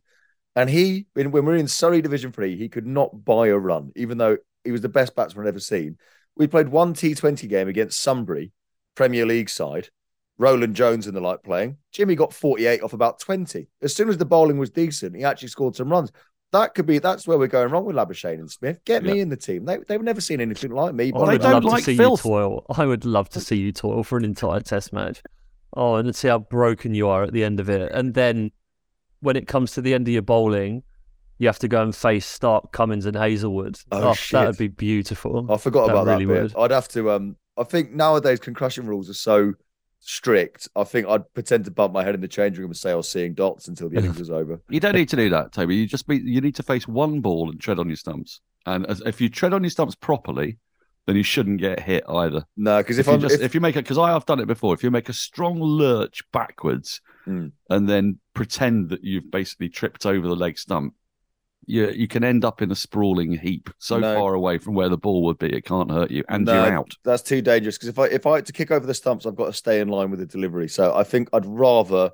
and 0.55 0.69
he 0.69 1.07
when, 1.13 1.31
when 1.31 1.45
we 1.45 1.53
were 1.53 1.57
in 1.57 1.67
Surrey 1.67 2.01
Division 2.01 2.31
Three, 2.31 2.55
he 2.55 2.69
could 2.69 2.85
not 2.85 3.25
buy 3.25 3.47
a 3.47 3.57
run, 3.57 3.91
even 3.95 4.19
though 4.19 4.37
he 4.63 4.71
was 4.71 4.81
the 4.81 4.89
best 4.89 5.15
batsman 5.15 5.45
I'd 5.45 5.49
ever 5.49 5.59
seen. 5.59 5.97
We 6.35 6.47
played 6.47 6.69
one 6.69 6.93
T20 6.93 7.47
game 7.49 7.67
against 7.67 8.01
Sunbury, 8.01 8.51
Premier 8.95 9.25
League 9.25 9.49
side. 9.49 9.89
Roland 10.39 10.75
Jones 10.75 11.05
and 11.05 11.15
the 11.15 11.21
like 11.21 11.43
playing. 11.43 11.77
Jimmy 11.91 12.15
got 12.15 12.33
48 12.33 12.81
off 12.81 12.93
about 12.93 13.19
20. 13.19 13.67
As 13.83 13.95
soon 13.95 14.09
as 14.09 14.17
the 14.17 14.25
bowling 14.25 14.57
was 14.57 14.71
decent, 14.71 15.15
he 15.15 15.23
actually 15.23 15.49
scored 15.49 15.75
some 15.75 15.89
runs. 15.89 16.11
That 16.51 16.73
could 16.73 16.87
be 16.87 16.97
that's 16.99 17.27
where 17.27 17.37
we're 17.37 17.47
going 17.47 17.69
wrong 17.71 17.85
with 17.85 17.95
Labuschagne 17.95 18.39
and 18.39 18.49
Smith. 18.49 18.79
Get 18.83 19.03
me 19.03 19.19
in 19.19 19.29
the 19.29 19.37
team. 19.37 19.65
They, 19.65 19.77
they've 19.87 20.01
never 20.01 20.21
seen 20.21 20.41
anything 20.41 20.71
like 20.71 20.95
me. 20.95 21.09
I 21.09 21.11
But 21.11 21.25
they 21.25 21.31
would 21.33 21.41
don't 21.41 21.53
love 21.53 21.63
like 21.65 21.83
to 21.83 21.91
see 21.91 21.97
filth. 21.97 22.25
you 22.25 22.31
toil. 22.31 22.65
I 22.75 22.85
would 22.85 23.05
love 23.05 23.29
to 23.29 23.39
see 23.39 23.57
you 23.57 23.71
toil 23.71 24.03
for 24.03 24.17
an 24.17 24.25
entire 24.25 24.59
test 24.59 24.91
match. 24.91 25.21
Oh, 25.75 25.95
and 25.95 26.15
see 26.15 26.27
how 26.27 26.39
broken 26.39 26.93
you 26.93 27.07
are 27.07 27.23
at 27.23 27.33
the 27.33 27.43
end 27.43 27.59
of 27.59 27.69
it. 27.69 27.91
And 27.91 28.13
then 28.13 28.51
when 29.21 29.35
it 29.35 29.47
comes 29.47 29.71
to 29.73 29.81
the 29.81 29.93
end 29.93 30.07
of 30.07 30.13
your 30.13 30.21
bowling, 30.23 30.83
you 31.39 31.47
have 31.47 31.59
to 31.59 31.67
go 31.67 31.81
and 31.81 31.95
face 31.95 32.25
Stark, 32.25 32.71
Cummins, 32.71 33.05
and 33.05 33.15
Hazlewood. 33.15 33.79
Oh, 33.91 34.13
shit. 34.13 34.31
that 34.33 34.47
would 34.47 34.57
be 34.57 34.67
beautiful. 34.67 35.51
I 35.51 35.57
forgot 35.57 35.87
That 35.87 35.93
about 35.93 36.07
really 36.07 36.25
that 36.25 36.33
bit. 36.33 36.41
would. 36.55 36.63
I'd 36.63 36.71
have 36.71 36.87
to 36.89 37.11
um 37.11 37.35
I 37.57 37.63
think 37.63 37.91
nowadays 37.91 38.39
concussion 38.39 38.87
rules 38.87 39.09
are 39.09 39.13
so 39.13 39.53
strict. 39.99 40.67
I 40.75 40.83
think 40.83 41.07
I'd 41.07 41.31
pretend 41.33 41.65
to 41.65 41.71
bump 41.71 41.93
my 41.93 42.03
head 42.03 42.15
in 42.15 42.21
the 42.21 42.27
changing 42.27 42.61
room 42.61 42.71
and 42.71 42.77
say 42.77 42.91
I 42.91 42.95
was 42.95 43.09
seeing 43.09 43.33
dots 43.33 43.67
until 43.67 43.89
the 43.89 43.97
innings 43.97 44.19
was 44.19 44.29
over. 44.29 44.61
You 44.69 44.79
don't 44.79 44.95
need 44.95 45.09
to 45.09 45.15
do 45.15 45.29
that, 45.29 45.51
Toby. 45.53 45.75
You 45.75 45.87
just 45.87 46.07
be, 46.07 46.17
you 46.17 46.41
need 46.41 46.55
to 46.55 46.63
face 46.63 46.87
one 46.87 47.21
ball 47.21 47.49
and 47.49 47.59
tread 47.59 47.79
on 47.79 47.87
your 47.87 47.95
stumps. 47.95 48.41
And 48.65 48.85
as, 48.87 49.01
if 49.01 49.21
you 49.21 49.29
tread 49.29 49.53
on 49.53 49.63
your 49.63 49.69
stumps 49.69 49.95
properly, 49.95 50.57
then 51.05 51.15
you 51.15 51.23
shouldn't 51.23 51.59
get 51.59 51.79
hit 51.79 52.03
either. 52.09 52.45
No, 52.57 52.77
because 52.79 52.97
if, 52.97 53.03
If, 53.05 53.07
you 53.07 53.13
I'm 53.13 53.21
just 53.21 53.35
if, 53.35 53.41
if, 53.41 53.53
you 53.55 53.61
make 53.61 53.75
it 53.75 53.83
because 53.83 53.97
I 53.97 54.11
have 54.11 54.25
done 54.25 54.39
it 54.39 54.45
before. 54.47 54.73
If 54.73 54.83
you 54.83 54.91
make 54.91 55.09
a 55.09 55.13
strong 55.13 55.59
lurch 55.59 56.23
backwards 56.31 57.01
Mm. 57.25 57.53
and 57.69 57.87
then 57.87 58.19
pretend 58.33 58.89
that 58.89 59.01
you've 59.05 59.31
basically 59.31 59.69
tripped 59.69 60.05
over 60.05 60.27
the 60.27 60.35
leg 60.35 60.57
stump, 60.57 60.93
you 61.65 61.89
you 61.89 62.07
can 62.07 62.23
end 62.23 62.43
up 62.45 62.61
in 62.61 62.71
a 62.71 62.75
sprawling 62.75 63.37
heap 63.37 63.69
so 63.79 63.99
No. 63.99 64.15
far 64.15 64.33
away 64.33 64.57
from 64.57 64.73
where 64.73 64.89
the 64.89 64.97
ball 64.97 65.23
would 65.23 65.37
be, 65.37 65.47
it 65.55 65.65
can't 65.65 65.89
hurt 65.91 66.11
you, 66.11 66.23
and 66.29 66.45
No, 66.45 66.53
you're 66.53 66.73
out. 66.73 66.91
That's 67.03 67.23
too 67.23 67.41
dangerous 67.41 67.77
because 67.77 67.89
if 67.89 67.99
I 67.99 68.05
if 68.05 68.25
I 68.25 68.35
had 68.35 68.45
to 68.47 68.53
kick 68.53 68.71
over 68.71 68.85
the 68.85 68.93
stumps, 68.93 69.25
I've 69.25 69.35
got 69.35 69.47
to 69.47 69.53
stay 69.53 69.79
in 69.79 69.87
line 69.87 70.09
with 70.11 70.19
the 70.19 70.25
delivery. 70.25 70.67
So 70.69 70.95
I 70.95 71.03
think 71.03 71.29
I'd 71.33 71.45
rather 71.45 72.11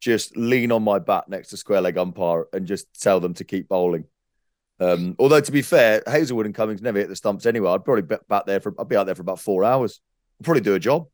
just 0.00 0.36
lean 0.36 0.72
on 0.72 0.82
my 0.82 0.98
bat 0.98 1.28
next 1.28 1.48
to 1.48 1.56
square 1.56 1.80
leg 1.80 1.96
umpire 1.96 2.46
and 2.52 2.66
just 2.66 3.00
tell 3.00 3.18
them 3.20 3.34
to 3.34 3.44
keep 3.44 3.68
bowling. 3.68 4.04
Um, 4.78 5.16
although 5.18 5.40
to 5.40 5.52
be 5.52 5.62
fair, 5.62 6.02
Hazlewood 6.06 6.44
and 6.46 6.54
Cummins 6.54 6.82
never 6.82 6.98
hit 6.98 7.08
the 7.08 7.16
stumps 7.16 7.46
anyway. 7.46 7.70
I'd 7.70 7.84
probably 7.84 8.02
be 8.02 8.16
back 8.28 8.44
there 8.46 8.60
for 8.60 8.74
I'd 8.78 8.88
be 8.88 8.96
out 8.96 9.06
there 9.06 9.14
for 9.14 9.22
about 9.22 9.40
four 9.40 9.64
hours. 9.64 10.00
I'd 10.40 10.44
probably 10.44 10.60
do 10.60 10.74
a 10.74 10.78
job. 10.78 11.06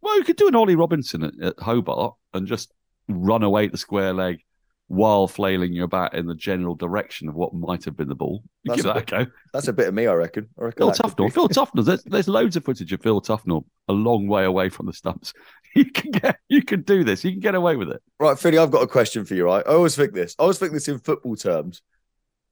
Well, 0.00 0.16
you 0.16 0.24
could 0.24 0.36
do 0.36 0.48
an 0.48 0.56
Ollie 0.56 0.74
Robinson 0.76 1.22
at, 1.22 1.34
at 1.40 1.58
Hobart 1.60 2.14
and 2.34 2.46
just 2.46 2.72
run 3.08 3.42
away 3.42 3.66
at 3.66 3.72
the 3.72 3.78
square 3.78 4.12
leg 4.12 4.40
while 4.88 5.28
flailing 5.28 5.72
your 5.74 5.86
bat 5.86 6.14
in 6.14 6.26
the 6.26 6.34
general 6.34 6.74
direction 6.74 7.28
of 7.28 7.34
what 7.34 7.54
might 7.54 7.84
have 7.84 7.96
been 7.96 8.08
the 8.08 8.14
ball. 8.14 8.42
You 8.64 8.72
That's 8.72 8.82
give 8.82 8.90
a 8.90 8.94
that 8.94 9.12
a 9.12 9.24
go. 9.24 9.30
That's 9.54 9.68
a 9.68 9.72
bit 9.72 9.88
of 9.88 9.94
me, 9.94 10.06
I 10.06 10.12
reckon. 10.12 10.48
I 10.58 10.64
reckon 10.64 10.78
Phil 10.78 10.92
Tufnell. 10.92 11.32
Phil 11.32 11.48
Tufnell. 11.48 11.84
There's, 11.86 12.02
there's 12.02 12.28
loads 12.28 12.56
of 12.56 12.64
footage 12.64 12.92
of 12.92 13.00
Phil 13.00 13.22
Tufnell 13.22 13.64
a 13.88 13.92
long 13.94 14.26
way 14.26 14.44
away 14.44 14.68
from 14.68 14.86
the 14.86 14.92
stumps. 14.92 15.32
You 15.74 15.84
can 15.84 16.10
get, 16.10 16.38
you 16.48 16.62
can 16.62 16.80
do 16.80 17.04
this. 17.04 17.22
You 17.22 17.30
can 17.30 17.40
get 17.40 17.54
away 17.54 17.76
with 17.76 17.90
it. 17.90 18.02
Right, 18.18 18.38
Philly, 18.38 18.56
I've 18.56 18.70
got 18.70 18.82
a 18.82 18.86
question 18.86 19.26
for 19.26 19.34
you, 19.34 19.44
right? 19.44 19.62
I 19.66 19.72
always 19.72 19.94
think 19.94 20.14
this. 20.14 20.34
I 20.38 20.42
always 20.42 20.58
think 20.58 20.72
this 20.72 20.88
in 20.88 20.98
football 20.98 21.36
terms. 21.36 21.82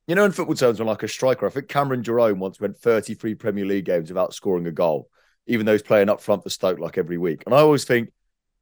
You 0.07 0.14
know, 0.14 0.25
in 0.27 0.33
football 0.33 0.55
terms, 0.55 0.79
when 0.79 0.87
like 0.87 1.03
a 1.03 1.09
striker, 1.09 1.46
I 1.46 1.51
think 1.51 1.66
Cameron 1.68 2.03
Jerome 2.03 2.38
once 2.38 2.61
went 2.61 2.79
33 2.79 3.35
Premier 3.35 3.64
League 3.64 3.87
games 3.87 4.11
without 4.11 4.35
scoring 4.35 4.66
a 4.66 4.70
goal, 4.70 5.09
even 5.46 5.64
though 5.64 5.72
he's 5.72 5.83
playing 5.83 6.11
up 6.11 6.20
front 6.20 6.42
for 6.42 6.51
Stoke 6.51 6.79
like 6.79 6.99
every 6.99 7.16
week. 7.16 7.42
And 7.46 7.55
I 7.55 7.59
always 7.59 7.85
think, 7.85 8.11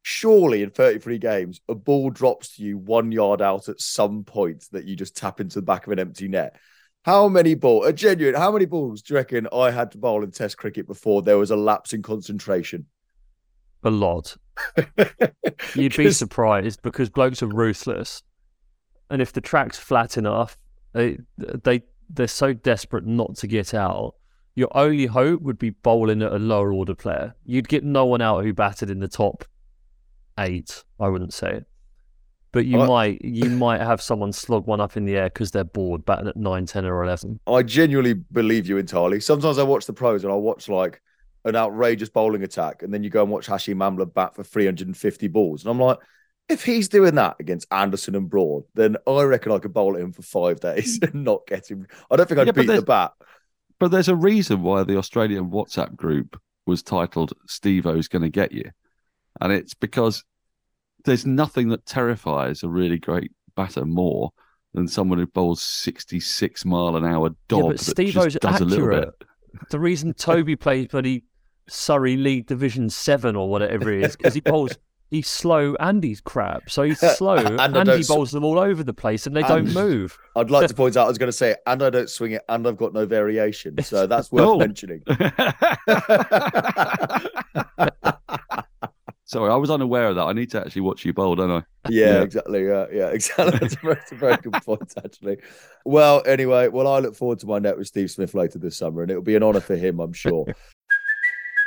surely 0.05 0.63
in 0.63 0.69
33 0.69 1.19
games, 1.19 1.61
a 1.67 1.75
ball 1.75 2.11
drops 2.11 2.57
to 2.57 2.63
you 2.63 2.77
one 2.77 3.11
yard 3.11 3.41
out 3.41 3.71
at 3.71 3.81
some 3.81 4.23
point 4.23 4.69
that 4.71 4.85
you 4.85 4.95
just 4.95 5.17
tap 5.17 5.41
into 5.41 5.59
the 5.59 5.65
back 5.65 5.87
of 5.87 5.93
an 5.93 5.99
empty 5.99 6.29
net. 6.29 6.57
How 7.07 7.27
many 7.27 7.55
balls, 7.55 7.87
a 7.87 7.93
genuine, 7.93 8.35
how 8.35 8.53
many 8.53 8.67
balls 8.67 9.01
do 9.01 9.15
you 9.15 9.17
reckon 9.17 9.49
I 9.51 9.71
had 9.71 9.93
to 9.93 9.99
bowl 9.99 10.23
in 10.23 10.31
Test 10.31 10.59
cricket 10.59 10.87
before 10.87 11.23
there 11.23 11.39
was 11.39 11.51
a 11.51 11.57
lapse 11.57 11.95
in 11.95 12.03
concentration? 12.03 12.85
A 13.83 13.91
lot. 13.91 14.37
You'd 15.75 15.97
be 15.97 16.11
surprised 16.11 16.83
because 16.83 17.09
blokes 17.09 17.43
are 17.43 17.47
ruthless, 17.47 18.23
and 19.09 19.23
if 19.23 19.33
the 19.33 19.41
track's 19.41 19.79
flat 19.79 20.17
enough, 20.17 20.59
they 20.93 21.19
they 21.39 21.83
they're 22.09 22.29
so 22.29 22.53
desperate 22.53 23.07
not 23.07 23.37
to 23.37 23.47
get 23.47 23.75
out. 23.75 24.15
Your 24.55 24.75
only 24.77 25.07
hope 25.07 25.43
would 25.43 25.59
be 25.59 25.71
bowling 25.71 26.23
at 26.23 26.33
a 26.33 26.39
lower 26.39 26.73
order 26.73 26.95
player. 26.95 27.35
You'd 27.45 27.69
get 27.69 27.85
no 27.85 28.07
one 28.07 28.23
out 28.23 28.45
who 28.45 28.53
batted 28.53 28.89
in 28.89 29.01
the 29.01 29.09
top 29.09 29.45
eight. 30.39 30.85
I 31.01 31.09
wouldn't 31.09 31.33
say 31.35 31.53
it, 31.53 31.67
but 32.53 32.67
you 32.67 32.81
I- 32.81 32.87
might 32.87 33.25
you 33.25 33.51
might 33.51 33.81
have 33.81 34.01
someone 34.03 34.33
slog 34.33 34.67
one 34.67 34.81
up 34.81 34.97
in 34.97 35.05
the 35.05 35.17
air 35.17 35.29
because 35.29 35.51
they're 35.51 35.65
bored, 35.65 36.05
batting 36.05 36.29
at 36.29 36.37
nine, 36.37 36.67
ten, 36.67 36.85
or 36.85 37.03
eleven. 37.05 37.41
I 37.47 37.63
genuinely 37.63 38.15
believe 38.15 38.67
you 38.67 38.79
entirely. 38.79 39.21
Sometimes 39.21 39.59
I 39.59 39.63
watch 39.63 39.87
the 39.87 39.93
pros 39.93 40.25
and 40.25 40.33
I 40.33 40.37
watch 40.37 40.69
like 40.69 41.01
an 41.45 41.57
outrageous 41.57 42.09
bowling 42.09 42.43
attack, 42.43 42.83
and 42.83 42.93
then 42.93 43.03
you 43.05 43.11
go 43.11 43.23
and 43.23 43.31
watch 43.31 43.47
Hashim 43.47 43.77
Amla 43.77 44.13
bat 44.13 44.35
for 44.35 44.43
350 44.43 45.29
balls. 45.29 45.63
And 45.63 45.71
I'm 45.71 45.79
like, 45.79 45.99
if 46.49 46.65
he's 46.65 46.89
doing 46.89 47.17
that 47.17 47.37
against 47.39 47.67
Anderson 47.71 48.15
and 48.15 48.31
Broad, 48.31 48.65
then 48.75 48.97
I 49.07 49.23
reckon 49.25 49.53
I 49.53 49.59
could 49.59 49.75
bowl 49.75 49.95
at 49.95 50.01
him 50.03 50.13
for 50.13 50.23
five 50.23 50.61
days 50.61 50.99
and 51.03 51.25
not 51.25 51.47
get 51.47 51.71
him. 51.71 51.87
I 52.11 52.17
don't 52.17 52.27
think 52.29 52.41
I'd 52.41 52.47
Yeah, 52.47 52.53
beat 52.53 52.67
the 52.67 52.81
bat. 52.83 53.13
But 53.79 53.91
there's 53.91 54.09
a 54.09 54.17
reason 54.17 54.63
why 54.63 54.85
the 54.85 54.97
Australian 54.97 55.51
WhatsApp 55.51 55.97
group 55.97 56.41
was 56.67 56.83
titled 56.83 57.35
Steve 57.47 57.87
O's 57.87 58.09
going 58.09 58.23
to 58.23 58.31
get 58.31 58.53
you. 58.53 58.71
And 59.41 59.53
it's 59.53 59.75
because 59.75 60.25
there's 61.05 61.27
nothing 61.27 61.69
that 61.69 61.87
terrifies 61.87 62.63
a 62.63 62.69
really 62.69 62.99
great 62.99 63.33
batter 63.55 63.85
more 63.85 64.31
than 64.75 64.89
someone 64.89 65.19
who 65.19 65.27
bowls 65.27 65.63
66 65.63 66.65
mile 66.65 66.97
an 66.97 67.05
hour 67.05 67.31
dog 67.49 67.63
yeah, 67.63 67.69
but 67.71 67.81
Steve 67.81 68.15
just 68.15 68.27
O's 68.27 68.35
does 68.35 68.61
a 68.61 68.65
little 68.65 68.89
bit. 68.89 68.99
accurate. 68.99 69.25
The 69.71 69.79
reason 69.79 70.15
Toby 70.15 70.57
plays 70.65 70.89
bloody 70.89 71.25
Surrey 71.69 72.17
League 72.17 72.47
Division 72.47 72.91
Seven 72.91 73.37
or 73.37 73.49
whatever 73.49 73.93
it 73.93 74.03
is 74.05 74.17
because 74.17 74.35
he 74.35 74.41
bowls. 74.41 74.77
He's 75.11 75.29
slow 75.29 75.77
and 75.79 76.03
he's 76.03 76.21
crap. 76.21 76.69
So 76.69 76.83
he's 76.83 76.99
slow 77.17 77.37
And 77.37 77.77
and, 77.77 77.89
he 77.89 78.03
bowls 78.03 78.33
them 78.33 78.43
all 78.43 78.59
over 78.59 78.83
the 78.83 78.95
place 78.95 79.29
and 79.29 79.37
they 79.37 79.43
don't 79.43 79.73
move. 79.73 80.19
I'd 80.35 80.51
like 80.51 80.67
to 80.67 80.75
point 80.83 80.97
out, 80.97 81.05
I 81.05 81.09
was 81.09 81.19
going 81.19 81.29
to 81.29 81.33
say, 81.33 81.55
and 81.69 81.83
I 81.85 81.91
don't 81.91 82.11
swing 82.11 82.33
it, 82.33 82.43
and 82.49 82.67
I've 82.67 82.77
got 82.77 82.93
no 82.95 83.07
variation. 83.07 83.81
So 83.85 84.09
that's 84.09 84.33
worth 84.33 84.59
mentioning. 84.59 85.05
Sorry, 89.35 89.51
I 89.51 89.57
was 89.57 89.69
unaware 89.69 90.07
of 90.07 90.15
that. 90.15 90.23
I 90.23 90.33
need 90.33 90.49
to 90.53 90.61
actually 90.61 90.83
watch 90.83 91.05
you 91.05 91.13
bowl, 91.13 91.35
don't 91.35 91.51
I? 91.51 91.65
Yeah, 91.91 92.07
Yeah. 92.07 92.23
exactly. 92.23 92.65
Yeah, 92.65 92.87
yeah, 92.93 93.07
exactly. 93.13 93.59
That's 93.59 93.75
a 93.75 93.79
very, 93.79 93.95
that's 93.97 94.13
a 94.13 94.15
very 94.15 94.37
good 94.37 94.53
point, 94.65 94.95
actually. 94.97 95.39
Well, 95.85 96.23
anyway, 96.25 96.69
well, 96.69 96.87
I 96.87 97.01
look 97.01 97.17
forward 97.17 97.41
to 97.41 97.47
my 97.47 97.59
net 97.59 97.77
with 97.77 97.89
Steve 97.89 98.13
Smith 98.13 98.33
later 98.33 98.61
this 98.61 98.77
summer, 98.77 99.03
and 99.03 99.11
it'll 99.11 99.25
be 99.25 99.35
an 99.35 99.43
honour 99.43 99.59
for 99.61 99.75
him, 99.75 99.99
I'm 99.99 100.13
sure. 100.13 100.47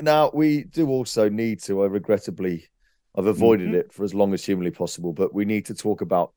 Now, 0.00 0.30
we 0.32 0.64
do 0.64 0.88
also 0.88 1.28
need 1.28 1.62
to, 1.62 1.82
I 1.82 1.86
regrettably, 1.86 2.66
I've 3.16 3.26
avoided 3.26 3.68
Mm-hmm. 3.68 3.76
it 3.76 3.92
for 3.92 4.04
as 4.04 4.14
long 4.14 4.34
as 4.34 4.44
humanly 4.44 4.70
possible, 4.70 5.12
but 5.12 5.34
we 5.34 5.44
need 5.44 5.66
to 5.66 5.74
talk 5.74 6.00
about 6.02 6.32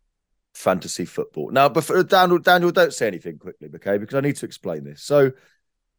fantasy 0.54 1.06
football. 1.06 1.52
Now, 1.52 1.70
before 1.70 2.04
Daniel, 2.04 2.40
Daniel, 2.40 2.72
don't 2.72 2.94
say 2.94 3.08
anything 3.08 3.38
quickly, 3.38 3.70
okay? 3.76 3.98
Because 3.98 4.16
I 4.16 4.22
need 4.22 4.38
to 4.38 4.46
explain 4.46 4.84
this. 4.84 5.04
So, 5.04 5.32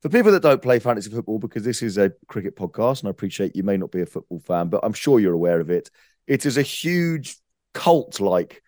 for 0.03 0.09
people 0.09 0.33
that 0.33 0.43
don't 0.43 0.63
play 0.63 0.79
fantasy 0.79 1.11
football, 1.11 1.39
because 1.39 1.63
this 1.63 1.83
is 1.83 1.99
a 1.99 2.13
cricket 2.27 2.57
podcast, 2.57 3.01
and 3.01 3.09
I 3.09 3.11
appreciate 3.11 3.55
you 3.55 3.63
may 3.63 3.77
not 3.77 3.91
be 3.91 4.01
a 4.01 4.07
football 4.07 4.41
fan, 4.41 4.69
but 4.69 4.81
I'm 4.83 4.95
sure 4.95 5.21
you're 5.21 5.35
aware 5.35 5.61
of 5.61 5.69
it. 5.69 5.91
It 6.27 6.47
is 6.47 6.57
a 6.57 6.63
huge 6.63 7.37
cult 7.75 8.19
like 8.19 8.63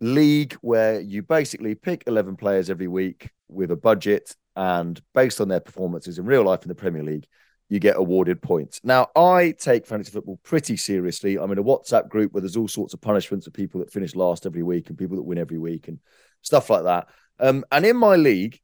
league 0.00 0.54
where 0.54 1.00
you 1.00 1.22
basically 1.22 1.76
pick 1.76 2.04
11 2.06 2.36
players 2.36 2.68
every 2.68 2.88
week 2.88 3.30
with 3.48 3.70
a 3.70 3.76
budget, 3.76 4.34
and 4.56 5.00
based 5.14 5.40
on 5.40 5.46
their 5.48 5.60
performances 5.60 6.18
in 6.18 6.24
real 6.24 6.42
life 6.42 6.62
in 6.62 6.68
the 6.68 6.74
Premier 6.74 7.04
League, 7.04 7.26
you 7.70 7.78
get 7.78 7.96
awarded 7.96 8.42
points. 8.42 8.80
Now, 8.82 9.06
I 9.14 9.54
take 9.56 9.86
fantasy 9.86 10.10
football 10.10 10.40
pretty 10.42 10.76
seriously. 10.76 11.38
I'm 11.38 11.52
in 11.52 11.58
a 11.58 11.62
WhatsApp 11.62 12.08
group 12.08 12.32
where 12.32 12.40
there's 12.40 12.56
all 12.56 12.68
sorts 12.68 12.94
of 12.94 13.00
punishments 13.00 13.46
of 13.46 13.52
people 13.52 13.78
that 13.80 13.92
finish 13.92 14.16
last 14.16 14.44
every 14.44 14.64
week 14.64 14.88
and 14.88 14.98
people 14.98 15.16
that 15.16 15.22
win 15.22 15.38
every 15.38 15.56
week 15.56 15.86
and 15.86 16.00
stuff 16.42 16.68
like 16.68 16.82
that. 16.82 17.06
Um, 17.38 17.64
and 17.70 17.86
in 17.86 17.96
my 17.96 18.16
league 18.16 18.60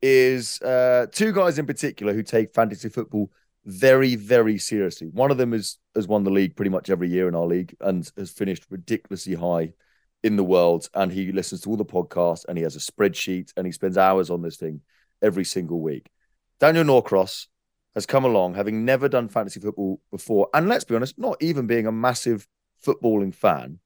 is 0.00 0.60
uh, 0.62 1.06
two 1.12 1.32
guys 1.32 1.58
in 1.58 1.66
particular 1.66 2.14
who 2.14 2.22
take 2.22 2.54
fantasy 2.54 2.88
football 2.88 3.30
very, 3.66 4.16
very 4.16 4.56
seriously. 4.56 5.08
One 5.08 5.30
of 5.30 5.36
them 5.36 5.52
is 5.52 5.78
has 5.94 6.08
won 6.08 6.24
the 6.24 6.30
league 6.30 6.56
pretty 6.56 6.70
much 6.70 6.88
every 6.88 7.10
year 7.10 7.28
in 7.28 7.34
our 7.34 7.46
league 7.46 7.76
and 7.82 8.10
has 8.16 8.30
finished 8.30 8.66
ridiculously 8.70 9.34
high 9.34 9.74
in 10.22 10.36
the 10.36 10.42
world. 10.42 10.88
And 10.94 11.12
he 11.12 11.32
listens 11.32 11.60
to 11.60 11.70
all 11.70 11.76
the 11.76 11.84
podcasts 11.84 12.46
and 12.48 12.56
he 12.56 12.64
has 12.64 12.76
a 12.76 12.78
spreadsheet 12.78 13.52
and 13.58 13.66
he 13.66 13.72
spends 13.72 13.98
hours 13.98 14.30
on 14.30 14.40
this 14.40 14.56
thing 14.56 14.80
every 15.20 15.44
single 15.44 15.82
week. 15.82 16.10
Daniel 16.58 16.84
Norcross 16.84 17.46
has 17.94 18.06
come 18.06 18.24
along, 18.24 18.54
having 18.54 18.84
never 18.84 19.08
done 19.08 19.28
fantasy 19.28 19.60
football 19.60 20.00
before, 20.10 20.48
and 20.54 20.68
let's 20.68 20.84
be 20.84 20.94
honest, 20.94 21.18
not 21.18 21.36
even 21.40 21.66
being 21.66 21.86
a 21.86 21.92
massive 21.92 22.46
footballing 22.84 23.34
fan, 23.34 23.78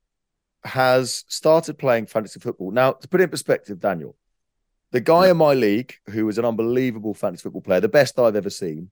has 0.65 1.25
started 1.29 1.79
playing 1.79 2.07
fantasy 2.07 2.41
football. 2.41 2.71
Now, 2.71 2.93
to 2.93 3.09
put 3.09 3.21
it 3.21 3.25
in 3.25 3.31
perspective, 3.31 3.81
Daniel, 3.81 4.17
the 4.93 5.01
guy 5.01 5.31
in 5.31 5.37
my 5.37 5.55
league 5.55 5.95
who 6.11 6.29
is 6.29 6.39
an 6.39 6.45
unbelievable 6.45 7.15
fantasy 7.15 7.43
football 7.43 7.63
player, 7.63 7.81
the 7.81 7.89
best 7.89 8.17
I've 8.19 8.37
ever 8.37 8.51
seen, 8.51 8.91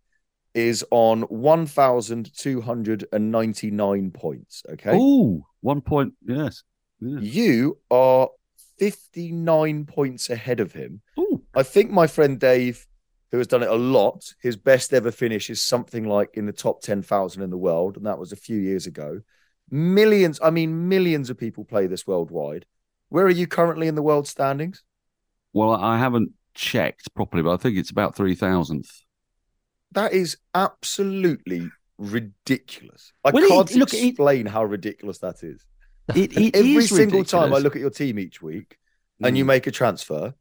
is 0.53 0.85
on 0.91 1.23
1,299 1.23 4.11
points. 4.12 4.62
Okay. 4.71 4.93
Oh, 4.95 5.47
one 5.61 5.81
point. 5.81 6.15
Yes. 6.25 6.62
You 7.01 7.79
are 7.91 8.29
59 8.79 9.87
points 9.87 10.31
ahead 10.31 10.61
of 10.61 10.73
him. 10.73 11.01
Ooh. 11.19 11.43
I 11.55 11.65
think 11.65 11.91
my 11.91 12.07
friend 12.07 12.39
Dave, 12.39 12.87
who 13.35 13.39
has 13.39 13.49
done 13.49 13.64
it 13.64 13.68
a 13.68 13.74
lot, 13.74 14.32
his 14.41 14.57
best 14.57 14.93
ever 14.95 15.11
finish 15.11 15.51
is 15.51 15.61
something 15.61 16.05
like 16.05 16.37
in 16.37 16.47
the 16.47 16.53
top 16.53 16.80
10,000 16.82 17.43
in 17.43 17.51
the 17.51 17.59
world. 17.59 17.97
And 17.97 18.07
that 18.07 18.16
was 18.16 18.30
a 18.30 18.37
few 18.37 18.57
years 18.61 18.87
ago. 18.87 19.22
Millions, 19.72 20.39
I 20.41 20.51
mean, 20.51 20.89
millions 20.89 21.30
of 21.30 21.37
people 21.37 21.64
play 21.64 21.89
this 21.89 22.07
worldwide. 22.07 22.64
Where 23.09 23.26
are 23.26 23.30
you 23.30 23.49
currently 23.49 23.89
in 23.89 23.97
the 23.97 24.05
world 24.05 24.28
standings? 24.28 24.85
Well, 25.53 25.72
I 25.72 25.99
haven't 25.99 26.30
checked 26.55 27.12
properly, 27.16 27.43
but 27.43 27.55
I 27.55 27.57
think 27.57 27.76
it's 27.76 27.91
about 27.91 28.14
three 28.14 28.37
thousandth. 28.37 28.89
That 29.91 30.12
is 30.12 30.37
absolutely 30.55 31.68
ridiculous. 31.99 33.12
I 33.24 33.32
Well, 33.32 33.49
can't 33.49 33.74
look, 33.74 33.93
it- 33.95 34.07
explain 34.11 34.47
how 34.47 34.64
ridiculous 34.64 35.18
that 35.18 35.43
is. 35.43 35.64
It, 36.14 36.39
it 36.39 36.55
Every 36.55 36.70
is 36.76 36.89
single 36.91 37.24
time 37.24 37.53
I 37.53 37.59
look 37.59 37.74
at 37.74 37.80
your 37.80 37.91
team 37.91 38.20
each 38.20 38.41
week 38.41 38.78
and 39.20 39.37
you 39.37 39.43
Mm. 39.43 39.49
make 39.49 39.66
a 39.66 39.72
transfer, 39.72 40.35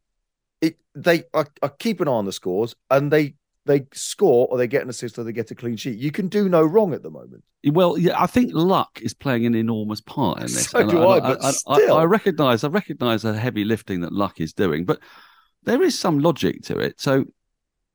it 0.66 0.78
they 0.94 1.24
I, 1.32 1.44
I 1.62 1.68
keep 1.68 2.00
an 2.00 2.08
eye 2.08 2.12
on 2.12 2.24
the 2.24 2.32
scores 2.32 2.74
and 2.90 3.10
they 3.10 3.34
they 3.66 3.86
score 3.92 4.46
or 4.50 4.58
they 4.58 4.66
get 4.66 4.82
an 4.82 4.90
assist 4.90 5.18
or 5.18 5.24
they 5.24 5.32
get 5.32 5.50
a 5.50 5.54
clean 5.54 5.76
sheet. 5.76 5.98
You 5.98 6.10
can 6.10 6.28
do 6.28 6.48
no 6.48 6.62
wrong 6.62 6.92
at 6.92 7.02
the 7.02 7.10
moment. 7.10 7.42
Well, 7.64 7.96
yeah, 7.96 8.20
I 8.20 8.26
think 8.26 8.50
luck 8.52 9.00
is 9.00 9.14
playing 9.14 9.46
an 9.46 9.54
enormous 9.54 10.00
part 10.00 10.38
in 10.38 10.44
this. 10.44 10.66
So 10.70 10.88
do 10.88 11.06
I, 11.06 11.20
but 11.20 11.42
still. 11.42 11.96
I, 11.96 12.04
recognise, 12.04 12.62
I 12.62 12.68
recognise 12.68 13.22
the 13.22 13.32
heavy 13.32 13.64
lifting 13.64 14.02
that 14.02 14.12
luck 14.12 14.40
is 14.40 14.52
doing, 14.52 14.84
but 14.84 15.00
there 15.62 15.82
is 15.82 15.98
some 15.98 16.18
logic 16.18 16.62
to 16.64 16.78
it. 16.78 17.00
So, 17.00 17.24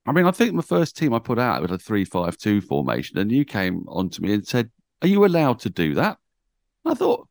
I 0.06 0.12
mean, 0.12 0.26
I 0.26 0.32
think 0.32 0.54
my 0.54 0.62
first 0.62 0.96
team 0.96 1.14
I 1.14 1.20
put 1.20 1.38
out 1.38 1.62
was 1.62 1.70
a 1.70 1.78
three-five-two 1.78 2.62
formation, 2.62 3.18
and 3.18 3.30
you 3.30 3.44
came 3.44 3.84
onto 3.86 4.22
me 4.22 4.32
and 4.32 4.46
said, 4.46 4.70
"Are 5.02 5.08
you 5.08 5.24
allowed 5.24 5.60
to 5.60 5.70
do 5.70 5.94
that?" 5.94 6.18
I 6.84 6.94
thought, 6.94 7.28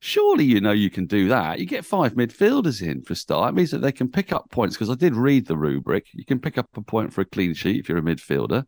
surely 0.00 0.44
you 0.44 0.60
know 0.60 0.72
you 0.72 0.90
can 0.90 1.06
do 1.06 1.28
that. 1.28 1.58
You 1.58 1.66
get 1.66 1.84
five 1.84 2.14
midfielders 2.14 2.82
in 2.82 3.02
for 3.02 3.14
start. 3.14 3.50
It 3.50 3.56
means 3.56 3.70
that 3.70 3.78
they 3.78 3.92
can 3.92 4.10
pick 4.10 4.32
up 4.32 4.50
points 4.50 4.76
because 4.76 4.90
I 4.90 4.94
did 4.94 5.14
read 5.14 5.46
the 5.46 5.56
rubric. 5.56 6.06
You 6.12 6.24
can 6.24 6.40
pick 6.40 6.58
up 6.58 6.68
a 6.74 6.82
point 6.82 7.12
for 7.12 7.22
a 7.22 7.26
clean 7.26 7.54
sheet 7.54 7.80
if 7.80 7.88
you're 7.88 7.98
a 7.98 8.02
midfielder 8.02 8.64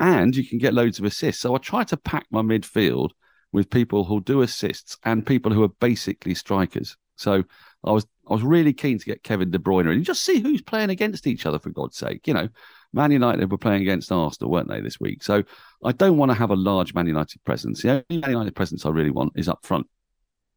and 0.00 0.34
you 0.34 0.46
can 0.46 0.58
get 0.58 0.74
loads 0.74 0.98
of 0.98 1.04
assists. 1.04 1.42
So 1.42 1.54
I 1.54 1.58
try 1.58 1.84
to 1.84 1.96
pack 1.96 2.26
my 2.30 2.42
midfield 2.42 3.10
with 3.52 3.70
people 3.70 4.04
who'll 4.04 4.20
do 4.20 4.42
assists 4.42 4.98
and 5.04 5.26
people 5.26 5.52
who 5.52 5.62
are 5.62 5.68
basically 5.68 6.34
strikers. 6.34 6.96
So 7.16 7.44
I 7.84 7.92
was 7.92 8.06
I 8.28 8.32
was 8.32 8.42
really 8.42 8.72
keen 8.72 8.98
to 8.98 9.04
get 9.04 9.22
Kevin 9.22 9.50
De 9.50 9.58
Bruyne 9.58 9.82
in 9.82 9.88
and 9.88 10.04
just 10.04 10.22
see 10.22 10.40
who's 10.40 10.62
playing 10.62 10.88
against 10.88 11.26
each 11.26 11.44
other 11.44 11.58
for 11.58 11.68
God's 11.68 11.96
sake. 11.98 12.26
You 12.26 12.32
know, 12.34 12.48
Man 12.92 13.10
United 13.12 13.50
were 13.50 13.58
playing 13.58 13.82
against 13.82 14.10
Arsenal, 14.10 14.50
weren't 14.50 14.68
they, 14.68 14.80
this 14.80 14.98
week? 14.98 15.22
So 15.22 15.44
I 15.84 15.92
don't 15.92 16.16
want 16.16 16.30
to 16.30 16.38
have 16.38 16.50
a 16.50 16.56
large 16.56 16.94
Man 16.94 17.06
United 17.06 17.44
presence. 17.44 17.82
The 17.82 17.90
only 18.10 18.22
Man 18.22 18.30
United 18.30 18.56
presence 18.56 18.86
I 18.86 18.90
really 18.90 19.10
want 19.10 19.34
is 19.36 19.48
up 19.48 19.64
front. 19.64 19.86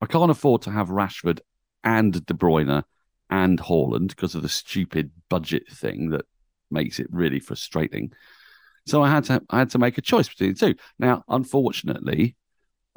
I 0.01 0.05
can't 0.05 0.31
afford 0.31 0.61
to 0.63 0.71
have 0.71 0.89
Rashford 0.89 1.39
and 1.83 2.25
De 2.25 2.33
Bruyne 2.33 2.83
and 3.29 3.59
Haaland 3.59 4.09
because 4.09 4.35
of 4.35 4.41
the 4.41 4.49
stupid 4.49 5.11
budget 5.29 5.63
thing 5.69 6.09
that 6.11 6.25
makes 6.69 6.99
it 6.99 7.07
really 7.09 7.39
frustrating. 7.39 8.11
So 8.85 9.03
I 9.03 9.09
had 9.09 9.25
to 9.25 9.41
I 9.49 9.59
had 9.59 9.69
to 9.71 9.79
make 9.79 9.97
a 9.97 10.01
choice 10.01 10.29
between 10.29 10.53
the 10.53 10.59
two. 10.59 10.75
Now, 10.97 11.23
unfortunately, 11.27 12.35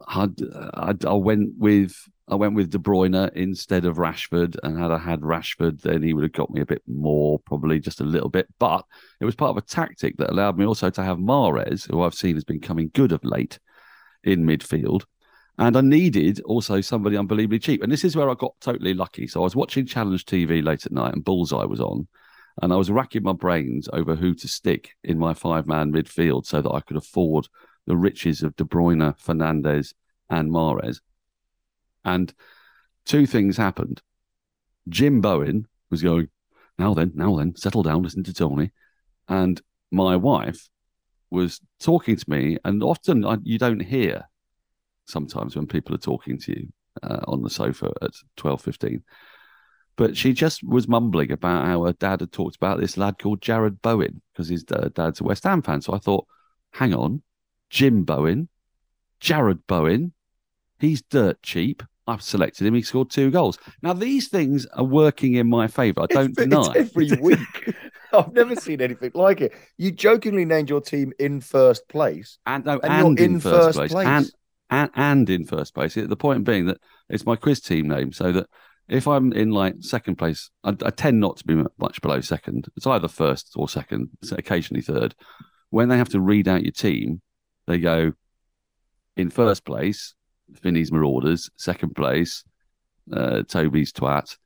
I'd, 0.07 0.41
I'd, 0.75 1.05
I 1.05 1.13
went 1.15 1.51
with 1.59 1.97
I 2.29 2.37
went 2.37 2.55
with 2.55 2.71
De 2.71 2.79
Bruyne 2.79 3.33
instead 3.35 3.85
of 3.85 3.97
Rashford, 3.97 4.57
and 4.63 4.79
had 4.79 4.93
I 4.93 4.99
had 4.99 5.21
Rashford, 5.21 5.83
then 5.83 6.03
he 6.03 6.15
would 6.15 6.23
have 6.23 6.33
got 6.33 6.51
me 6.51 6.61
a 6.61 6.67
bit 6.67 6.83
more, 6.87 7.41
probably 7.41 7.81
just 7.81 8.01
a 8.01 8.05
little 8.05 8.29
bit. 8.29 8.47
But 8.61 8.85
it 9.21 9.25
was 9.25 9.35
part 9.35 9.51
of 9.51 9.57
a 9.57 9.63
tactic 9.63 10.17
that 10.19 10.31
allowed 10.31 10.57
me 10.57 10.65
also 10.65 10.91
to 10.91 11.03
have 11.03 11.19
Mahrez, 11.19 11.91
who 11.91 12.03
I've 12.03 12.15
seen 12.15 12.37
has 12.37 12.45
been 12.45 12.61
coming 12.61 12.91
good 12.95 13.11
of 13.11 13.25
late 13.25 13.59
in 14.23 14.45
midfield. 14.45 15.05
And 15.59 15.77
I 15.77 15.81
needed 15.81 16.41
also 16.43 16.81
somebody 16.81 17.17
unbelievably 17.17 17.59
cheap. 17.59 17.83
And 17.83 17.93
this 17.93 18.05
is 18.05 18.17
where 18.17 18.31
I 18.31 18.35
got 18.35 18.55
totally 18.61 18.95
lucky. 18.95 19.27
So 19.27 19.41
I 19.41 19.45
was 19.45 19.57
watching 19.57 19.87
Challenge 19.87 20.25
TV 20.25 20.65
late 20.65 20.87
at 20.87 20.93
night 20.93 21.13
and 21.13 21.25
Bullseye 21.25 21.65
was 21.65 21.81
on. 21.81 22.09
And 22.63 22.73
I 22.73 22.77
was 22.77 22.91
racking 22.91 23.23
my 23.23 23.33
brains 23.33 23.89
over 23.93 24.15
who 24.15 24.35
to 24.35 24.49
stick 24.49 24.95
in 25.05 25.19
my 25.19 25.35
five 25.35 25.67
man 25.67 25.93
midfield 25.93 26.47
so 26.47 26.63
that 26.63 26.71
I 26.71 26.81
could 26.81 26.97
afford 26.97 27.49
the 27.87 27.97
riches 27.97 28.43
of 28.43 28.57
De 28.57 28.65
Bruyne, 28.65 29.19
Fernandez, 29.19 29.95
and 30.29 30.51
Mahrez. 30.51 31.01
And 32.05 32.33
two 33.05 33.27
things 33.27 33.57
happened. 33.57 34.03
Jim 34.89 35.21
Bowen 35.21 35.67
was 35.91 36.03
going, 36.03 36.29
now 36.79 36.95
then, 36.95 37.13
now 37.15 37.37
then, 37.37 37.55
settle 37.57 37.83
down, 37.83 38.03
listen 38.03 38.25
to 38.25 38.33
Tony. 38.33 38.71
And 39.29 39.61
my 39.91 40.17
wife 40.17 40.69
was 41.31 41.61
talking 41.79 42.17
to 42.17 42.31
me, 42.31 42.59
and 42.65 42.83
often 42.83 43.25
I, 43.25 43.39
you 43.43 43.59
don't 43.59 43.81
hear 43.81 44.30
sometimes 45.07 45.57
when 45.57 45.67
people 45.67 45.95
are 45.95 45.99
talking 45.99 46.39
to 46.39 46.59
you 46.59 46.69
uh, 47.03 47.21
on 47.27 47.43
the 47.43 47.51
sofa 47.51 47.93
at 48.03 48.11
twelve 48.37 48.61
fifteen. 48.61 49.03
But 49.97 50.17
she 50.17 50.33
just 50.33 50.63
was 50.63 50.89
mumbling 50.89 51.31
about 51.31 51.67
how 51.67 51.85
her 51.85 51.93
dad 51.93 52.21
had 52.21 52.33
talked 52.33 52.57
about 52.57 52.81
this 52.81 52.97
lad 52.97 53.19
called 53.19 53.43
Jarrod 53.43 53.83
Bowen 53.83 54.23
because 54.33 54.49
his 54.49 54.65
uh, 54.73 54.89
dad's 54.95 55.21
a 55.21 55.25
West 55.25 55.45
Ham 55.45 55.61
fan. 55.61 55.83
So 55.83 55.93
I 55.93 55.99
thought, 55.99 56.27
hang 56.73 56.95
on, 56.95 57.23
Jim 57.69 58.05
Bowen, 58.05 58.49
Jared 59.21 59.67
Bowen, 59.67 60.13
he's 60.79 61.03
dirt 61.03 61.43
cheap. 61.43 61.83
I've 62.07 62.23
selected 62.23 62.67
him. 62.67 62.75
He 62.75 62.83
scored 62.83 63.11
two 63.11 63.31
goals. 63.31 63.59
Now 63.83 63.93
these 63.93 64.29
things 64.29 64.67
are 64.67 64.85
working 64.85 65.35
in 65.35 65.49
my 65.49 65.69
favour. 65.69 66.03
I 66.03 66.07
don't 66.07 66.31
it's, 66.31 66.39
deny. 66.39 66.73
It's 66.75 66.91
every 66.97 67.13
week. 67.21 67.75
I've 68.13 68.33
never 68.33 68.57
seen 68.57 68.81
anything 68.81 69.13
like 69.15 69.41
it. 69.41 69.53
You 69.79 69.93
jokingly 69.93 70.45
named 70.45 70.69
your 70.69 70.81
team 70.81 71.13
in 71.21 71.41
first 71.41 71.89
place, 71.89 72.39
and 72.47 72.65
no, 72.65 72.81
and, 72.83 72.93
and 72.93 73.19
you're 73.19 73.27
in, 73.29 73.39
first, 73.39 73.79
first, 73.79 73.93
place. 73.93 74.07
and 74.07 74.33
and, 74.71 74.91
and 74.95 75.31
in 75.31 75.45
first 75.45 75.75
place. 75.75 75.95
The 75.95 76.17
point 76.17 76.45
being 76.45 76.67
that 76.67 76.79
it's 77.09 77.27
my 77.27 77.37
quiz 77.37 77.61
team 77.61 77.89
name, 77.89 78.13
so 78.13 78.33
that 78.33 78.47
if 78.89 79.07
I'm 79.07 79.33
in 79.33 79.51
like 79.51 79.77
second 79.81 80.17
place, 80.17 80.51
I, 80.65 80.71
I 80.85 80.91
tend 80.91 81.21
not 81.21 81.37
to 81.39 81.45
be 81.45 81.63
much 81.79 82.01
below 82.01 82.21
second. 82.21 82.69
It's 82.77 82.87
either 82.87 83.09
first 83.09 83.53
or 83.57 83.69
second, 83.69 84.11
occasionally 84.33 84.83
third. 84.83 85.15
When 85.71 85.89
they 85.89 85.99
have 85.99 86.09
to 86.11 86.21
read 86.21 86.49
out 86.49 86.63
your 86.63 86.73
team, 86.73 87.21
they 87.67 87.79
go 87.79 88.13
in 89.17 89.31
first 89.31 89.65
place, 89.65 90.15
Finney's 90.61 90.91
Marauders, 90.91 91.51
second 91.57 91.95
place, 91.95 92.43
uh, 93.13 93.43
Toby's 93.43 93.93
Twat, 93.93 94.37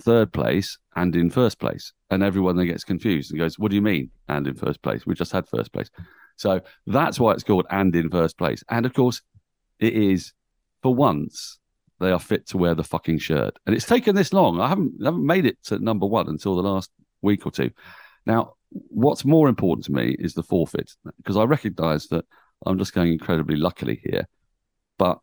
third 0.00 0.32
place, 0.32 0.78
and 0.96 1.14
in 1.14 1.30
first 1.30 1.58
place. 1.58 1.92
And 2.10 2.22
everyone 2.22 2.56
then 2.56 2.66
gets 2.66 2.84
confused 2.84 3.30
and 3.30 3.38
goes, 3.38 3.58
What 3.58 3.70
do 3.70 3.76
you 3.76 3.82
mean? 3.82 4.10
And 4.28 4.46
in 4.46 4.54
first 4.54 4.82
place? 4.82 5.06
We 5.06 5.14
just 5.14 5.32
had 5.32 5.48
first 5.48 5.72
place. 5.72 5.90
So 6.36 6.60
that's 6.86 7.20
why 7.20 7.32
it's 7.32 7.44
called 7.44 7.66
and 7.70 7.94
in 7.94 8.10
first 8.10 8.36
place. 8.38 8.62
And 8.68 8.86
of 8.86 8.94
course, 8.94 9.22
it 9.78 9.92
is 9.92 10.32
for 10.82 10.94
once 10.94 11.58
they 12.00 12.10
are 12.10 12.18
fit 12.18 12.46
to 12.48 12.58
wear 12.58 12.74
the 12.74 12.84
fucking 12.84 13.18
shirt. 13.18 13.56
And 13.66 13.74
it's 13.74 13.86
taken 13.86 14.14
this 14.14 14.32
long. 14.32 14.60
I 14.60 14.68
haven't 14.68 14.94
I 15.00 15.06
haven't 15.06 15.26
made 15.26 15.46
it 15.46 15.62
to 15.64 15.78
number 15.78 16.06
one 16.06 16.28
until 16.28 16.56
the 16.56 16.62
last 16.62 16.90
week 17.22 17.46
or 17.46 17.52
two. 17.52 17.70
Now, 18.26 18.54
what's 18.70 19.24
more 19.24 19.48
important 19.48 19.84
to 19.86 19.92
me 19.92 20.16
is 20.18 20.34
the 20.34 20.42
forfeit 20.42 20.92
because 21.18 21.36
I 21.36 21.44
recognise 21.44 22.06
that 22.08 22.24
I'm 22.66 22.78
just 22.78 22.94
going 22.94 23.12
incredibly 23.12 23.56
luckily 23.56 24.00
here, 24.02 24.26
but 24.98 25.18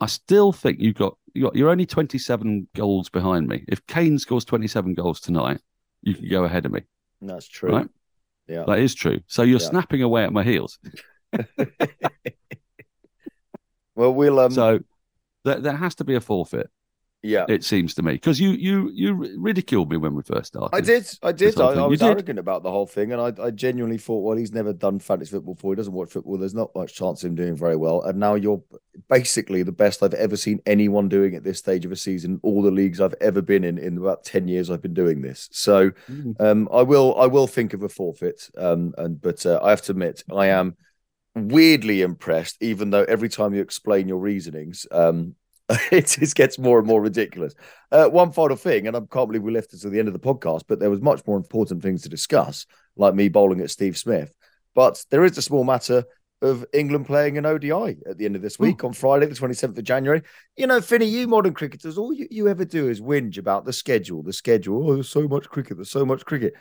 I 0.00 0.06
still 0.06 0.52
think 0.52 0.80
you 0.80 0.92
got 0.92 1.16
you 1.34 1.42
got 1.44 1.56
you're 1.56 1.70
only 1.70 1.86
27 1.86 2.68
goals 2.74 3.08
behind 3.08 3.46
me. 3.46 3.64
If 3.68 3.86
Kane 3.86 4.18
scores 4.18 4.44
27 4.44 4.94
goals 4.94 5.20
tonight, 5.20 5.60
you 6.02 6.14
can 6.14 6.28
go 6.28 6.44
ahead 6.44 6.66
of 6.66 6.72
me. 6.72 6.82
That's 7.20 7.46
true. 7.46 7.72
Right? 7.72 7.88
Yeah. 8.50 8.64
That 8.66 8.80
is 8.80 8.94
true. 8.94 9.20
So 9.28 9.42
you're 9.42 9.60
Yeah. 9.60 9.68
snapping 9.68 10.02
away 10.02 10.24
at 10.24 10.32
my 10.32 10.42
heels. 10.42 10.78
Well, 13.96 14.14
we'll 14.14 14.38
um. 14.40 14.52
so 14.52 14.80
there, 15.44 15.60
there 15.60 15.76
has 15.76 15.94
to 15.96 16.04
be 16.04 16.14
a 16.14 16.20
forfeit. 16.20 16.70
yeah. 17.22 17.44
It 17.48 17.64
seems 17.64 17.92
to 17.94 18.02
me 18.02 18.12
because 18.12 18.40
you 18.40 18.50
you 18.50 18.90
you 18.94 19.12
ridiculed 19.38 19.90
me 19.90 19.96
when 19.98 20.14
we 20.14 20.22
first 20.22 20.46
started. 20.46 20.74
I 20.74 20.80
did. 20.80 21.06
I 21.22 21.32
did. 21.32 21.60
I. 21.60 21.72
I 21.72 21.74
You 21.84 21.90
was 21.90 22.00
did. 22.00 22.06
arrogant 22.08 22.38
about 22.38 22.62
the 22.62 22.70
whole 22.70 22.86
thing, 22.86 23.12
and 23.12 23.20
I, 23.20 23.32
I 23.46 23.50
genuinely 23.50 23.98
thought, 23.98 24.22
well, 24.24 24.36
he's 24.38 24.52
never 24.52 24.72
done 24.72 25.00
fantasy 25.00 25.32
football 25.32 25.54
before. 25.54 25.72
He 25.72 25.76
doesn't 25.76 25.92
watch 25.92 26.10
football. 26.12 26.38
There's 26.38 26.54
not 26.54 26.70
much 26.74 26.94
chance 26.94 27.22
of 27.22 27.28
him 27.30 27.34
doing 27.34 27.56
very 27.56 27.76
well. 27.76 28.02
And 28.02 28.18
now 28.18 28.34
you're 28.36 28.62
basically 29.10 29.62
the 29.64 29.72
best 29.72 30.02
I've 30.02 30.14
ever 30.14 30.36
seen 30.36 30.60
anyone 30.64 31.08
doing 31.08 31.34
at 31.34 31.42
this 31.42 31.58
stage 31.58 31.84
of 31.84 31.92
a 31.92 31.96
season. 31.96 32.38
All 32.42 32.62
the 32.62 32.70
leagues 32.70 33.00
I've 33.00 33.14
ever 33.20 33.42
been 33.42 33.64
in 33.64 33.76
in 33.76 33.98
about 33.98 34.24
ten 34.24 34.48
years 34.48 34.70
I've 34.70 34.80
been 34.80 34.94
doing 34.94 35.20
this. 35.20 35.48
So 35.52 35.90
Mm. 36.08 36.40
um, 36.40 36.68
I 36.72 36.82
will 36.82 37.18
I 37.18 37.26
will 37.26 37.46
think 37.46 37.74
of 37.74 37.82
a 37.82 37.88
forfeit. 37.88 38.48
Um, 38.56 38.94
and 38.96 39.20
but 39.20 39.44
uh, 39.44 39.60
I 39.62 39.70
have 39.70 39.82
to 39.82 39.92
admit, 39.92 40.22
I 40.32 40.46
am 40.46 40.76
weirdly 41.34 42.02
impressed, 42.02 42.56
even 42.62 42.90
though 42.90 43.04
every 43.04 43.28
time 43.28 43.52
you 43.52 43.60
explain 43.60 44.08
your 44.08 44.18
reasonings, 44.18 44.86
um, 44.90 45.34
it 45.92 46.06
just 46.06 46.36
gets 46.36 46.58
more 46.58 46.78
and 46.78 46.86
more 46.86 47.00
ridiculous. 47.00 47.54
Uh, 47.90 48.06
one 48.06 48.32
final 48.32 48.56
thing, 48.56 48.86
and 48.86 48.96
I 48.96 49.00
can't 49.00 49.28
believe 49.28 49.42
we 49.42 49.52
left 49.52 49.74
it 49.74 49.80
to 49.80 49.90
the 49.90 49.98
end 49.98 50.08
of 50.08 50.14
the 50.14 50.20
podcast, 50.20 50.62
but 50.68 50.78
there 50.78 50.90
was 50.90 51.00
much 51.00 51.26
more 51.26 51.36
important 51.36 51.82
things 51.82 52.02
to 52.02 52.08
discuss, 52.08 52.66
like 52.96 53.14
me 53.14 53.28
bowling 53.28 53.60
at 53.60 53.70
Steve 53.70 53.98
Smith. 53.98 54.34
But 54.74 55.04
there 55.10 55.24
is 55.24 55.36
a 55.36 55.42
small 55.42 55.64
matter 55.64 56.04
of 56.42 56.64
England 56.72 57.06
playing 57.06 57.36
an 57.36 57.46
ODI 57.46 57.98
at 58.08 58.16
the 58.16 58.24
end 58.24 58.36
of 58.36 58.42
this 58.42 58.58
week 58.58 58.82
on 58.84 58.92
Friday, 58.92 59.26
the 59.26 59.34
27th 59.34 59.76
of 59.76 59.84
January. 59.84 60.22
You 60.56 60.66
know, 60.66 60.80
Finney, 60.80 61.06
you 61.06 61.28
modern 61.28 61.54
cricketers, 61.54 61.98
all 61.98 62.12
you, 62.12 62.26
you 62.30 62.48
ever 62.48 62.64
do 62.64 62.88
is 62.88 63.00
whinge 63.00 63.38
about 63.38 63.64
the 63.64 63.72
schedule, 63.72 64.22
the 64.22 64.32
schedule. 64.32 64.88
Oh, 64.88 64.94
there's 64.94 65.08
so 65.08 65.28
much 65.28 65.48
cricket, 65.48 65.76
there's 65.76 65.90
so 65.90 66.06
much 66.06 66.24
cricket. 66.24 66.54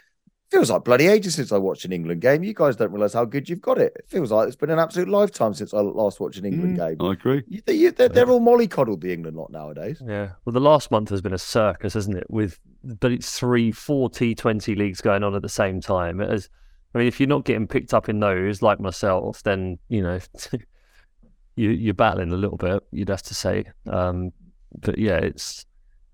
Feels 0.51 0.71
like 0.71 0.83
bloody 0.83 1.05
ages 1.05 1.35
since 1.35 1.51
I 1.51 1.57
watched 1.59 1.85
an 1.85 1.91
England 1.91 2.21
game. 2.21 2.43
You 2.43 2.55
guys 2.55 2.75
don't 2.75 2.91
realise 2.91 3.13
how 3.13 3.23
good 3.23 3.47
you've 3.47 3.61
got 3.61 3.77
it. 3.77 3.93
It 3.95 4.05
feels 4.07 4.31
like 4.31 4.47
it's 4.47 4.55
been 4.55 4.71
an 4.71 4.79
absolute 4.79 5.07
lifetime 5.07 5.53
since 5.53 5.75
I 5.75 5.79
last 5.79 6.19
watched 6.19 6.39
an 6.39 6.45
England 6.45 6.75
mm, 6.75 6.97
game. 6.97 7.07
I 7.07 7.13
agree. 7.13 7.43
You, 7.47 7.61
you, 7.67 7.91
they're, 7.91 8.09
they're 8.09 8.29
all 8.29 8.41
mollycoddled, 8.41 9.01
the 9.01 9.13
England 9.13 9.37
lot 9.37 9.51
nowadays. 9.51 10.01
Yeah. 10.03 10.31
Well, 10.43 10.53
the 10.53 10.59
last 10.59 10.89
month 10.89 11.09
has 11.09 11.21
been 11.21 11.33
a 11.33 11.37
circus, 11.37 11.93
hasn't 11.93 12.17
it? 12.17 12.25
With 12.29 12.59
but 12.83 13.11
it's 13.11 13.37
three, 13.37 13.71
four 13.71 14.09
T20 14.09 14.75
leagues 14.75 15.01
going 15.01 15.23
on 15.23 15.35
at 15.35 15.43
the 15.43 15.49
same 15.49 15.81
time. 15.81 16.19
It 16.19 16.33
is, 16.33 16.49
I 16.93 16.97
mean, 16.97 17.07
if 17.07 17.19
you're 17.19 17.29
not 17.29 17.45
getting 17.45 17.67
picked 17.67 17.93
up 17.93 18.09
in 18.09 18.19
those, 18.19 18.61
like 18.61 18.79
myself, 18.79 19.43
then 19.43 19.77
you 19.89 20.01
know 20.01 20.19
you 21.55 21.69
you're 21.69 21.93
battling 21.93 22.31
a 22.31 22.37
little 22.37 22.57
bit. 22.57 22.81
You'd 22.91 23.09
have 23.09 23.23
to 23.23 23.35
say. 23.35 23.65
Um, 23.87 24.31
but 24.79 24.97
yeah, 24.97 25.17
it's 25.17 25.65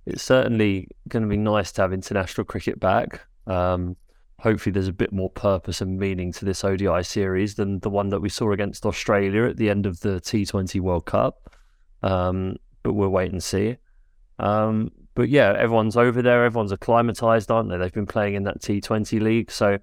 it's 0.05 0.23
certainly 0.23 0.88
going 1.07 1.23
to 1.23 1.30
be 1.30 1.38
nice 1.38 1.71
to 1.73 1.82
have 1.82 1.93
international 1.93 2.45
cricket 2.45 2.80
back. 2.80 3.21
Um, 3.47 3.95
hopefully, 4.39 4.73
there's 4.73 4.88
a 4.88 4.93
bit 4.93 5.13
more 5.13 5.30
purpose 5.30 5.82
and 5.82 5.97
meaning 5.97 6.32
to 6.34 6.45
this 6.45 6.63
ODI 6.63 7.03
series 7.03 7.55
than 7.55 7.80
the 7.80 7.89
one 7.89 8.09
that 8.09 8.21
we 8.21 8.30
saw 8.30 8.51
against 8.51 8.86
Australia 8.86 9.45
at 9.45 9.57
the 9.57 9.69
end 9.69 9.86
of 9.86 10.01
the 10.01 10.19
T20 10.21 10.80
World 10.82 11.05
Cup. 11.05 11.55
Um, 12.03 12.57
but 12.84 12.93
we'll 12.93 13.09
wait 13.09 13.32
and 13.32 13.43
see. 13.43 13.78
Um, 14.38 14.91
but 15.15 15.30
yeah, 15.30 15.55
everyone's 15.57 15.97
over 15.97 16.21
there. 16.21 16.43
Everyone's 16.43 16.73
acclimatized, 16.73 17.49
aren't 17.49 17.69
they? 17.69 17.78
They've 17.78 17.91
been 17.91 18.05
playing 18.05 18.36
in 18.36 18.43
that 18.43 18.61
T20 18.61 19.21
league, 19.21 19.49
so 19.49 19.80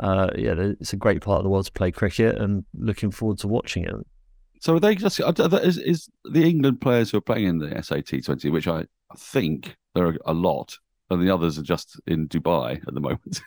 uh, 0.00 0.30
yeah, 0.36 0.54
it's 0.80 0.92
a 0.92 0.96
great 0.96 1.22
part 1.22 1.38
of 1.38 1.44
the 1.44 1.50
world 1.50 1.66
to 1.66 1.72
play 1.72 1.92
cricket, 1.92 2.36
and 2.36 2.64
looking 2.74 3.10
forward 3.10 3.38
to 3.38 3.48
watching 3.48 3.84
it. 3.84 3.94
So 4.60 4.74
are 4.74 4.80
they 4.80 4.94
just 4.94 5.20
is, 5.20 5.78
is 5.78 6.08
the 6.24 6.44
England 6.44 6.80
players 6.80 7.10
who 7.10 7.18
are 7.18 7.22
playing 7.22 7.46
in 7.46 7.58
the 7.58 7.82
SAT 7.82 8.24
twenty, 8.24 8.50
which 8.50 8.66
I 8.66 8.84
think 9.16 9.76
there 9.94 10.06
are 10.06 10.16
a 10.26 10.34
lot, 10.34 10.78
and 11.10 11.22
the 11.22 11.32
others 11.32 11.58
are 11.58 11.62
just 11.62 12.00
in 12.06 12.28
Dubai 12.28 12.80
at 12.86 12.94
the 12.94 13.00
moment, 13.08 13.42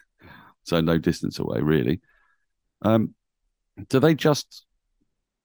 so 0.64 0.80
no 0.80 0.98
distance 0.98 1.40
away 1.40 1.60
really. 1.60 2.02
Um, 2.84 3.16
do 3.90 4.00
they 4.00 4.16
just 4.16 4.66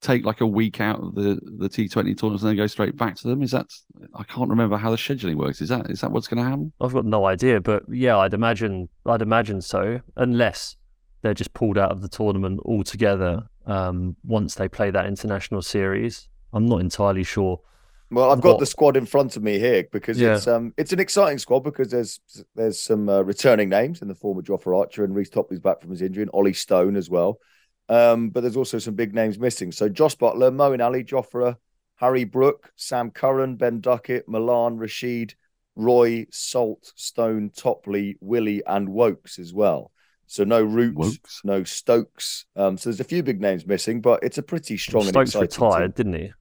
take 0.02 0.24
like 0.24 0.40
a 0.40 0.46
week 0.46 0.80
out 0.80 1.00
of 1.00 1.14
the 1.14 1.40
the 1.58 1.68
T 1.68 1.88
Twenty 1.88 2.14
tournaments 2.14 2.42
and 2.42 2.50
then 2.50 2.56
go 2.56 2.66
straight 2.66 2.96
back 2.96 3.16
to 3.16 3.28
them? 3.28 3.42
Is 3.42 3.52
that 3.52 3.66
I 4.14 4.24
can't 4.24 4.50
remember 4.50 4.76
how 4.76 4.90
the 4.90 4.96
scheduling 4.96 5.36
works. 5.36 5.60
Is 5.60 5.70
that 5.70 5.90
is 5.90 6.00
that 6.02 6.12
what's 6.12 6.28
going 6.28 6.42
to 6.44 6.48
happen? 6.48 6.72
I've 6.80 6.92
got 6.92 7.06
no 7.06 7.24
idea, 7.26 7.60
but 7.60 7.84
yeah, 7.88 8.18
I'd 8.18 8.34
imagine 8.34 8.88
I'd 9.06 9.22
imagine 9.22 9.62
so, 9.62 10.00
unless 10.16 10.76
they're 11.22 11.34
just 11.34 11.54
pulled 11.54 11.78
out 11.78 11.90
of 11.92 12.02
the 12.02 12.08
tournament 12.08 12.60
altogether 12.64 13.44
um, 13.66 14.16
once 14.24 14.54
they 14.56 14.68
play 14.68 14.90
that 14.90 15.06
international 15.06 15.62
series. 15.62 16.28
I'm 16.52 16.66
not 16.66 16.80
entirely 16.80 17.22
sure. 17.24 17.60
Well, 18.10 18.30
I've 18.30 18.42
got 18.42 18.54
What- 18.54 18.60
the 18.60 18.66
squad 18.66 18.96
in 18.96 19.06
front 19.06 19.36
of 19.36 19.42
me 19.42 19.58
here 19.58 19.84
because 19.90 20.20
Yeah. 20.20 20.34
it's 20.34 20.46
um 20.46 20.74
it's 20.76 20.92
an 20.92 21.00
exciting 21.00 21.38
squad 21.38 21.60
because 21.60 21.88
there's 21.88 22.20
there's 22.54 22.78
some 22.78 23.08
uh, 23.08 23.22
returning 23.22 23.70
names 23.70 24.02
in 24.02 24.08
the 24.08 24.14
form 24.14 24.36
of 24.38 24.44
Jofra 24.44 24.78
Archer 24.78 25.04
and 25.04 25.14
Reece 25.14 25.30
Topley's 25.30 25.60
back 25.60 25.80
from 25.80 25.90
his 25.90 26.02
injury 26.02 26.22
and 26.22 26.30
Ollie 26.34 26.52
Stone 26.52 26.96
as 26.96 27.08
well. 27.08 27.38
Um, 27.88 28.28
but 28.30 28.40
there's 28.42 28.56
also 28.56 28.78
some 28.78 28.94
big 28.94 29.14
names 29.14 29.38
missing. 29.38 29.72
So 29.72 29.88
Jos 29.88 30.14
Buttler, 30.16 30.52
Moeen 30.54 30.84
Ali, 30.84 31.04
Jofra, 31.04 31.56
Harry 31.96 32.24
Brook, 32.24 32.70
Sam 32.76 33.10
Curran, 33.10 33.56
Ben 33.56 33.80
Duckett, 33.80 34.28
Malan, 34.28 34.76
Rashid, 34.76 35.34
Roy, 35.76 36.26
Salt, 36.30 36.92
Stone, 36.96 37.50
Topley, 37.56 38.18
Willey, 38.20 38.62
and 38.66 38.88
Woakes 38.90 39.38
as 39.38 39.54
well. 39.54 39.90
So 40.32 40.44
no 40.44 40.62
Roots, 40.62 40.96
Woakes. 40.96 41.40
no 41.44 41.62
Stokes. 41.62 42.46
Um, 42.56 42.78
so 42.78 42.88
there's 42.88 43.00
a 43.00 43.04
few 43.04 43.22
big 43.22 43.40
names 43.40 43.66
missing, 43.66 44.00
but 44.00 44.20
it's 44.22 44.38
a 44.38 44.42
pretty 44.42 44.78
strong 44.78 45.02
and 45.02 45.10
Stokes 45.10 45.30
exciting 45.34 45.48
team. 45.48 45.64
retired, 45.68 45.94
didn't 45.94 46.14
he? 46.14 46.32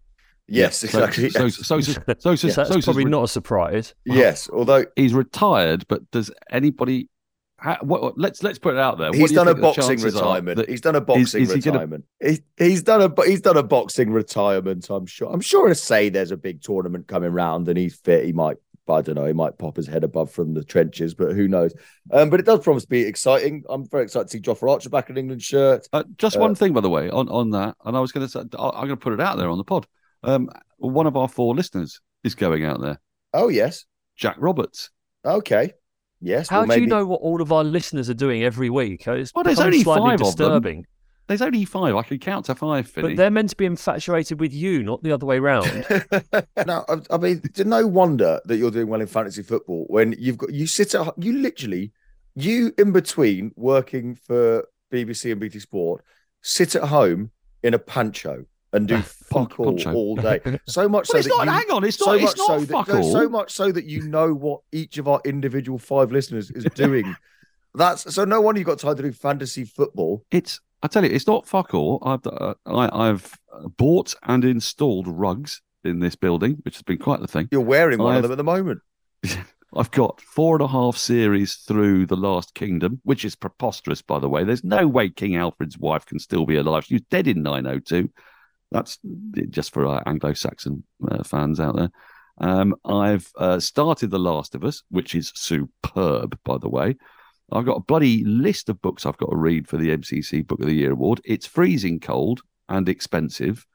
Yes, 0.47 0.83
exactly. 0.83 1.29
So, 1.29 1.49
so, 1.49 1.81
so, 1.81 1.81
so, 1.81 1.91
so, 1.91 2.15
so, 2.19 2.35
So 2.35 2.47
that's 2.47 2.69
so- 2.69 2.79
so- 2.79 2.85
probably 2.85 3.05
not 3.05 3.23
a 3.23 3.27
surprise. 3.27 3.93
Yes, 4.05 4.49
although 4.49 4.85
He's 4.95 5.13
retired, 5.13 5.85
but 5.89 6.09
does 6.11 6.31
anybody? 6.49 7.09
How, 7.57 7.77
what, 7.81 8.01
what- 8.01 8.17
let's 8.17 8.41
let's 8.43 8.59
put 8.59 8.75
it 8.75 8.79
out 8.79 8.97
there. 8.97 9.09
What 9.09 9.17
he's 9.17 9.33
done 9.33 9.49
a 9.49 9.55
boxing 9.55 9.99
retirement. 9.99 10.69
He's 10.69 10.81
done 10.81 10.95
a 10.95 11.01
boxing 11.01 11.41
is 11.43 11.51
he 11.53 11.59
gonna- 11.59 11.79
retirement. 11.79 12.05
He, 12.21 12.39
he's 12.57 12.83
done 12.83 13.01
a 13.01 13.25
he's 13.25 13.41
done 13.41 13.57
a 13.57 13.63
boxing 13.63 14.09
retirement. 14.11 14.89
I'm 14.89 15.05
sure. 15.05 15.29
I'm 15.31 15.41
sure 15.41 15.67
to 15.67 15.75
say 15.75 16.07
there's 16.07 16.31
a 16.31 16.37
big 16.37 16.61
tournament 16.61 17.07
coming 17.07 17.31
round 17.33 17.67
and 17.67 17.77
he's 17.77 17.95
fit. 17.95 18.23
He 18.25 18.31
might. 18.31 18.55
I 18.93 19.01
don't 19.01 19.15
know. 19.15 19.25
He 19.25 19.33
might 19.33 19.57
pop 19.57 19.75
his 19.75 19.87
head 19.87 20.03
above 20.03 20.31
from 20.31 20.53
the 20.53 20.63
trenches, 20.63 21.13
but 21.13 21.35
who 21.35 21.47
knows? 21.47 21.73
Um, 22.11 22.29
but 22.29 22.39
it 22.39 22.45
does 22.45 22.59
promise 22.59 22.83
to 22.83 22.89
be 22.89 23.01
exciting. 23.01 23.63
I'm 23.69 23.87
very 23.89 24.03
excited 24.03 24.25
to 24.25 24.31
see 24.31 24.39
Jofra 24.41 24.71
Archer 24.71 24.89
back 24.89 25.09
in 25.09 25.17
England 25.17 25.41
shirt. 25.41 25.87
Uh, 25.93 26.03
just 26.17 26.37
Uh, 26.37 26.41
one 26.41 26.55
thing, 26.55 26.73
by 26.73 26.81
the 26.81 26.89
way, 26.89 27.09
on, 27.09 27.29
on 27.29 27.51
that, 27.51 27.75
and 27.85 27.95
I 27.95 27.99
was 27.99 28.11
going 28.11 28.25
to 28.25 28.31
say, 28.31 28.41
I- 28.57 28.69
I'm 28.69 28.87
going 28.87 28.89
to 28.89 28.97
put 28.97 29.13
it 29.13 29.21
out 29.21 29.37
there 29.37 29.49
on 29.49 29.57
the 29.57 29.63
pod. 29.63 29.87
Um, 30.23 30.49
one 30.77 31.07
of 31.07 31.17
our 31.17 31.27
four 31.27 31.55
listeners 31.55 32.01
is 32.23 32.35
going 32.35 32.63
out 32.65 32.81
there, 32.81 32.99
Oh 33.33 33.47
yes. 33.47 33.85
Jack 34.15 34.35
Roberts. 34.39 34.89
Okay. 35.25 35.73
Yes. 36.19 36.49
How 36.49 36.57
well, 36.57 36.65
do 36.65 36.69
maybe... 36.69 36.81
you 36.81 36.87
know 36.87 37.05
what 37.05 37.21
all 37.21 37.41
of 37.41 37.51
our 37.51 37.63
listeners 37.63 38.09
are 38.09 38.15
doing 38.15 38.43
every 38.43 38.69
week? 38.69 39.07
It's 39.07 39.33
Well, 39.33 39.43
there's 39.43 39.59
only 39.59 39.81
slightly 39.81 40.17
five 40.17 40.21
of 40.21 40.35
them. 40.35 40.83
Disturbing. 41.31 41.53
There's 41.53 41.69
only 41.81 41.93
five. 41.93 41.95
I 41.95 42.07
can 42.07 42.19
count 42.19 42.45
to 42.45 42.55
five, 42.55 42.87
Finney. 42.87 43.09
But 43.09 43.17
they're 43.17 43.31
meant 43.31 43.49
to 43.51 43.55
be 43.55 43.65
infatuated 43.65 44.39
with 44.39 44.53
you, 44.53 44.83
not 44.83 45.03
the 45.03 45.11
other 45.11 45.25
way 45.25 45.39
round. 45.39 45.85
now, 46.65 46.85
I, 46.89 46.97
I 47.09 47.17
mean, 47.17 47.41
it's 47.43 47.59
no 47.59 47.85
wonder 47.87 48.39
that 48.45 48.57
you're 48.57 48.71
doing 48.71 48.87
well 48.87 49.01
in 49.01 49.07
fantasy 49.07 49.43
football 49.43 49.85
when 49.87 50.15
you've 50.17 50.37
got 50.37 50.53
you 50.53 50.67
sit 50.67 50.95
at 50.95 51.13
you 51.17 51.33
literally 51.33 51.91
you 52.35 52.73
in 52.77 52.91
between 52.91 53.51
working 53.55 54.15
for 54.15 54.65
BBC 54.91 55.31
and 55.31 55.41
BT 55.41 55.59
Sport 55.59 56.03
sit 56.41 56.75
at 56.75 56.83
home 56.83 57.31
in 57.63 57.73
a 57.73 57.79
pancho 57.79 58.45
and 58.73 58.87
do 58.87 58.97
fuck 59.01 59.59
all 59.59 59.65
Poncho. 59.65 59.93
all 59.93 60.15
day. 60.15 60.39
So 60.65 60.87
much 60.87 61.09
Well, 61.13 61.21
so 61.21 61.27
it's 61.27 61.27
that 61.27 61.45
not. 61.45 61.45
you, 61.45 61.51
hang 61.51 61.71
on, 61.71 61.83
it's 61.83 61.97
so 61.97 62.05
not. 62.13 62.21
much 62.21 62.31
It's 62.31 62.37
not 62.39 62.47
so 62.61 62.65
fuck 62.65 62.87
that, 62.87 62.93
no, 62.95 63.01
all. 63.01 63.11
so 63.11 63.29
much 63.29 63.51
so 63.51 63.71
that 63.71 63.85
you 63.85 64.07
know 64.07 64.33
what 64.33 64.61
each 64.71 64.97
of 64.97 65.07
our 65.09 65.21
individual 65.25 65.77
five 65.77 66.11
listeners 66.11 66.49
is 66.51 66.63
doing. 66.73 67.13
That's 67.75 68.13
so 68.15 68.23
no 68.25 68.39
wonder 68.41 68.59
you've 68.59 68.67
got 68.67 68.79
time 68.79 68.95
to 68.95 69.03
do 69.03 69.11
fantasy 69.11 69.65
football. 69.65 70.23
It's 70.31 70.59
I 70.83 70.87
tell 70.87 71.03
you, 71.03 71.11
it's 71.11 71.27
not 71.27 71.47
fuck 71.47 71.73
all. 71.73 71.99
I've 72.03 72.25
uh, 72.25 72.55
I, 72.65 73.09
I've 73.09 73.33
bought 73.77 74.15
and 74.23 74.43
installed 74.43 75.07
rugs 75.07 75.61
in 75.83 75.99
this 75.99 76.15
building, 76.15 76.57
which 76.63 76.75
has 76.75 76.83
been 76.83 76.97
quite 76.97 77.19
the 77.21 77.27
thing. 77.27 77.47
You're 77.51 77.61
wearing 77.61 77.99
one 77.99 78.15
of 78.15 78.17
I've- 78.17 78.21
them 78.23 78.31
at 78.31 78.37
the 78.37 78.43
moment. 78.43 78.81
I've 79.73 79.91
got 79.91 80.19
four 80.19 80.55
and 80.57 80.63
a 80.63 80.67
half 80.67 80.97
series 80.97 81.55
through 81.55 82.05
The 82.07 82.17
Last 82.17 82.53
Kingdom, 82.55 82.99
which 83.03 83.23
is 83.23 83.37
preposterous, 83.37 84.01
by 84.01 84.19
the 84.19 84.27
way. 84.27 84.43
There's 84.43 84.65
no 84.65 84.85
way 84.85 85.09
King 85.09 85.37
Alfred's 85.37 85.77
wife 85.77 86.05
can 86.05 86.19
still 86.19 86.45
be 86.45 86.57
alive. 86.57 86.83
She 86.83 86.95
was 86.95 87.03
dead 87.09 87.25
in 87.25 87.41
902. 87.41 88.09
That's 88.71 88.99
just 89.49 89.73
for 89.73 89.85
our 89.85 90.03
Anglo 90.05 90.33
Saxon 90.33 90.83
uh, 91.09 91.23
fans 91.23 91.61
out 91.61 91.77
there. 91.77 91.89
Um, 92.39 92.75
I've 92.83 93.31
uh, 93.37 93.61
started 93.61 94.09
The 94.11 94.19
Last 94.19 94.55
of 94.55 94.65
Us, 94.65 94.83
which 94.89 95.15
is 95.15 95.31
superb, 95.35 96.37
by 96.43 96.57
the 96.57 96.69
way. 96.69 96.97
I've 97.51 97.65
got 97.65 97.77
a 97.77 97.81
bloody 97.81 98.23
list 98.23 98.69
of 98.69 98.81
books 98.81 99.05
I've 99.05 99.17
got 99.17 99.29
to 99.29 99.35
read 99.35 99.67
for 99.67 99.77
the 99.77 99.95
MCC 99.95 100.45
Book 100.45 100.61
of 100.61 100.67
the 100.67 100.73
Year 100.73 100.91
award. 100.91 101.21
It's 101.25 101.45
freezing 101.45 101.99
cold 101.99 102.41
and 102.69 102.87
expensive, 102.87 103.65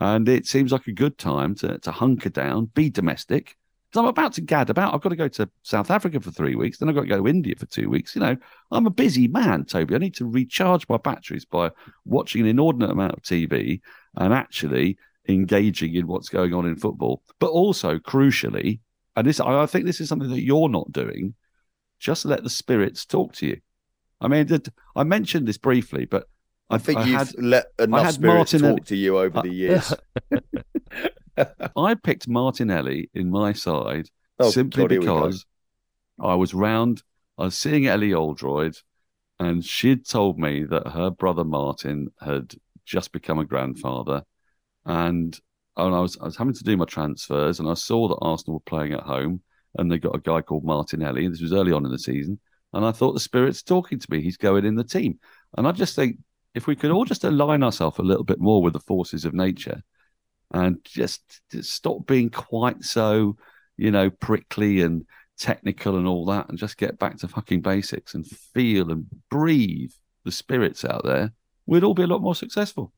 and 0.00 0.28
it 0.28 0.46
seems 0.46 0.72
like 0.72 0.86
a 0.86 0.92
good 0.92 1.16
time 1.18 1.54
to, 1.56 1.78
to 1.78 1.92
hunker 1.92 2.30
down, 2.30 2.66
be 2.74 2.90
domestic. 2.90 3.56
Because 3.90 4.04
I'm 4.04 4.08
about 4.08 4.32
to 4.34 4.40
gad 4.40 4.70
about. 4.70 4.94
I've 4.94 5.00
got 5.00 5.08
to 5.08 5.16
go 5.16 5.28
to 5.28 5.50
South 5.62 5.90
Africa 5.90 6.20
for 6.20 6.30
three 6.30 6.54
weeks, 6.54 6.78
then 6.78 6.88
I've 6.88 6.94
got 6.94 7.02
to 7.02 7.08
go 7.08 7.18
to 7.18 7.28
India 7.28 7.54
for 7.56 7.66
two 7.66 7.90
weeks. 7.90 8.14
You 8.14 8.20
know, 8.20 8.36
I'm 8.70 8.86
a 8.86 8.90
busy 8.90 9.26
man, 9.26 9.64
Toby. 9.64 9.94
I 9.94 9.98
need 9.98 10.14
to 10.16 10.26
recharge 10.26 10.88
my 10.88 10.96
batteries 10.96 11.44
by 11.44 11.70
watching 12.04 12.42
an 12.42 12.46
inordinate 12.48 12.90
amount 12.90 13.14
of 13.14 13.22
TV 13.22 13.80
and 14.16 14.32
actually 14.32 14.96
engaging 15.28 15.94
in 15.94 16.06
what's 16.06 16.28
going 16.28 16.54
on 16.54 16.66
in 16.66 16.76
football. 16.76 17.22
But 17.38 17.50
also, 17.50 17.98
crucially, 17.98 18.80
and 19.16 19.26
this 19.26 19.40
I 19.40 19.62
I 19.62 19.66
think 19.66 19.86
this 19.86 20.00
is 20.00 20.08
something 20.08 20.30
that 20.30 20.42
you're 20.42 20.68
not 20.68 20.92
doing, 20.92 21.34
just 22.00 22.24
let 22.24 22.42
the 22.42 22.50
spirits 22.50 23.04
talk 23.06 23.34
to 23.34 23.46
you. 23.46 23.58
I 24.20 24.26
mean, 24.28 24.48
I 24.96 25.04
mentioned 25.04 25.46
this 25.46 25.58
briefly, 25.58 26.04
but 26.06 26.24
I 26.68 26.78
think 26.78 26.98
I 26.98 27.04
you've 27.04 27.18
had- 27.18 27.38
let 27.38 27.66
enough 27.78 28.12
spirits 28.14 28.52
Martinelli- 28.54 28.76
talk 28.80 28.86
to 28.86 28.96
you 28.96 29.18
over 29.18 29.38
Uh, 29.38 29.42
the 29.42 29.52
years. 29.52 29.94
I 31.76 31.94
picked 31.94 32.28
Martinelli 32.28 33.08
in 33.14 33.30
my 33.30 33.52
side 33.52 34.08
Oh, 34.38 34.50
simply 34.50 34.82
God, 34.84 34.90
here 34.90 35.00
we 35.00 35.06
go. 35.06 35.20
because 35.22 35.46
I 36.18 36.34
was 36.34 36.54
round, 36.54 37.02
I 37.38 37.44
was 37.44 37.56
seeing 37.56 37.86
Ellie 37.86 38.14
Oldroyd, 38.14 38.76
and 39.38 39.64
she'd 39.64 40.06
told 40.06 40.38
me 40.38 40.64
that 40.64 40.88
her 40.88 41.10
brother 41.10 41.44
Martin 41.44 42.08
had 42.20 42.54
just 42.84 43.12
become 43.12 43.38
a 43.38 43.44
grandfather. 43.44 44.22
And, 44.86 45.38
and 45.76 45.94
I 45.94 46.00
was 46.00 46.16
I 46.20 46.24
was 46.24 46.36
having 46.36 46.54
to 46.54 46.64
do 46.64 46.76
my 46.76 46.84
transfers, 46.86 47.58
and 47.60 47.68
I 47.68 47.74
saw 47.74 48.08
that 48.08 48.18
Arsenal 48.22 48.54
were 48.54 48.60
playing 48.70 48.92
at 48.94 49.00
home, 49.02 49.42
and 49.76 49.90
they 49.90 49.98
got 49.98 50.16
a 50.16 50.20
guy 50.20 50.40
called 50.40 50.64
Martinelli. 50.64 51.26
This 51.28 51.42
was 51.42 51.52
early 51.52 51.72
on 51.72 51.84
in 51.84 51.92
the 51.92 51.98
season, 51.98 52.38
and 52.72 52.84
I 52.84 52.92
thought 52.92 53.12
the 53.12 53.20
spirit's 53.20 53.62
talking 53.62 53.98
to 53.98 54.10
me. 54.10 54.20
He's 54.20 54.36
going 54.36 54.64
in 54.64 54.74
the 54.74 54.84
team, 54.84 55.18
and 55.56 55.66
I 55.66 55.72
just 55.72 55.96
think 55.96 56.18
if 56.54 56.66
we 56.66 56.76
could 56.76 56.90
all 56.90 57.04
just 57.04 57.24
align 57.24 57.62
ourselves 57.62 57.98
a 57.98 58.02
little 58.02 58.24
bit 58.24 58.40
more 58.40 58.62
with 58.62 58.72
the 58.72 58.80
forces 58.80 59.24
of 59.24 59.34
nature, 59.34 59.82
and 60.52 60.78
just, 60.84 61.40
just 61.50 61.72
stop 61.72 62.06
being 62.06 62.30
quite 62.30 62.82
so, 62.82 63.36
you 63.76 63.90
know, 63.90 64.10
prickly 64.10 64.80
and 64.80 65.04
technical 65.38 65.96
and 65.96 66.06
all 66.06 66.24
that, 66.26 66.48
and 66.48 66.58
just 66.58 66.76
get 66.76 66.98
back 66.98 67.18
to 67.18 67.28
fucking 67.28 67.60
basics 67.60 68.14
and 68.14 68.26
feel 68.26 68.90
and 68.90 69.06
breathe 69.30 69.92
the 70.24 70.32
spirits 70.32 70.84
out 70.84 71.04
there, 71.04 71.32
we'd 71.66 71.84
all 71.84 71.94
be 71.94 72.02
a 72.02 72.08
lot 72.08 72.22
more 72.22 72.34
successful. 72.34 72.92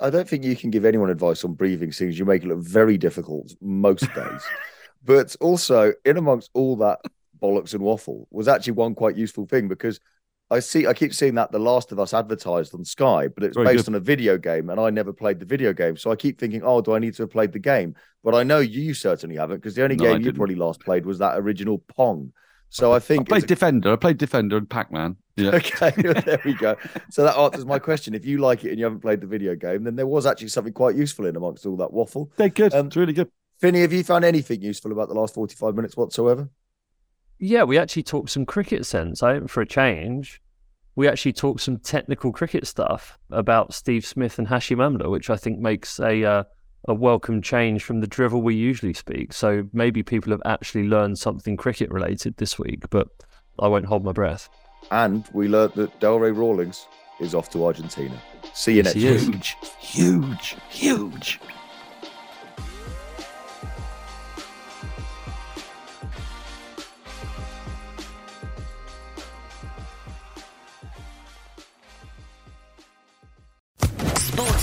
I 0.00 0.10
don't 0.10 0.28
think 0.28 0.44
you 0.44 0.54
can 0.54 0.70
give 0.70 0.84
anyone 0.84 1.10
advice 1.10 1.44
on 1.44 1.54
breathing, 1.54 1.88
as 1.88 2.00
you 2.00 2.24
make 2.24 2.44
it 2.44 2.48
look 2.48 2.60
very 2.60 2.96
difficult 2.96 3.52
most 3.60 4.12
days. 4.14 4.42
but 5.04 5.34
also, 5.40 5.92
in 6.04 6.16
amongst 6.16 6.50
all 6.54 6.76
that 6.76 7.00
bollocks 7.40 7.74
and 7.74 7.82
waffle, 7.82 8.28
was 8.30 8.48
actually 8.48 8.74
one 8.74 8.94
quite 8.94 9.16
useful 9.16 9.46
thing 9.46 9.68
because 9.68 10.00
I 10.50 10.60
see, 10.60 10.86
I 10.86 10.92
keep 10.92 11.14
seeing 11.14 11.34
that 11.36 11.50
The 11.50 11.58
Last 11.58 11.92
of 11.92 11.98
Us 11.98 12.12
advertised 12.12 12.74
on 12.74 12.84
Sky, 12.84 13.28
but 13.28 13.42
it's 13.42 13.56
based 13.56 13.86
good. 13.86 13.88
on 13.88 13.94
a 13.94 14.00
video 14.00 14.36
game, 14.36 14.68
and 14.68 14.78
I 14.78 14.90
never 14.90 15.12
played 15.12 15.40
the 15.40 15.46
video 15.46 15.72
game, 15.72 15.96
so 15.96 16.10
I 16.10 16.16
keep 16.16 16.38
thinking, 16.38 16.62
oh, 16.62 16.82
do 16.82 16.92
I 16.94 16.98
need 16.98 17.14
to 17.14 17.22
have 17.22 17.30
played 17.30 17.52
the 17.52 17.58
game? 17.58 17.94
But 18.22 18.34
I 18.34 18.42
know 18.42 18.58
you 18.58 18.92
certainly 18.92 19.36
haven't, 19.36 19.56
because 19.56 19.74
the 19.74 19.82
only 19.82 19.96
No, 19.96 20.04
game 20.04 20.20
you 20.20 20.32
probably 20.32 20.54
last 20.54 20.80
played 20.80 21.06
was 21.06 21.18
that 21.20 21.38
original 21.38 21.78
Pong. 21.78 22.32
So 22.68 22.92
I 22.92 22.98
think 23.00 23.22
I 23.22 23.24
played 23.24 23.44
a- 23.44 23.46
Defender. 23.46 23.92
I 23.92 23.96
played 23.96 24.18
Defender 24.18 24.56
and 24.58 24.68
Pac 24.68 24.92
Man. 24.92 25.16
Yeah. 25.36 25.50
Okay, 25.54 25.90
there 26.02 26.40
we 26.44 26.52
go. 26.52 26.76
So 27.10 27.22
that 27.22 27.36
answers 27.36 27.64
my 27.64 27.78
question. 27.78 28.14
If 28.14 28.26
you 28.26 28.38
like 28.38 28.64
it 28.64 28.70
and 28.70 28.78
you 28.78 28.84
haven't 28.84 29.00
played 29.00 29.22
the 29.22 29.26
video 29.26 29.54
game, 29.54 29.84
then 29.84 29.96
there 29.96 30.06
was 30.06 30.26
actually 30.26 30.48
something 30.48 30.74
quite 30.74 30.96
useful 30.96 31.24
in 31.24 31.36
amongst 31.36 31.64
all 31.64 31.76
that 31.78 31.92
waffle. 31.92 32.30
They're 32.36 32.50
good. 32.50 32.74
Um, 32.74 32.88
it's 32.88 32.96
really 32.96 33.14
good. 33.14 33.30
Finney, 33.62 33.82
have 33.82 33.92
you 33.92 34.02
found 34.02 34.24
anything 34.24 34.60
useful 34.60 34.90
about 34.90 35.06
the 35.06 35.14
last 35.14 35.34
45 35.34 35.76
minutes 35.76 35.96
whatsoever? 35.96 36.48
Yeah, 37.38 37.62
we 37.62 37.78
actually 37.78 38.02
talked 38.02 38.30
some 38.30 38.44
cricket 38.44 38.84
sense. 38.84 39.22
I 39.22 39.38
for 39.46 39.60
a 39.60 39.66
change. 39.66 40.42
We 40.96 41.06
actually 41.06 41.34
talked 41.34 41.60
some 41.60 41.76
technical 41.76 42.32
cricket 42.32 42.66
stuff 42.66 43.20
about 43.30 43.72
Steve 43.72 44.04
Smith 44.04 44.36
and 44.40 44.48
Hashim 44.48 44.78
Amla, 44.78 45.08
which 45.08 45.30
I 45.30 45.36
think 45.36 45.60
makes 45.60 46.00
a 46.00 46.24
uh, 46.24 46.42
a 46.88 46.94
welcome 46.94 47.40
change 47.40 47.84
from 47.84 48.00
the 48.00 48.08
drivel 48.08 48.42
we 48.42 48.56
usually 48.56 48.94
speak. 48.94 49.32
So 49.32 49.68
maybe 49.72 50.02
people 50.02 50.32
have 50.32 50.42
actually 50.44 50.88
learned 50.88 51.20
something 51.20 51.56
cricket 51.56 51.88
related 51.92 52.38
this 52.38 52.58
week, 52.58 52.90
but 52.90 53.06
I 53.60 53.68
won't 53.68 53.86
hold 53.86 54.04
my 54.04 54.10
breath. 54.10 54.48
And 54.90 55.24
we 55.32 55.46
learnt 55.46 55.76
that 55.76 56.00
Delray 56.00 56.36
Rawlins 56.36 56.88
is 57.20 57.32
off 57.32 57.48
to 57.50 57.64
Argentina. 57.64 58.20
See 58.54 58.72
you 58.72 58.82
Yes, 58.82 58.96
next 58.96 59.22
he 59.22 59.30
week. 59.30 59.44
Huge, 59.44 59.66
huge, 59.78 60.56
huge. 60.68 61.40